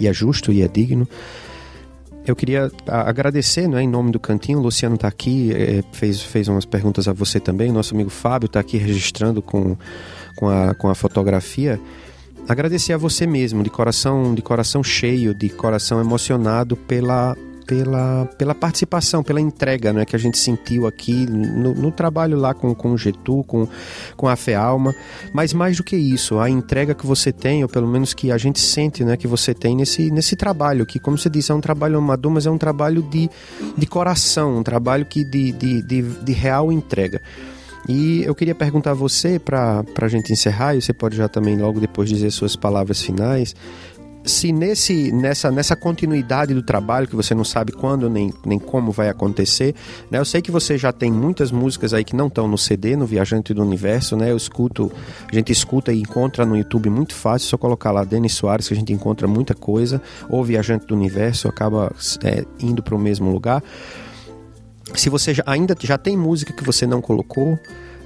e 0.00 0.08
é 0.08 0.12
justo 0.12 0.50
e 0.50 0.62
é 0.62 0.68
digno. 0.68 1.06
Eu 2.26 2.34
queria 2.34 2.72
agradecer, 2.86 3.68
né, 3.68 3.82
em 3.82 3.88
nome 3.88 4.10
do 4.10 4.18
Cantinho. 4.18 4.58
O 4.58 4.62
Luciano 4.62 4.94
está 4.94 5.08
aqui, 5.08 5.52
é, 5.52 5.84
fez, 5.92 6.22
fez 6.22 6.48
umas 6.48 6.64
perguntas 6.64 7.06
a 7.06 7.12
você 7.12 7.38
também. 7.38 7.70
Nosso 7.70 7.94
amigo 7.94 8.08
Fábio 8.08 8.46
está 8.46 8.60
aqui 8.60 8.78
registrando 8.78 9.42
com, 9.42 9.76
com, 10.36 10.48
a, 10.48 10.74
com 10.74 10.88
a 10.88 10.94
fotografia 10.94 11.78
agradecer 12.48 12.92
a 12.92 12.98
você 12.98 13.26
mesmo, 13.26 13.62
de 13.62 13.70
coração, 13.70 14.34
de 14.34 14.42
coração 14.42 14.82
cheio, 14.82 15.34
de 15.34 15.48
coração 15.48 16.00
emocionado 16.00 16.76
pela 16.76 17.36
pela, 17.66 18.26
pela 18.38 18.54
participação, 18.54 19.22
pela 19.22 19.40
entrega 19.40 19.92
né, 19.92 20.04
que 20.04 20.14
a 20.14 20.18
gente 20.18 20.38
sentiu 20.38 20.86
aqui 20.86 21.26
no, 21.26 21.74
no, 21.74 21.90
trabalho 21.90 22.36
lá 22.36 22.54
com, 22.54 22.74
com 22.74 22.92
o 22.92 22.98
Getu, 22.98 23.42
com, 23.44 23.66
com 24.16 24.28
a 24.28 24.36
FEALMA, 24.36 24.94
mas 25.32 25.52
mais 25.52 25.76
do 25.76 25.84
que 25.84 25.96
isso, 25.96 26.38
a 26.38 26.48
entrega 26.48 26.94
que 26.94 27.06
você 27.06 27.32
tem, 27.32 27.62
ou 27.62 27.68
pelo 27.68 27.86
menos 27.86 28.12
que 28.14 28.30
a 28.30 28.38
gente 28.38 28.60
sente 28.60 29.04
né, 29.04 29.16
que 29.16 29.26
você 29.26 29.54
tem 29.54 29.76
nesse, 29.76 30.10
nesse 30.10 30.36
trabalho, 30.36 30.86
que 30.86 30.98
como 30.98 31.16
você 31.16 31.30
disse, 31.30 31.52
é 31.52 31.54
um 31.54 31.60
trabalho 31.60 31.98
amador, 31.98 32.32
mas 32.32 32.46
é 32.46 32.50
um 32.50 32.58
trabalho 32.58 33.02
de, 33.02 33.30
de 33.76 33.86
coração, 33.86 34.58
um 34.58 34.62
trabalho 34.62 35.04
que 35.04 35.24
de, 35.24 35.52
de, 35.52 35.82
de, 35.82 36.02
de 36.02 36.32
real 36.32 36.70
entrega. 36.70 37.20
E 37.88 38.22
eu 38.24 38.34
queria 38.34 38.54
perguntar 38.54 38.92
a 38.92 38.94
você, 38.94 39.38
para 39.38 39.84
a 40.00 40.08
gente 40.08 40.32
encerrar, 40.32 40.74
e 40.74 40.80
você 40.80 40.92
pode 40.92 41.16
já 41.16 41.28
também 41.28 41.58
logo 41.58 41.80
depois 41.80 42.08
dizer 42.08 42.30
suas 42.30 42.56
palavras 42.56 43.02
finais, 43.02 43.54
se 44.24 44.52
nesse, 44.52 45.12
nessa, 45.12 45.50
nessa 45.50 45.76
continuidade 45.76 46.54
do 46.54 46.62
trabalho, 46.62 47.06
que 47.06 47.14
você 47.14 47.34
não 47.34 47.44
sabe 47.44 47.72
quando 47.72 48.08
nem, 48.08 48.32
nem 48.44 48.58
como 48.58 48.90
vai 48.90 49.08
acontecer, 49.08 49.74
né? 50.10 50.18
Eu 50.18 50.24
sei 50.24 50.40
que 50.40 50.50
você 50.50 50.78
já 50.78 50.92
tem 50.92 51.12
muitas 51.12 51.52
músicas 51.52 51.92
aí 51.92 52.02
que 52.02 52.16
não 52.16 52.28
estão 52.28 52.48
no 52.48 52.56
CD, 52.56 52.96
no 52.96 53.04
Viajante 53.04 53.52
do 53.52 53.62
Universo, 53.62 54.16
né? 54.16 54.30
Eu 54.30 54.36
escuto, 54.36 54.90
a 55.30 55.34
gente 55.34 55.52
escuta 55.52 55.92
e 55.92 56.00
encontra 56.00 56.46
no 56.46 56.56
YouTube 56.56 56.88
muito 56.88 57.14
fácil, 57.14 57.48
só 57.48 57.58
colocar 57.58 57.92
lá 57.92 58.02
Denis 58.02 58.32
Soares 58.32 58.66
que 58.66 58.74
a 58.74 58.76
gente 58.76 58.92
encontra 58.92 59.28
muita 59.28 59.54
coisa, 59.54 60.00
ou 60.28 60.42
Viajante 60.42 60.86
do 60.86 60.94
Universo, 60.94 61.46
acaba 61.46 61.92
é, 62.22 62.44
indo 62.58 62.82
para 62.82 62.94
o 62.94 62.98
mesmo 62.98 63.30
lugar. 63.30 63.62
Se 64.94 65.08
você 65.10 65.34
já, 65.34 65.42
ainda 65.46 65.76
já 65.80 65.98
tem 65.98 66.16
música 66.16 66.52
que 66.52 66.64
você 66.64 66.86
não 66.86 67.00
colocou, 67.00 67.58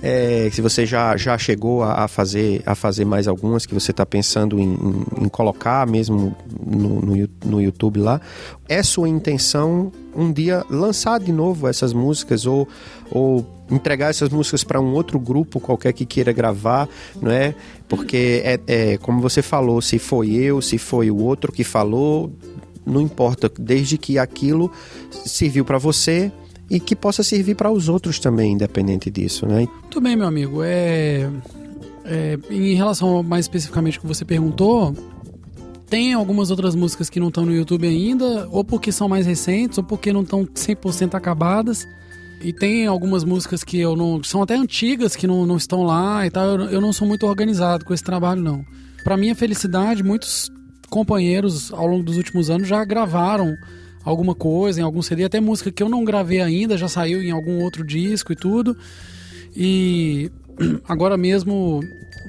é, 0.02 0.48
se 0.52 0.62
você 0.62 0.86
já, 0.86 1.16
já 1.16 1.36
chegou 1.36 1.82
a, 1.82 2.04
a, 2.04 2.08
fazer, 2.08 2.62
a 2.64 2.74
fazer 2.74 3.04
mais 3.04 3.26
algumas 3.26 3.66
que 3.66 3.74
você 3.74 3.90
está 3.90 4.06
pensando 4.06 4.58
em, 4.58 4.74
em, 4.74 5.24
em, 5.24 5.28
colocar 5.28 5.84
mesmo 5.86 6.36
no, 6.64 7.00
no, 7.00 7.28
no, 7.44 7.60
YouTube 7.60 7.98
lá, 7.98 8.20
é 8.68 8.80
sua 8.82 9.08
intenção 9.08 9.90
um 10.14 10.32
dia 10.32 10.64
lançar 10.70 11.18
de 11.18 11.32
novo 11.32 11.66
essas 11.66 11.92
músicas 11.92 12.46
ou, 12.46 12.68
ou 13.10 13.44
entregar 13.68 14.10
essas 14.10 14.28
músicas 14.28 14.62
para 14.62 14.80
um 14.80 14.92
outro 14.92 15.18
grupo 15.18 15.58
qualquer 15.58 15.92
que 15.92 16.06
queira 16.06 16.32
gravar, 16.32 16.88
não 17.20 17.32
é? 17.32 17.54
Porque 17.88 18.40
é, 18.44 18.60
é 18.66 18.98
como 18.98 19.20
você 19.20 19.42
falou, 19.42 19.82
se 19.82 19.98
foi 19.98 20.30
eu, 20.30 20.62
se 20.62 20.78
foi 20.78 21.10
o 21.10 21.16
outro 21.16 21.50
que 21.50 21.64
falou, 21.64 22.32
não 22.86 23.00
importa, 23.00 23.50
desde 23.58 23.98
que 23.98 24.16
aquilo 24.16 24.70
serviu 25.10 25.64
para 25.64 25.76
você 25.76 26.30
e 26.70 26.78
que 26.78 26.94
possa 26.94 27.22
servir 27.22 27.54
para 27.54 27.70
os 27.70 27.88
outros 27.88 28.18
também, 28.18 28.52
independente 28.52 29.10
disso, 29.10 29.46
né? 29.46 29.66
Muito 29.80 30.00
bem, 30.00 30.16
meu 30.16 30.26
amigo. 30.26 30.62
É, 30.62 31.28
é, 32.04 32.38
em 32.50 32.74
relação 32.74 33.22
mais 33.22 33.44
especificamente 33.44 33.98
que 33.98 34.06
você 34.06 34.24
perguntou, 34.24 34.94
tem 35.88 36.12
algumas 36.12 36.50
outras 36.50 36.74
músicas 36.74 37.08
que 37.08 37.18
não 37.18 37.28
estão 37.28 37.46
no 37.46 37.54
YouTube 37.54 37.86
ainda, 37.86 38.46
ou 38.50 38.62
porque 38.62 38.92
são 38.92 39.08
mais 39.08 39.26
recentes, 39.26 39.78
ou 39.78 39.84
porque 39.84 40.12
não 40.12 40.22
estão 40.22 40.44
100% 40.44 41.14
acabadas. 41.14 41.86
E 42.40 42.52
tem 42.52 42.86
algumas 42.86 43.24
músicas 43.24 43.64
que 43.64 43.80
eu 43.80 43.96
não. 43.96 44.22
são 44.22 44.42
até 44.42 44.54
antigas 44.54 45.16
que 45.16 45.26
não, 45.26 45.44
não 45.44 45.56
estão 45.56 45.82
lá 45.82 46.24
e 46.26 46.30
tal. 46.30 46.46
Eu, 46.46 46.60
eu 46.66 46.80
não 46.80 46.92
sou 46.92 47.08
muito 47.08 47.26
organizado 47.26 47.84
com 47.84 47.92
esse 47.92 48.04
trabalho, 48.04 48.40
não. 48.40 48.64
Para 49.02 49.16
minha 49.16 49.34
felicidade, 49.34 50.04
muitos 50.04 50.50
companheiros 50.88 51.72
ao 51.72 51.86
longo 51.86 52.02
dos 52.02 52.16
últimos 52.16 52.50
anos 52.50 52.68
já 52.68 52.84
gravaram 52.84 53.56
alguma 54.08 54.34
coisa, 54.34 54.80
em 54.80 54.82
algum 54.82 55.02
CD, 55.02 55.24
até 55.24 55.40
música 55.40 55.70
que 55.70 55.82
eu 55.82 55.88
não 55.88 56.04
gravei 56.04 56.40
ainda, 56.40 56.76
já 56.76 56.88
saiu 56.88 57.22
em 57.22 57.30
algum 57.30 57.62
outro 57.62 57.84
disco 57.84 58.32
e 58.32 58.36
tudo. 58.36 58.76
E 59.54 60.30
agora 60.88 61.16
mesmo 61.16 61.80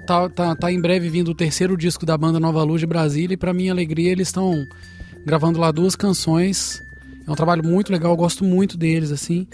tá, 0.06 0.30
tá, 0.30 0.56
tá 0.56 0.72
em 0.72 0.82
breve 0.82 1.10
vindo 1.10 1.32
o 1.32 1.36
terceiro 1.36 1.78
disco 1.78 2.06
da 2.06 2.18
banda 2.18 2.39
Nova 2.39 2.63
Luz 2.63 2.82
de 2.82 2.88
Brasília 2.88 3.34
e 3.34 3.38
para 3.38 3.54
minha 3.54 3.72
alegria 3.72 4.12
eles 4.12 4.28
estão 4.28 4.65
gravando 5.26 5.60
lá 5.60 5.72
duas 5.72 5.96
canções. 5.96 6.82
É 7.26 7.32
um 7.32 7.36
trabalho 7.36 7.63
muito 7.63 7.92
legal, 7.92 8.12
eu 8.12 8.18
gosto 8.18 8.44
muito 8.44 8.78
deles 8.78 9.12
assim. 9.12 9.48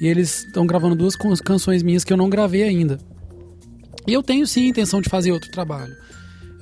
E 0.00 0.06
eles 0.06 0.44
estão 0.44 0.66
gravando 0.66 0.94
duas 0.94 1.16
canções 1.16 1.82
minhas 1.82 2.04
que 2.04 2.12
eu 2.12 2.16
não 2.16 2.30
gravei 2.30 2.62
ainda. 2.62 2.98
E 4.06 4.12
eu 4.12 4.22
tenho 4.22 4.46
sim 4.46 4.66
a 4.66 4.68
intenção 4.68 5.00
de 5.00 5.08
fazer 5.08 5.32
outro 5.32 5.50
trabalho. 5.50 5.94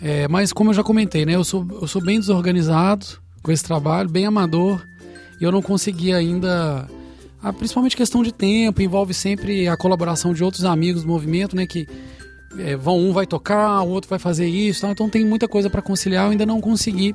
É, 0.03 0.27
mas 0.29 0.53
como 0.53 0.71
eu 0.71 0.75
já 0.75 0.83
comentei, 0.83 1.27
né, 1.27 1.35
eu 1.35 1.45
sou, 1.45 1.67
eu 1.71 1.87
sou 1.87 2.03
bem 2.03 2.19
desorganizado 2.19 3.07
com 3.43 3.53
esse 3.53 3.65
trabalho, 3.65 4.09
bem 4.09 4.27
amador 4.27 4.83
e 5.41 5.45
eu 5.45 5.51
não 5.51 5.63
consegui 5.63 6.13
ainda 6.13 6.89
ah, 7.43 7.53
principalmente 7.53 7.97
questão 7.97 8.23
de 8.23 8.33
tempo, 8.33 8.83
envolve 8.83 9.15
sempre 9.15 9.67
a 9.67 9.77
colaboração 9.77 10.35
de 10.35 10.45
outros 10.45 10.65
amigos 10.65 11.03
do 11.03 11.09
movimento, 11.09 11.57
né? 11.57 11.67
Que 11.67 11.89
é, 12.59 12.77
vão 12.77 12.99
um 12.99 13.13
vai 13.13 13.27
tocar, 13.27 13.81
o 13.83 13.89
outro 13.89 14.11
vai 14.11 14.19
fazer 14.19 14.47
isso, 14.47 14.83
tá? 14.83 14.91
então 14.91 15.09
tem 15.09 15.25
muita 15.25 15.49
coisa 15.49 15.71
para 15.71 15.81
conciliar. 15.81 16.27
Eu 16.27 16.33
ainda 16.33 16.45
não 16.45 16.61
consegui 16.61 17.15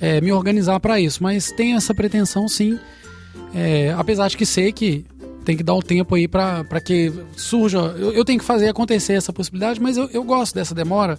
é, 0.00 0.20
me 0.20 0.32
organizar 0.32 0.78
para 0.80 1.00
isso, 1.00 1.22
mas 1.22 1.50
tem 1.50 1.74
essa 1.74 1.94
pretensão 1.94 2.46
sim. 2.46 2.78
É, 3.54 3.94
apesar 3.96 4.28
de 4.28 4.36
que 4.36 4.44
sei 4.44 4.70
que 4.70 5.06
tem 5.48 5.56
que 5.56 5.62
dar 5.62 5.72
o 5.72 5.78
um 5.78 5.80
tempo 5.80 6.14
aí 6.14 6.28
para 6.28 6.78
que 6.84 7.10
surja. 7.34 7.78
Eu, 7.78 8.12
eu, 8.12 8.22
tenho 8.22 8.38
que 8.38 8.44
fazer 8.44 8.68
acontecer 8.68 9.14
essa 9.14 9.32
possibilidade, 9.32 9.80
mas 9.80 9.96
eu, 9.96 10.06
eu 10.12 10.22
gosto 10.22 10.54
dessa 10.54 10.74
demora 10.74 11.18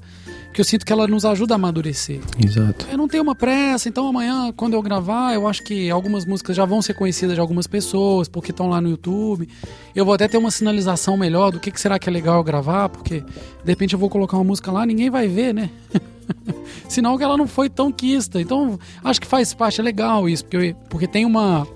que 0.54 0.62
eu 0.62 0.66
sinto 0.66 0.86
que 0.86 0.94
ela 0.94 1.08
nos 1.08 1.26
ajuda 1.26 1.56
a 1.56 1.58
amadurecer. 1.58 2.20
Exato. 2.38 2.86
Eu 2.92 2.96
não 2.96 3.08
tenho 3.08 3.24
uma 3.24 3.34
pressa, 3.34 3.90
então 3.90 4.08
amanhã, 4.08 4.54
quando 4.56 4.76
eu 4.76 4.84
gravar, 4.84 5.34
eu 5.34 5.48
acho 5.48 5.64
que 5.64 5.90
algumas 5.90 6.26
músicas 6.26 6.56
já 6.56 6.64
vão 6.64 6.80
ser 6.80 6.94
conhecidas 6.94 7.34
de 7.34 7.42
algumas 7.42 7.66
pessoas, 7.66 8.28
porque 8.28 8.52
estão 8.52 8.70
lá 8.70 8.80
no 8.80 8.90
YouTube. 8.90 9.50
Eu 9.96 10.06
vou 10.06 10.14
até 10.14 10.28
ter 10.28 10.38
uma 10.38 10.52
sinalização 10.52 11.18
melhor 11.18 11.52
do 11.52 11.60
que, 11.60 11.72
que 11.72 11.82
será 11.82 11.98
que 11.98 12.08
é 12.08 12.12
legal 12.12 12.38
eu 12.38 12.44
gravar, 12.44 12.88
porque 12.88 13.22
de 13.22 13.66
repente 13.66 13.94
eu 13.94 14.00
vou 14.00 14.12
colocar 14.12 14.38
uma 14.38 14.44
música 14.44 14.72
lá, 14.72 14.86
ninguém 14.86 15.10
vai 15.10 15.28
ver, 15.28 15.56
né? 15.56 15.72
Sinal 16.88 17.18
que 17.18 17.24
ela 17.24 17.36
não 17.36 17.48
foi 17.48 17.68
tão 17.68 17.92
quista. 17.92 18.40
Então, 18.40 18.80
acho 19.04 19.20
que 19.20 19.26
faz 19.26 19.56
parte, 19.56 19.82
é 19.82 19.84
legal 19.84 20.30
isso, 20.30 20.46
porque, 20.46 20.76
porque 20.88 21.08
tem 21.08 21.26
uma. 21.26 21.68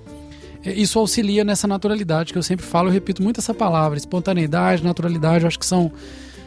Isso 0.65 0.97
auxilia 0.97 1.43
nessa 1.43 1.67
naturalidade 1.67 2.31
que 2.31 2.39
eu 2.39 2.43
sempre 2.43 2.65
falo, 2.65 2.87
eu 2.87 2.93
repito 2.93 3.21
muito 3.21 3.39
essa 3.39 3.53
palavra, 3.53 3.97
espontaneidade, 3.97 4.83
naturalidade, 4.83 5.43
eu 5.43 5.47
acho 5.47 5.59
que 5.59 5.65
são, 5.65 5.91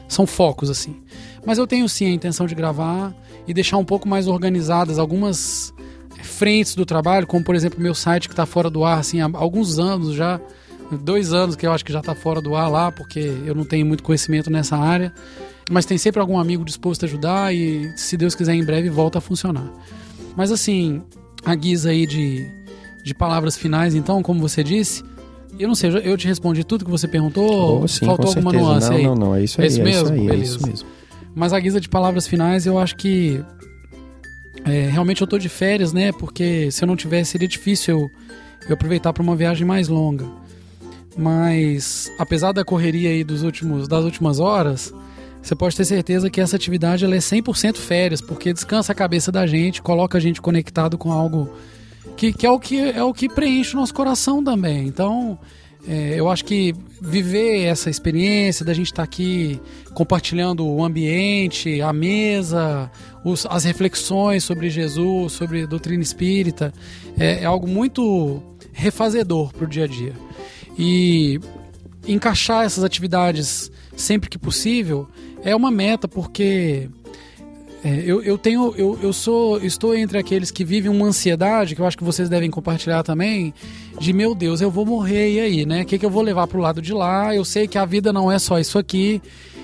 são 0.09 0.27
focos, 0.27 0.71
assim. 0.71 0.97
Mas 1.45 1.59
eu 1.59 1.67
tenho 1.67 1.89
sim 1.89 2.07
a 2.07 2.11
intenção 2.11 2.47
de 2.47 2.55
gravar 2.55 3.15
e 3.47 3.53
deixar 3.53 3.77
um 3.77 3.85
pouco 3.85 4.09
mais 4.09 4.27
organizadas 4.27 4.99
algumas 4.99 5.73
frentes 6.23 6.75
do 6.75 6.85
trabalho, 6.85 7.27
como 7.27 7.45
por 7.45 7.55
exemplo 7.55 7.81
meu 7.81 7.95
site 7.95 8.27
que 8.27 8.33
está 8.33 8.47
fora 8.47 8.69
do 8.69 8.85
ar 8.85 8.99
assim, 8.99 9.21
há 9.21 9.31
alguns 9.35 9.79
anos 9.79 10.15
já, 10.15 10.41
dois 11.03 11.33
anos 11.33 11.55
que 11.55 11.67
eu 11.67 11.73
acho 11.73 11.85
que 11.85 11.93
já 11.93 12.01
está 12.01 12.15
fora 12.15 12.41
do 12.41 12.57
ar 12.57 12.69
lá, 12.69 12.91
porque 12.91 13.21
eu 13.45 13.55
não 13.55 13.65
tenho 13.65 13.87
muito 13.87 14.03
conhecimento 14.03 14.51
nessa 14.51 14.77
área. 14.77 15.13
Mas 15.71 15.85
tem 15.85 15.99
sempre 15.99 16.21
algum 16.21 16.39
amigo 16.39 16.65
disposto 16.65 17.03
a 17.03 17.07
ajudar 17.07 17.53
e, 17.53 17.93
se 17.97 18.17
Deus 18.17 18.37
quiser, 18.37 18.55
em 18.55 18.65
breve 18.65 18.89
volta 18.89 19.19
a 19.19 19.21
funcionar. 19.21 19.69
Mas 20.37 20.53
assim, 20.53 21.03
a 21.45 21.55
guisa 21.57 21.91
aí 21.91 22.07
de, 22.07 22.49
de 23.07 23.15
palavras 23.15 23.57
finais, 23.57 23.95
então, 23.95 24.21
como 24.21 24.41
você 24.41 24.65
disse. 24.65 25.05
Eu 25.57 25.69
não 25.69 25.77
sei, 25.77 25.91
eu 26.03 26.17
te 26.17 26.27
respondi 26.27 26.65
tudo 26.65 26.85
que 26.85 26.91
você 26.91 27.07
perguntou. 27.07 27.85
Oh, 27.85 27.89
sim, 27.89 28.05
faltou 28.05 28.27
alguma 28.27 28.51
certeza. 28.51 28.69
nuance 28.69 28.91
não, 28.91 28.97
aí? 28.97 29.03
Não, 29.05 29.15
não, 29.15 29.35
é 29.37 29.45
isso 29.45 29.61
aí. 29.61 29.65
É 29.65 29.69
isso 29.69 29.83
mesmo? 29.83 30.09
É 30.09 30.17
isso, 30.17 30.21
aí, 30.21 30.29
é 30.29 30.35
isso 30.35 30.67
mesmo. 30.67 30.89
Mas 31.33 31.53
a 31.53 31.61
guisa 31.61 31.81
de 31.81 31.89
palavras 31.89 32.27
finais, 32.27 32.67
eu 32.67 32.77
acho 32.81 32.97
que 32.97 33.41
é, 34.65 34.89
realmente 34.91 35.23
eu 35.23 35.27
tô 35.27 35.39
de 35.39 35.49
férias, 35.49 35.93
né? 35.93 36.11
Porque 36.11 36.69
se 36.73 36.83
eu 36.83 36.89
não 36.89 36.97
tivesse, 36.97 37.31
seria 37.31 37.47
difícil 37.47 37.97
eu, 37.97 38.11
eu 38.69 38.75
aproveitar 38.75 39.13
para 39.13 39.23
uma 39.23 39.37
viagem 39.37 39.65
mais 39.65 39.87
longa. 39.87 40.27
Mas 41.17 42.11
apesar 42.19 42.51
da 42.51 42.65
correria 42.65 43.11
aí 43.11 43.23
dos 43.23 43.45
últimos, 43.45 43.87
das 43.87 44.05
últimas 44.05 44.41
horas, 44.41 44.93
você 45.41 45.55
pode 45.55 45.77
ter 45.77 45.85
certeza 45.85 46.29
que 46.29 46.41
essa 46.41 46.57
atividade 46.57 47.05
ela 47.05 47.15
é 47.15 47.19
100% 47.19 47.77
férias, 47.77 48.21
porque 48.21 48.53
descansa 48.53 48.91
a 48.91 48.97
cabeça 48.97 49.31
da 49.31 49.47
gente, 49.47 49.81
coloca 49.81 50.19
a 50.19 50.21
gente 50.21 50.43
conectado 50.43 50.99
com 50.99 51.13
algo 51.13 51.49
que, 52.17 52.33
que, 52.33 52.47
é, 52.47 52.51
o 52.51 52.59
que 52.59 52.79
é 52.79 53.03
o 53.03 53.13
que 53.13 53.29
preenche 53.29 53.75
o 53.75 53.81
nosso 53.81 53.95
coração 53.95 54.43
também. 54.43 54.87
Então, 54.87 55.39
é, 55.87 56.15
eu 56.19 56.29
acho 56.29 56.45
que 56.45 56.75
viver 57.01 57.65
essa 57.65 57.89
experiência 57.89 58.65
da 58.65 58.75
gente 58.75 58.87
estar 58.87 59.05
aqui 59.05 59.61
compartilhando 59.95 60.67
o 60.67 60.85
ambiente, 60.85 61.81
a 61.81 61.93
mesa, 61.93 62.91
os, 63.25 63.47
as 63.47 63.65
reflexões 63.65 64.43
sobre 64.43 64.69
Jesus, 64.69 65.33
sobre 65.33 65.67
doutrina 65.67 66.03
espírita, 66.03 66.73
é, 67.17 67.43
é 67.43 67.45
algo 67.45 67.69
muito 67.69 68.43
refazedor 68.73 69.53
para 69.53 69.65
o 69.65 69.69
dia 69.69 69.85
a 69.85 69.87
dia. 69.87 70.13
E 70.77 71.39
encaixar 72.07 72.65
essas 72.65 72.83
atividades 72.83 73.71
sempre 73.97 74.29
que 74.29 74.39
possível 74.39 75.09
é 75.43 75.55
uma 75.55 75.71
meta, 75.71 76.09
porque 76.09 76.89
é, 77.87 78.03
eu, 78.05 78.21
eu 78.21 78.37
tenho. 78.37 78.75
Eu, 78.77 78.99
eu 79.01 79.13
sou. 79.13 79.65
Estou 79.65 79.95
entre 79.95 80.19
aqueles 80.19 80.51
que 80.51 80.65
vivem 80.65 80.91
uma 80.91 81.07
ansiedade, 81.07 81.77
que 81.77 81.81
eu 81.81 81.87
acho 81.87 81.97
que 81.97 82.03
vocês 82.03 82.29
devem 82.29 82.51
compartilhar 82.51 83.05
também, 83.05 83.55
de 84.01 84.13
meu 84.13 84.35
Deus, 84.35 84.61
eu 84.61 84.73
vou 84.73 84.85
morrer 84.85 85.35
e 85.35 85.39
aí, 85.39 85.65
né? 85.65 85.83
O 85.83 85.85
que, 85.85 85.97
que 85.97 86.05
eu 86.05 86.11
vou 86.11 86.21
levar 86.21 86.49
pro 86.49 86.61
lado 86.61 86.83
de 86.83 86.93
lá? 86.93 87.33
Eu 87.33 87.45
sei 87.45 87.69
que 87.69 87.79
a 87.79 87.85
vida 87.85 88.13
não 88.13 88.31
é 88.31 88.41
só 88.41 88.59
isso 88.59 88.77
aqui. 88.77 89.23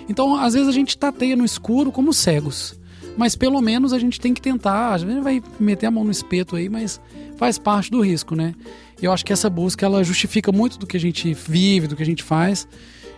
Então, 0.09 0.37
às 0.37 0.55
vezes, 0.55 0.69
a 0.69 0.73
gente 0.73 0.97
tateia 0.97 1.35
no 1.35 1.45
escuro 1.45 1.91
como 1.91 2.13
cegos. 2.13 2.79
Mas 3.17 3.35
pelo 3.35 3.61
menos 3.61 3.93
a 3.93 3.99
gente 3.99 4.21
tem 4.21 4.33
que 4.33 4.41
tentar. 4.41 4.95
Às 4.95 5.03
vezes 5.03 5.21
vai 5.21 5.43
meter 5.59 5.87
a 5.87 5.91
mão 5.91 6.05
no 6.05 6.13
espeto 6.13 6.55
aí, 6.55 6.69
mas 6.69 7.01
faz 7.37 7.59
parte 7.59 7.91
do 7.91 8.01
risco, 8.01 8.37
né? 8.37 8.55
Eu 9.03 9.11
acho 9.11 9.25
que 9.25 9.33
essa 9.33 9.51
busca 9.51 9.85
ela 9.85 10.05
justifica 10.05 10.53
muito 10.53 10.79
do 10.79 10.87
que 10.87 10.97
a 10.97 11.01
gente 11.01 11.35
vive, 11.35 11.89
do 11.89 11.97
que 11.97 12.03
a 12.05 12.07
gente 12.07 12.23
faz. 12.23 12.69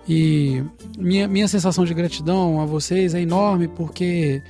E 0.08 0.62
minha, 0.98 1.28
minha 1.28 1.46
sensação 1.46 1.84
de 1.84 1.92
gratidão 1.92 2.58
a 2.58 2.64
vocês 2.64 3.14
é 3.14 3.20
enorme 3.20 3.68
porque 3.68 4.42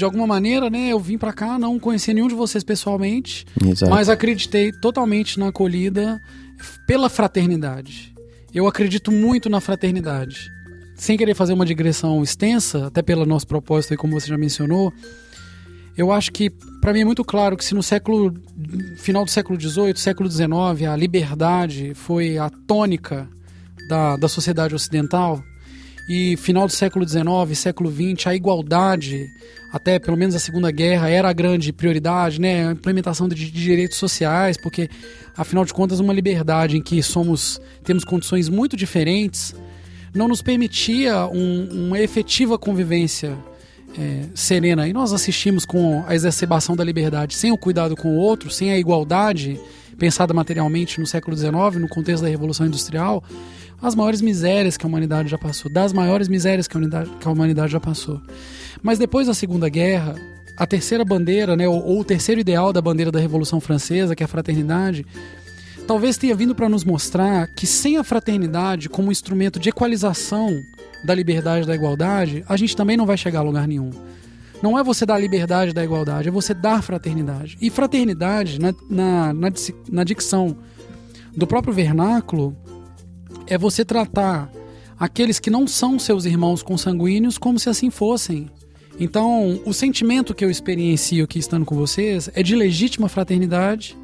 de 0.00 0.04
alguma 0.06 0.26
maneira, 0.26 0.70
né, 0.70 0.88
eu 0.88 0.98
vim 0.98 1.18
para 1.18 1.30
cá, 1.30 1.58
não 1.58 1.78
conheci 1.78 2.14
nenhum 2.14 2.26
de 2.26 2.34
vocês 2.34 2.64
pessoalmente, 2.64 3.44
Exato. 3.62 3.90
mas 3.90 4.08
acreditei 4.08 4.72
totalmente 4.72 5.38
na 5.38 5.48
acolhida 5.48 6.18
pela 6.86 7.10
fraternidade. 7.10 8.14
Eu 8.54 8.66
acredito 8.66 9.12
muito 9.12 9.50
na 9.50 9.60
fraternidade. 9.60 10.48
Sem 10.96 11.18
querer 11.18 11.34
fazer 11.34 11.52
uma 11.52 11.66
digressão 11.66 12.22
extensa, 12.22 12.86
até 12.86 13.02
pelo 13.02 13.26
nosso 13.26 13.46
propósito, 13.46 13.92
aí, 13.92 13.98
como 13.98 14.18
você 14.18 14.28
já 14.28 14.38
mencionou, 14.38 14.90
eu 15.98 16.10
acho 16.10 16.32
que 16.32 16.48
para 16.80 16.94
mim 16.94 17.00
é 17.00 17.04
muito 17.04 17.22
claro 17.22 17.54
que 17.54 17.64
se 17.64 17.74
no 17.74 17.82
século 17.82 18.32
final 18.96 19.22
do 19.22 19.30
século 19.30 19.60
XVIII, 19.60 19.96
século 19.96 20.30
XIX, 20.30 20.88
a 20.90 20.96
liberdade 20.96 21.92
foi 21.94 22.38
a 22.38 22.48
tônica 22.66 23.28
da, 23.86 24.16
da 24.16 24.28
sociedade 24.28 24.74
ocidental 24.74 25.42
e 26.08 26.36
final 26.38 26.66
do 26.66 26.72
século 26.72 27.06
XIX, 27.06 27.22
século 27.54 27.88
XX, 27.88 28.26
a 28.26 28.34
igualdade, 28.34 29.28
até 29.72 29.98
pelo 29.98 30.16
menos 30.16 30.34
a 30.34 30.38
Segunda 30.38 30.70
Guerra, 30.70 31.08
era 31.08 31.28
a 31.28 31.32
grande 31.32 31.72
prioridade, 31.72 32.40
né? 32.40 32.68
A 32.68 32.72
implementação 32.72 33.28
de, 33.28 33.34
de 33.34 33.50
direitos 33.50 33.98
sociais, 33.98 34.56
porque 34.56 34.88
afinal 35.36 35.64
de 35.64 35.72
contas 35.72 36.00
uma 36.00 36.12
liberdade 36.12 36.76
em 36.76 36.82
que 36.82 37.02
somos 37.02 37.60
temos 37.84 38.04
condições 38.04 38.48
muito 38.48 38.76
diferentes 38.76 39.54
não 40.14 40.28
nos 40.28 40.42
permitia 40.42 41.26
um, 41.26 41.86
uma 41.86 42.00
efetiva 42.00 42.58
convivência 42.58 43.36
é, 43.98 44.24
serena. 44.34 44.88
E 44.88 44.92
nós 44.92 45.12
assistimos 45.12 45.64
com 45.64 46.04
a 46.06 46.14
exacerbação 46.14 46.76
da 46.76 46.84
liberdade 46.84 47.34
sem 47.34 47.52
o 47.52 47.58
cuidado 47.58 47.96
com 47.96 48.08
o 48.08 48.16
outro, 48.16 48.50
sem 48.50 48.72
a 48.72 48.78
igualdade 48.78 49.58
pensada 50.00 50.32
materialmente 50.32 50.98
no 50.98 51.06
século 51.06 51.36
XIX, 51.36 51.52
no 51.78 51.86
contexto 51.86 52.22
da 52.22 52.28
Revolução 52.28 52.66
Industrial, 52.66 53.22
as 53.82 53.94
maiores 53.94 54.22
misérias 54.22 54.78
que 54.78 54.86
a 54.86 54.88
humanidade 54.88 55.28
já 55.28 55.36
passou, 55.36 55.70
das 55.70 55.92
maiores 55.92 56.26
misérias 56.26 56.66
que 56.66 56.74
a, 56.74 56.80
unidade, 56.80 57.10
que 57.20 57.28
a 57.28 57.30
humanidade 57.30 57.70
já 57.70 57.78
passou. 57.78 58.20
Mas 58.82 58.98
depois 58.98 59.26
da 59.26 59.34
Segunda 59.34 59.68
Guerra, 59.68 60.14
a 60.56 60.66
terceira 60.66 61.04
bandeira, 61.04 61.54
né, 61.54 61.68
ou, 61.68 61.84
ou 61.84 62.00
o 62.00 62.04
terceiro 62.04 62.40
ideal 62.40 62.72
da 62.72 62.80
bandeira 62.80 63.12
da 63.12 63.20
Revolução 63.20 63.60
Francesa, 63.60 64.16
que 64.16 64.22
é 64.22 64.26
a 64.26 64.28
fraternidade, 64.28 65.04
talvez 65.86 66.16
tenha 66.16 66.34
vindo 66.34 66.54
para 66.54 66.68
nos 66.68 66.82
mostrar 66.82 67.46
que 67.48 67.66
sem 67.66 67.98
a 67.98 68.04
fraternidade 68.04 68.88
como 68.88 69.12
instrumento 69.12 69.60
de 69.60 69.68
equalização 69.68 70.62
da 71.04 71.14
liberdade 71.14 71.64
e 71.64 71.66
da 71.66 71.74
igualdade, 71.74 72.42
a 72.48 72.56
gente 72.56 72.74
também 72.74 72.96
não 72.96 73.04
vai 73.04 73.18
chegar 73.18 73.40
a 73.40 73.42
lugar 73.42 73.68
nenhum. 73.68 73.90
Não 74.62 74.78
é 74.78 74.84
você 74.84 75.06
dar 75.06 75.18
liberdade 75.18 75.72
da 75.72 75.82
igualdade, 75.82 76.28
é 76.28 76.30
você 76.30 76.52
dar 76.52 76.82
fraternidade. 76.82 77.56
E 77.60 77.70
fraternidade, 77.70 78.60
na, 78.60 78.74
na, 78.88 79.32
na, 79.32 79.48
na 79.90 80.04
dicção 80.04 80.56
do 81.36 81.46
próprio 81.46 81.72
vernáculo, 81.72 82.56
é 83.46 83.56
você 83.56 83.84
tratar 83.84 84.50
aqueles 84.98 85.40
que 85.40 85.48
não 85.48 85.66
são 85.66 85.98
seus 85.98 86.26
irmãos 86.26 86.62
consanguíneos 86.62 87.38
como 87.38 87.58
se 87.58 87.70
assim 87.70 87.90
fossem. 87.90 88.50
Então, 88.98 89.58
o 89.64 89.72
sentimento 89.72 90.34
que 90.34 90.44
eu 90.44 90.50
experiencio 90.50 91.24
aqui 91.24 91.38
estando 91.38 91.64
com 91.64 91.74
vocês 91.74 92.28
é 92.34 92.42
de 92.42 92.54
legítima 92.54 93.08
fraternidade, 93.08 93.96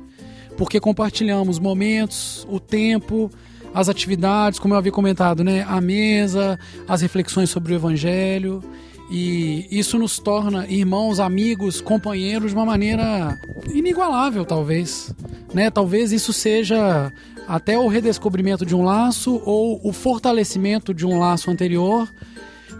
porque 0.57 0.81
compartilhamos 0.81 1.59
momentos, 1.59 2.47
o 2.51 2.59
tempo, 2.59 3.31
as 3.75 3.91
atividades, 3.91 4.59
como 4.59 4.73
eu 4.73 4.79
havia 4.79 4.91
comentado, 4.91 5.45
né? 5.45 5.67
A 5.69 5.83
mesa, 5.83 6.59
as 6.89 7.03
reflexões 7.03 7.51
sobre 7.51 7.75
o 7.75 7.77
evangelho. 7.77 8.65
E 9.11 9.67
isso 9.71 9.99
nos 9.99 10.19
torna 10.19 10.67
irmãos, 10.67 11.21
amigos, 11.21 11.81
companheiros 11.81 12.51
de 12.51 12.57
uma 12.57 12.67
maneira 12.67 13.39
inigualável, 13.73 14.45
talvez. 14.45 15.15
Né? 15.55 15.71
Talvez 15.71 16.13
isso 16.13 16.33
seja 16.33 17.13
até 17.47 17.79
o 17.79 17.87
redescobrimento 17.87 18.67
de 18.67 18.75
um 18.75 18.83
laço 18.83 19.41
ou 19.45 19.81
o 19.85 19.93
fortalecimento 19.93 20.93
de 20.93 21.07
um 21.07 21.19
laço 21.19 21.51
anterior, 21.51 22.09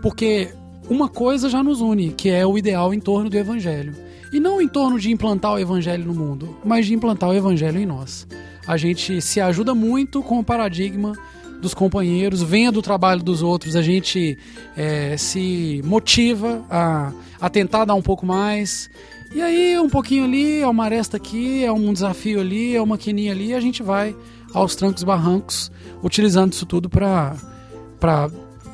porque 0.03 0.53
uma 0.91 1.09
coisa 1.09 1.49
já 1.49 1.63
nos 1.63 1.81
une, 1.81 2.13
que 2.13 2.29
é 2.29 2.45
o 2.45 2.59
ideal 2.59 2.93
em 2.93 3.01
torno 3.01 3.31
do 3.31 3.37
evangelho. 3.37 3.95
E 4.33 4.41
não 4.41 4.61
em 4.61 4.69
torno 4.69 4.99
de 4.99 5.11
implantar 5.11 5.55
o 5.55 5.59
evangelho 5.59 6.05
no 6.05 6.15
mundo, 6.15 6.57
mas 6.65 6.87
de 6.87 6.95
implantar 6.95 7.31
o 7.31 7.35
evangelho 7.35 7.79
em 7.79 7.87
nós. 7.87 8.27
A 8.67 8.77
gente 8.77 9.21
se 9.23 9.41
ajuda 9.41 9.75
muito 9.75 10.21
com 10.23 10.41
o 10.41 10.45
paradigma 10.45 11.13
dos 11.61 11.75
companheiros, 11.75 12.43
venha 12.43 12.71
do 12.71 12.83
trabalho 12.83 13.23
dos 13.23 13.43
outros, 13.43 13.77
a 13.77 13.83
gente 13.83 14.39
é, 14.77 15.17
se 15.17 15.81
motiva 15.85 16.65
a, 16.71 17.13
a 17.41 17.51
tentar 17.51 17.85
dar 17.85 17.95
um 17.95 18.03
pouco 18.03 18.25
mais. 18.27 18.91
E 19.35 19.43
aí, 19.43 19.79
um 19.79 19.89
pouquinho 19.89 20.25
ali, 20.25 20.61
é 20.61 20.69
uma 20.69 20.85
aresta 20.85 21.17
aqui, 21.17 21.65
é 21.65 21.73
um 21.73 21.93
desafio 21.93 22.41
ali, 22.41 22.77
é 22.77 22.81
uma 22.81 22.97
quininha 22.97 23.33
ali, 23.33 23.55
a 23.55 23.61
gente 23.61 23.83
vai 23.83 24.15
aos 24.55 24.75
trancos 24.75 25.03
barrancos, 25.03 25.71
utilizando 26.03 26.53
isso 26.53 26.65
tudo 26.65 26.89
para 26.89 27.37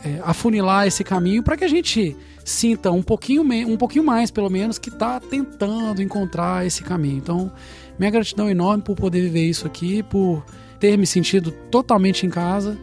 é, 0.04 0.20
afunilar 0.22 0.86
esse 0.86 1.02
caminho 1.02 1.42
para 1.42 1.56
que 1.56 1.64
a 1.64 1.68
gente 1.68 2.16
sinta 2.44 2.90
um 2.90 3.02
pouquinho, 3.02 3.42
um 3.68 3.76
pouquinho 3.76 4.04
mais, 4.04 4.30
pelo 4.30 4.50
menos, 4.50 4.78
que 4.78 4.88
está 4.88 5.20
tentando 5.20 6.02
encontrar 6.02 6.66
esse 6.66 6.82
caminho. 6.82 7.18
Então, 7.18 7.52
minha 7.98 8.10
gratidão 8.10 8.50
enorme 8.50 8.82
por 8.82 8.96
poder 8.96 9.20
viver 9.20 9.48
isso 9.48 9.66
aqui, 9.66 10.02
por 10.02 10.44
ter 10.82 10.98
me 10.98 11.06
sentido 11.06 11.52
totalmente 11.70 12.26
em 12.26 12.28
casa. 12.28 12.76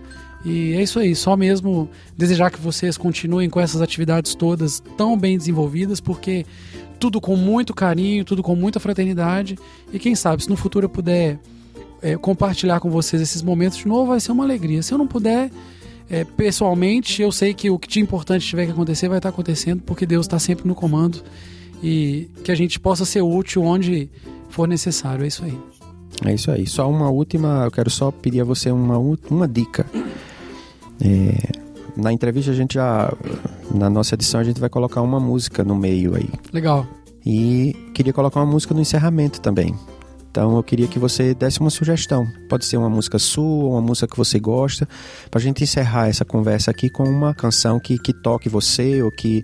E 0.46 0.72
é 0.72 0.82
isso 0.82 1.00
aí, 1.00 1.14
só 1.14 1.36
mesmo 1.36 1.90
desejar 2.18 2.50
que 2.50 2.62
vocês 2.62 2.96
continuem 2.96 3.50
com 3.50 3.60
essas 3.60 3.82
atividades 3.82 4.34
todas 4.36 4.82
tão 4.96 5.18
bem 5.18 5.38
desenvolvidas, 5.38 6.00
porque 6.00 6.46
tudo 6.98 7.20
com 7.20 7.36
muito 7.36 7.74
carinho, 7.74 8.24
tudo 8.24 8.42
com 8.42 8.56
muita 8.56 8.80
fraternidade. 8.80 9.60
E 9.92 10.00
quem 10.00 10.16
sabe, 10.16 10.42
se 10.42 10.50
no 10.50 10.56
futuro 10.56 10.86
eu 10.86 10.90
puder 10.90 11.38
é, 12.02 12.16
compartilhar 12.16 12.80
com 12.80 12.90
vocês 12.90 13.22
esses 13.22 13.42
momentos 13.42 13.80
de 13.80 13.86
novo, 13.86 14.12
vai 14.12 14.22
ser 14.22 14.32
uma 14.32 14.46
alegria. 14.46 14.82
Se 14.82 14.94
eu 14.94 14.98
não 14.98 15.06
puder, 15.06 15.52
é, 16.10 16.24
pessoalmente, 16.24 17.22
eu 17.22 17.34
sei 17.34 17.54
que 17.54 17.70
o 17.70 17.78
que 17.78 17.90
de 17.90 18.00
importante 18.00 18.48
tiver 18.48 18.66
que 18.66 18.72
acontecer 18.72 19.10
vai 19.10 19.20
estar 19.20 19.28
acontecendo, 19.28 19.82
porque 19.86 20.06
Deus 20.06 20.26
está 20.26 20.40
sempre 20.40 20.66
no 20.66 20.74
comando 20.74 21.22
e 21.84 22.30
que 22.46 22.52
a 22.54 22.56
gente 22.56 22.80
possa 22.80 23.04
ser 23.04 23.22
útil 23.22 23.64
onde 23.64 24.10
for 24.48 24.70
necessário. 24.70 25.26
É 25.26 25.28
isso 25.28 25.44
aí. 25.44 25.79
É 26.26 26.34
isso 26.34 26.52
aí. 26.52 26.68
Só 26.68 26.90
uma 26.90 27.10
última, 27.10 27.64
eu 27.66 27.72
quero 27.72 27.90
só 27.90 28.12
pedir 28.12 28.42
a 28.42 28.44
você 28.44 28.72
uma, 28.72 28.98
uma 29.30 29.48
dica. 29.48 29.86
É, 31.02 31.60
na 31.96 32.12
entrevista 32.12 32.52
a 32.52 32.56
gente 32.56 32.74
já, 32.74 33.12
na 33.74 33.90
nossa 33.90 34.16
edição 34.16 34.40
a 34.40 34.44
gente 34.44 34.60
vai 34.60 34.70
colocar 34.70 35.02
uma 35.02 35.20
música 35.20 35.64
no 35.64 35.76
meio 35.76 36.16
aí. 36.16 36.30
Legal. 36.52 36.86
E 37.26 37.76
queria 37.94 38.14
colocar 38.14 38.40
uma 38.40 38.52
música 38.52 38.74
no 38.74 38.82
encerramento 38.82 39.42
também. 39.42 39.76
Então 40.32 40.56
eu 40.56 40.64
queria 40.64 40.88
que 40.88 41.00
você 41.00 41.34
desse 41.34 41.60
uma 41.60 41.70
sugestão. 41.70 42.28
Pode 42.48 42.66
ser 42.66 42.78
uma 42.78 42.90
música 42.90 43.18
sua, 43.18 43.72
uma 43.72 43.82
música 43.82 44.08
que 44.08 44.18
você 44.18 44.40
gosta, 44.40 44.88
para 45.30 45.40
a 45.40 45.42
gente 45.42 45.64
encerrar 45.64 46.08
essa 46.08 46.24
conversa 46.24 46.72
aqui 46.72 46.90
com 46.90 47.04
uma 47.04 47.34
canção 47.34 47.80
que, 47.80 47.98
que 47.98 48.14
toque 48.14 48.48
você 48.48 49.02
ou 49.02 49.12
que, 49.12 49.44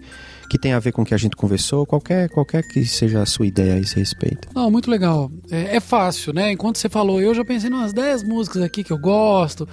que 0.50 0.60
tenha 0.60 0.78
a 0.78 0.80
ver 0.80 0.92
com 0.92 1.02
o 1.02 1.06
que 1.06 1.14
a 1.14 1.18
gente 1.18 1.36
conversou, 1.36 1.86
qualquer, 1.86 2.30
qualquer 2.30 2.64
que 2.64 2.86
seja 2.86 3.22
a 3.22 3.26
sua 3.26 3.48
ideia 3.48 3.76
a 3.76 3.80
esse 3.80 3.96
respeito. 3.96 4.48
Não, 4.54 4.70
muito 4.70 4.90
legal. 4.90 5.32
É, 5.50 5.78
é 5.78 5.80
fácil, 5.80 6.34
né? 6.34 6.52
Enquanto 6.52 6.78
você 6.78 6.88
falou, 6.88 7.20
eu 7.20 7.34
já 7.34 7.44
pensei 7.44 7.70
em 7.70 7.74
umas 7.74 7.92
10 7.92 8.24
músicas 8.24 8.62
aqui 8.62 8.84
que 8.84 8.94
eu 8.94 9.00
gosto, 9.00 9.68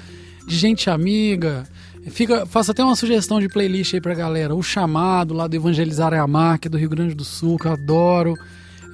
de 0.49 0.57
gente 0.57 0.89
amiga. 0.89 1.65
Fica, 2.11 2.47
faço 2.47 2.71
até 2.71 2.83
uma 2.83 2.97
sugestão 2.97 3.39
de 3.39 3.49
playlist 3.49 3.95
aí 3.95 4.01
pra 4.01 4.15
galera. 4.15 4.55
O 4.55 4.63
Chamado, 4.63 5.35
lá 5.35 5.47
do 5.47 5.55
Evangelizar 5.55 6.15
é 6.15 6.19
Amar, 6.19 6.59
que 6.59 6.69
é 6.69 6.71
do 6.71 6.79
Rio 6.79 6.89
Grande 6.89 7.15
do 7.15 7.23
Sul, 7.23 7.59
que 7.59 7.67
eu 7.67 7.73
adoro 7.73 8.35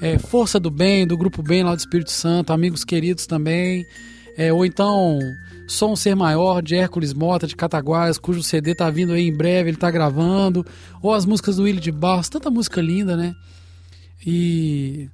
é, 0.01 0.19
Força 0.19 0.61
do 0.61 0.71
Bem, 0.71 1.07
do 1.07 1.17
Grupo 1.17 1.43
Bem 1.43 1.63
lá 1.63 1.75
do 1.75 1.79
Espírito 1.79 2.11
Santo, 2.11 2.53
Amigos 2.53 2.85
Queridos 2.85 3.27
também. 3.27 3.85
É, 4.37 4.53
ou 4.53 4.65
então 4.65 5.19
Som 5.67 5.97
Ser 5.97 6.15
Maior, 6.15 6.63
de 6.63 6.77
Hércules 6.77 7.13
Mota, 7.13 7.47
de 7.47 7.57
Cataguás, 7.57 8.19
cujo 8.19 8.43
CD 8.43 8.75
tá 8.75 8.89
vindo 8.89 9.13
aí 9.13 9.29
em 9.29 9.37
breve, 9.37 9.71
ele 9.71 9.77
tá 9.77 9.91
gravando. 9.91 10.65
Ou 11.03 11.13
as 11.13 11.27
músicas 11.27 11.57
do 11.57 11.65
Willi 11.65 11.81
de 11.81 11.91
Barros, 11.91 12.29
tanta 12.29 12.51
música 12.51 12.81
linda, 12.81 13.17
né? 13.17 13.35
E 14.25 15.09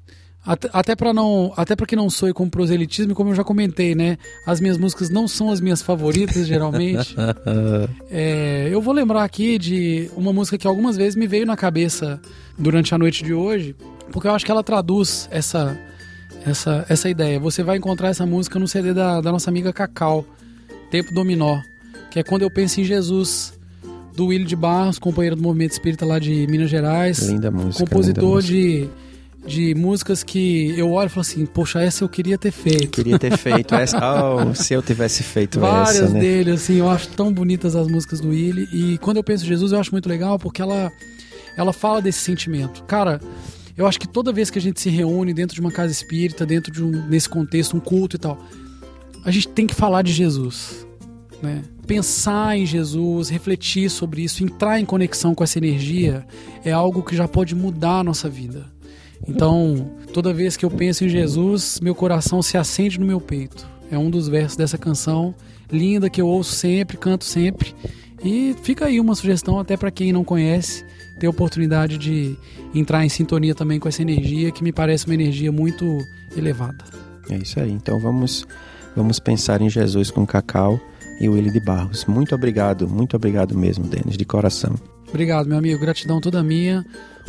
até, 0.46 0.68
até 0.72 0.96
para 0.96 1.14
não, 1.14 1.54
até 1.56 1.74
para 1.74 1.86
que 1.86 1.96
não 1.96 2.10
soe 2.10 2.34
como 2.34 2.50
proselitismo, 2.50 3.14
como 3.14 3.30
eu 3.30 3.34
já 3.34 3.42
comentei, 3.42 3.94
né? 3.94 4.18
As 4.46 4.60
minhas 4.60 4.76
músicas 4.76 5.08
não 5.08 5.26
são 5.26 5.50
as 5.50 5.60
minhas 5.60 5.80
favoritas 5.80 6.46
geralmente. 6.46 7.16
é, 8.10 8.68
eu 8.70 8.82
vou 8.82 8.92
lembrar 8.92 9.24
aqui 9.24 9.58
de 9.58 10.10
uma 10.14 10.32
música 10.32 10.58
que 10.58 10.66
algumas 10.66 10.96
vezes 10.96 11.16
me 11.16 11.26
veio 11.26 11.46
na 11.46 11.56
cabeça 11.56 12.20
durante 12.58 12.94
a 12.94 12.98
noite 12.98 13.24
de 13.24 13.32
hoje, 13.32 13.74
porque 14.12 14.28
eu 14.28 14.32
acho 14.32 14.44
que 14.44 14.50
ela 14.50 14.62
traduz 14.62 15.28
essa 15.30 15.78
essa 16.44 16.84
essa 16.88 17.08
ideia. 17.08 17.38
Você 17.40 17.62
vai 17.62 17.76
encontrar 17.76 18.08
essa 18.08 18.26
música 18.26 18.58
no 18.58 18.68
CD 18.68 18.92
da, 18.92 19.20
da 19.20 19.32
nossa 19.32 19.50
amiga 19.50 19.72
Cacau, 19.72 20.24
Tempo 20.90 21.12
Dominó, 21.14 21.58
que 22.10 22.18
é 22.18 22.22
quando 22.22 22.42
eu 22.42 22.50
penso 22.50 22.80
em 22.80 22.84
Jesus 22.84 23.54
do 24.14 24.26
Willi 24.26 24.44
de 24.44 24.54
Barros, 24.54 24.98
companheiro 24.98 25.36
do 25.36 25.42
movimento 25.42 25.72
espírita 25.72 26.06
lá 26.06 26.18
de 26.18 26.46
Minas 26.46 26.70
Gerais. 26.70 27.18
Linda 27.18 27.50
música. 27.50 27.84
Compositor 27.84 28.40
linda 28.40 28.46
de 28.46 28.90
de 29.46 29.74
músicas 29.74 30.22
que 30.22 30.74
eu 30.78 30.90
olho 30.90 31.06
e 31.06 31.10
falo 31.10 31.20
assim, 31.20 31.44
poxa, 31.44 31.82
essa 31.82 32.02
eu 32.02 32.08
queria 32.08 32.38
ter 32.38 32.50
feito. 32.50 32.88
Queria 32.88 33.18
ter 33.18 33.36
feito 33.36 33.74
essa. 33.76 33.98
Oh, 33.98 34.54
se 34.54 34.72
eu 34.72 34.82
tivesse 34.82 35.22
feito 35.22 35.60
Várias 35.60 35.96
essa, 35.96 36.08
né? 36.08 36.20
dele, 36.20 36.52
assim, 36.52 36.76
eu 36.76 36.88
acho 36.88 37.08
tão 37.08 37.32
bonitas 37.32 37.76
as 37.76 37.86
músicas 37.86 38.20
do 38.20 38.30
Willie. 38.30 38.68
E 38.72 38.98
quando 38.98 39.18
eu 39.18 39.24
penso 39.24 39.44
em 39.44 39.48
Jesus, 39.48 39.72
eu 39.72 39.78
acho 39.78 39.92
muito 39.92 40.08
legal 40.08 40.38
porque 40.38 40.62
ela, 40.62 40.90
ela 41.56 41.72
fala 41.72 42.00
desse 42.00 42.20
sentimento. 42.20 42.82
Cara, 42.84 43.20
eu 43.76 43.86
acho 43.86 43.98
que 43.98 44.08
toda 44.08 44.32
vez 44.32 44.50
que 44.50 44.58
a 44.58 44.62
gente 44.62 44.80
se 44.80 44.88
reúne 44.88 45.34
dentro 45.34 45.54
de 45.54 45.60
uma 45.60 45.70
casa 45.72 45.92
espírita, 45.92 46.46
dentro 46.46 46.72
de 46.72 46.82
um, 46.82 46.90
nesse 47.08 47.28
contexto, 47.28 47.76
um 47.76 47.80
culto 47.80 48.16
e 48.16 48.18
tal, 48.18 48.38
a 49.24 49.30
gente 49.30 49.48
tem 49.48 49.66
que 49.66 49.74
falar 49.74 50.02
de 50.02 50.12
Jesus. 50.12 50.86
Né? 51.42 51.62
Pensar 51.86 52.56
em 52.56 52.64
Jesus, 52.64 53.28
refletir 53.28 53.90
sobre 53.90 54.22
isso, 54.22 54.44
entrar 54.44 54.80
em 54.80 54.84
conexão 54.84 55.34
com 55.34 55.42
essa 55.42 55.58
energia 55.58 56.26
é 56.64 56.72
algo 56.72 57.02
que 57.02 57.16
já 57.16 57.26
pode 57.26 57.54
mudar 57.54 58.00
a 58.00 58.04
nossa 58.04 58.28
vida. 58.28 58.66
Então, 59.26 59.90
toda 60.12 60.32
vez 60.32 60.56
que 60.56 60.64
eu 60.64 60.70
penso 60.70 61.04
em 61.04 61.08
Jesus, 61.08 61.80
meu 61.80 61.94
coração 61.94 62.42
se 62.42 62.56
acende 62.56 63.00
no 63.00 63.06
meu 63.06 63.20
peito. 63.20 63.66
É 63.90 63.98
um 63.98 64.10
dos 64.10 64.28
versos 64.28 64.56
dessa 64.56 64.78
canção 64.78 65.34
linda 65.70 66.10
que 66.10 66.20
eu 66.20 66.26
ouço 66.26 66.54
sempre, 66.54 66.96
canto 66.96 67.24
sempre. 67.24 67.74
E 68.24 68.56
fica 68.62 68.86
aí 68.86 68.98
uma 68.98 69.14
sugestão 69.14 69.58
até 69.58 69.76
para 69.76 69.90
quem 69.90 70.12
não 70.12 70.24
conhece, 70.24 70.84
ter 71.18 71.26
a 71.26 71.30
oportunidade 71.30 71.98
de 71.98 72.36
entrar 72.74 73.04
em 73.04 73.08
sintonia 73.08 73.54
também 73.54 73.78
com 73.78 73.86
essa 73.86 74.00
energia, 74.00 74.50
que 74.50 74.64
me 74.64 74.72
parece 74.72 75.04
uma 75.04 75.14
energia 75.14 75.52
muito 75.52 75.98
elevada. 76.34 76.84
É 77.28 77.36
isso 77.36 77.60
aí. 77.60 77.70
Então 77.70 78.00
vamos 78.00 78.46
vamos 78.96 79.20
pensar 79.20 79.60
em 79.60 79.68
Jesus 79.68 80.10
com 80.10 80.26
Cacau 80.26 80.80
e 81.20 81.28
o 81.28 81.32
Willi 81.32 81.50
de 81.50 81.60
Barros. 81.60 82.06
Muito 82.06 82.34
obrigado, 82.34 82.88
muito 82.88 83.14
obrigado 83.14 83.56
mesmo, 83.56 83.84
Denis, 83.84 84.16
de 84.16 84.24
coração. 84.24 84.74
Obrigado, 85.08 85.46
meu 85.46 85.58
amigo. 85.58 85.80
Gratidão 85.80 86.20
toda 86.20 86.42
minha. 86.42 86.84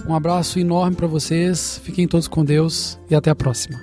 Um 0.07 0.15
abraço 0.15 0.59
enorme 0.59 0.95
para 0.95 1.07
vocês. 1.07 1.79
Fiquem 1.83 2.07
todos 2.07 2.27
com 2.27 2.43
Deus 2.43 2.97
e 3.09 3.15
até 3.15 3.29
a 3.29 3.35
próxima. 3.35 3.79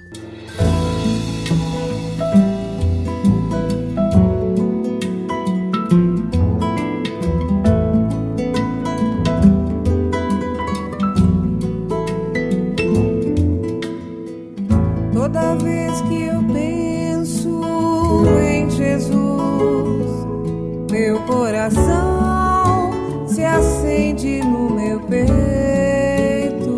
Peito. 25.12 26.72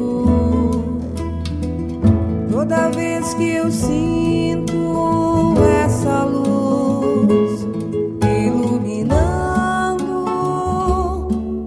Toda 2.51 2.91
vez 2.91 3.33
que 3.35 3.51
eu 3.51 3.71
sinto 3.71 5.55
essa 5.85 6.25
luz 6.25 7.65
iluminando 8.45 10.27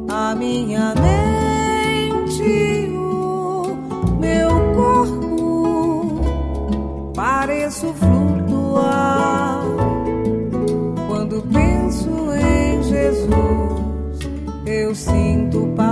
a 0.10 0.36
minha 0.36 0.94
mente, 0.96 2.92
o 2.94 3.78
meu 4.20 4.50
corpo, 4.76 6.22
pareço 7.16 7.94
flutuar. 7.94 9.64
Quando 11.08 11.42
penso 11.44 12.10
em 12.34 12.84
Jesus, 12.84 13.30
eu 14.66 14.94
sinto 14.94 15.68
paz. 15.78 15.87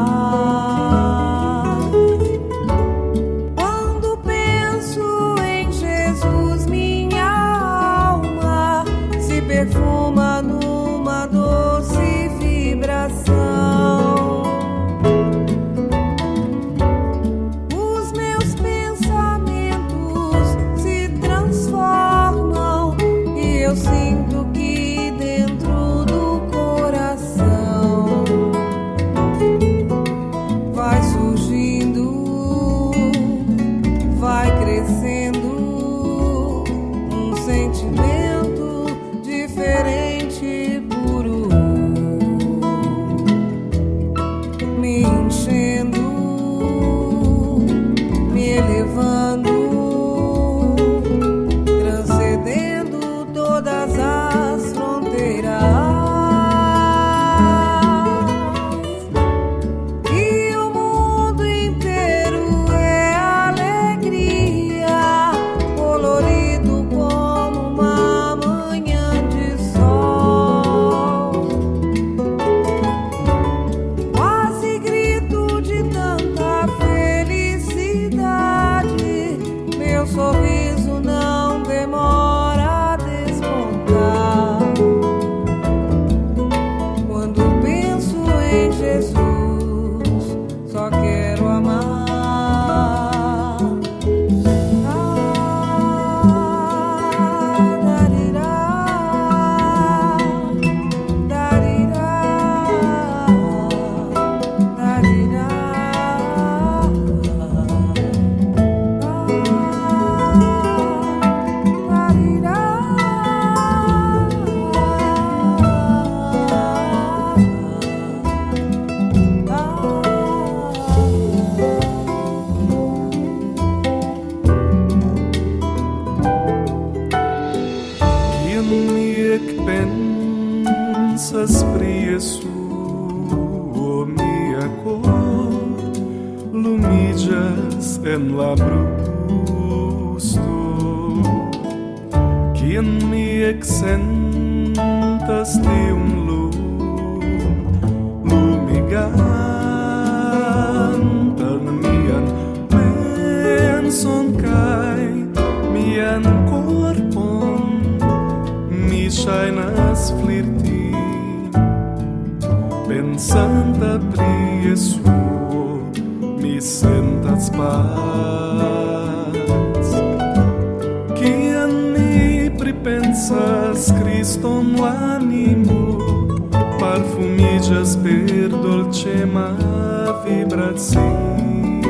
vibrazion 180.23 181.81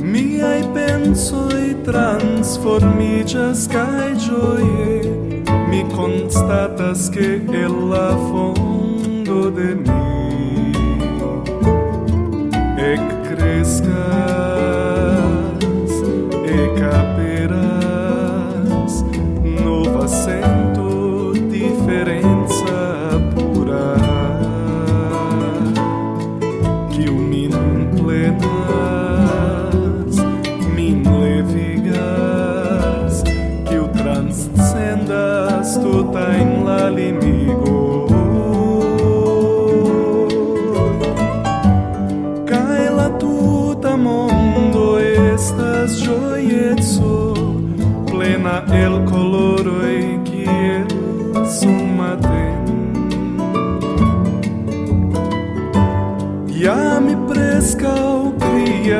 Miai 0.00 0.62
pensoi 0.72 1.74
transformigas 1.84 3.66
cae 3.68 4.14
gioie 4.16 5.00
Mi 5.68 5.84
constatas 5.94 7.10
che 7.10 7.42
ella 7.52 8.16
fon 8.30 8.55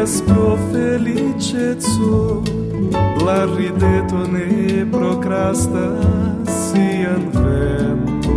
crias 0.06 0.22
pro 0.22 0.56
felicezzo 0.72 2.42
La 3.24 3.44
rideto 3.44 4.26
ne 4.30 4.86
procrastas 4.90 6.46
sian 6.46 7.30
vento. 7.32 8.30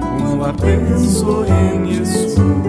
Con 0.00 0.40
la 0.40 0.52
penso 0.52 1.46
en 1.46 1.86
Jesus 1.86 2.59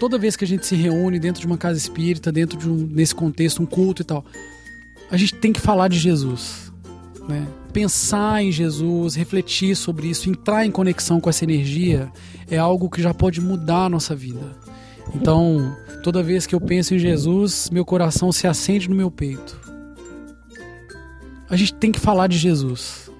toda 0.00 0.18
vez 0.18 0.34
que 0.34 0.44
a 0.44 0.48
gente 0.48 0.66
se 0.66 0.74
reúne 0.74 1.20
dentro 1.20 1.42
de 1.42 1.46
uma 1.46 1.58
casa 1.58 1.78
espírita, 1.78 2.32
dentro 2.32 2.58
de 2.58 2.68
um 2.68 2.74
nesse 2.74 3.14
contexto, 3.14 3.62
um 3.62 3.66
culto 3.66 4.00
e 4.00 4.04
tal, 4.04 4.24
a 5.10 5.16
gente 5.16 5.34
tem 5.34 5.52
que 5.52 5.60
falar 5.60 5.88
de 5.88 5.98
Jesus, 5.98 6.72
né? 7.28 7.46
Pensar 7.70 8.42
em 8.42 8.50
Jesus, 8.50 9.14
refletir 9.14 9.76
sobre 9.76 10.08
isso, 10.08 10.28
entrar 10.28 10.64
em 10.64 10.70
conexão 10.70 11.20
com 11.20 11.28
essa 11.28 11.44
energia 11.44 12.10
é 12.50 12.56
algo 12.56 12.88
que 12.88 13.02
já 13.02 13.12
pode 13.12 13.40
mudar 13.40 13.84
a 13.84 13.88
nossa 13.90 14.16
vida. 14.16 14.40
Então, 15.14 15.76
toda 16.02 16.22
vez 16.22 16.46
que 16.46 16.54
eu 16.54 16.60
penso 16.60 16.94
em 16.94 16.98
Jesus, 16.98 17.68
meu 17.70 17.84
coração 17.84 18.32
se 18.32 18.46
acende 18.46 18.88
no 18.88 18.96
meu 18.96 19.10
peito. 19.10 19.60
A 21.48 21.56
gente 21.56 21.74
tem 21.74 21.92
que 21.92 22.00
falar 22.00 22.26
de 22.26 22.38
Jesus, 22.38 23.10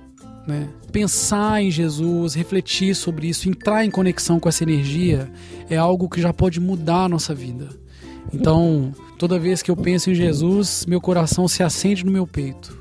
né? 0.46 0.68
Pensar 0.92 1.62
em 1.62 1.70
Jesus, 1.70 2.34
refletir 2.34 2.94
sobre 2.94 3.28
isso, 3.28 3.48
entrar 3.48 3.84
em 3.84 3.90
conexão 3.90 4.40
com 4.40 4.48
essa 4.48 4.64
energia 4.64 5.30
é 5.68 5.76
algo 5.76 6.08
que 6.08 6.20
já 6.20 6.32
pode 6.32 6.58
mudar 6.58 7.04
a 7.04 7.08
nossa 7.08 7.34
vida. 7.34 7.68
Então, 8.32 8.92
toda 9.18 9.38
vez 9.38 9.62
que 9.62 9.70
eu 9.70 9.76
penso 9.76 10.10
em 10.10 10.14
Jesus, 10.14 10.84
meu 10.86 11.00
coração 11.00 11.46
se 11.46 11.62
acende 11.62 12.04
no 12.04 12.10
meu 12.10 12.26
peito. 12.26 12.76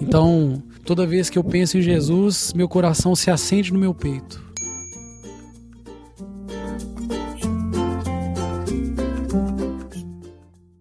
Então, 0.00 0.62
toda 0.84 1.06
vez 1.06 1.30
que 1.30 1.38
eu 1.38 1.44
penso 1.44 1.78
em 1.78 1.82
Jesus, 1.82 2.52
meu 2.54 2.68
coração 2.68 3.14
se 3.14 3.30
acende 3.30 3.72
no 3.72 3.78
meu 3.78 3.94
peito. 3.94 4.51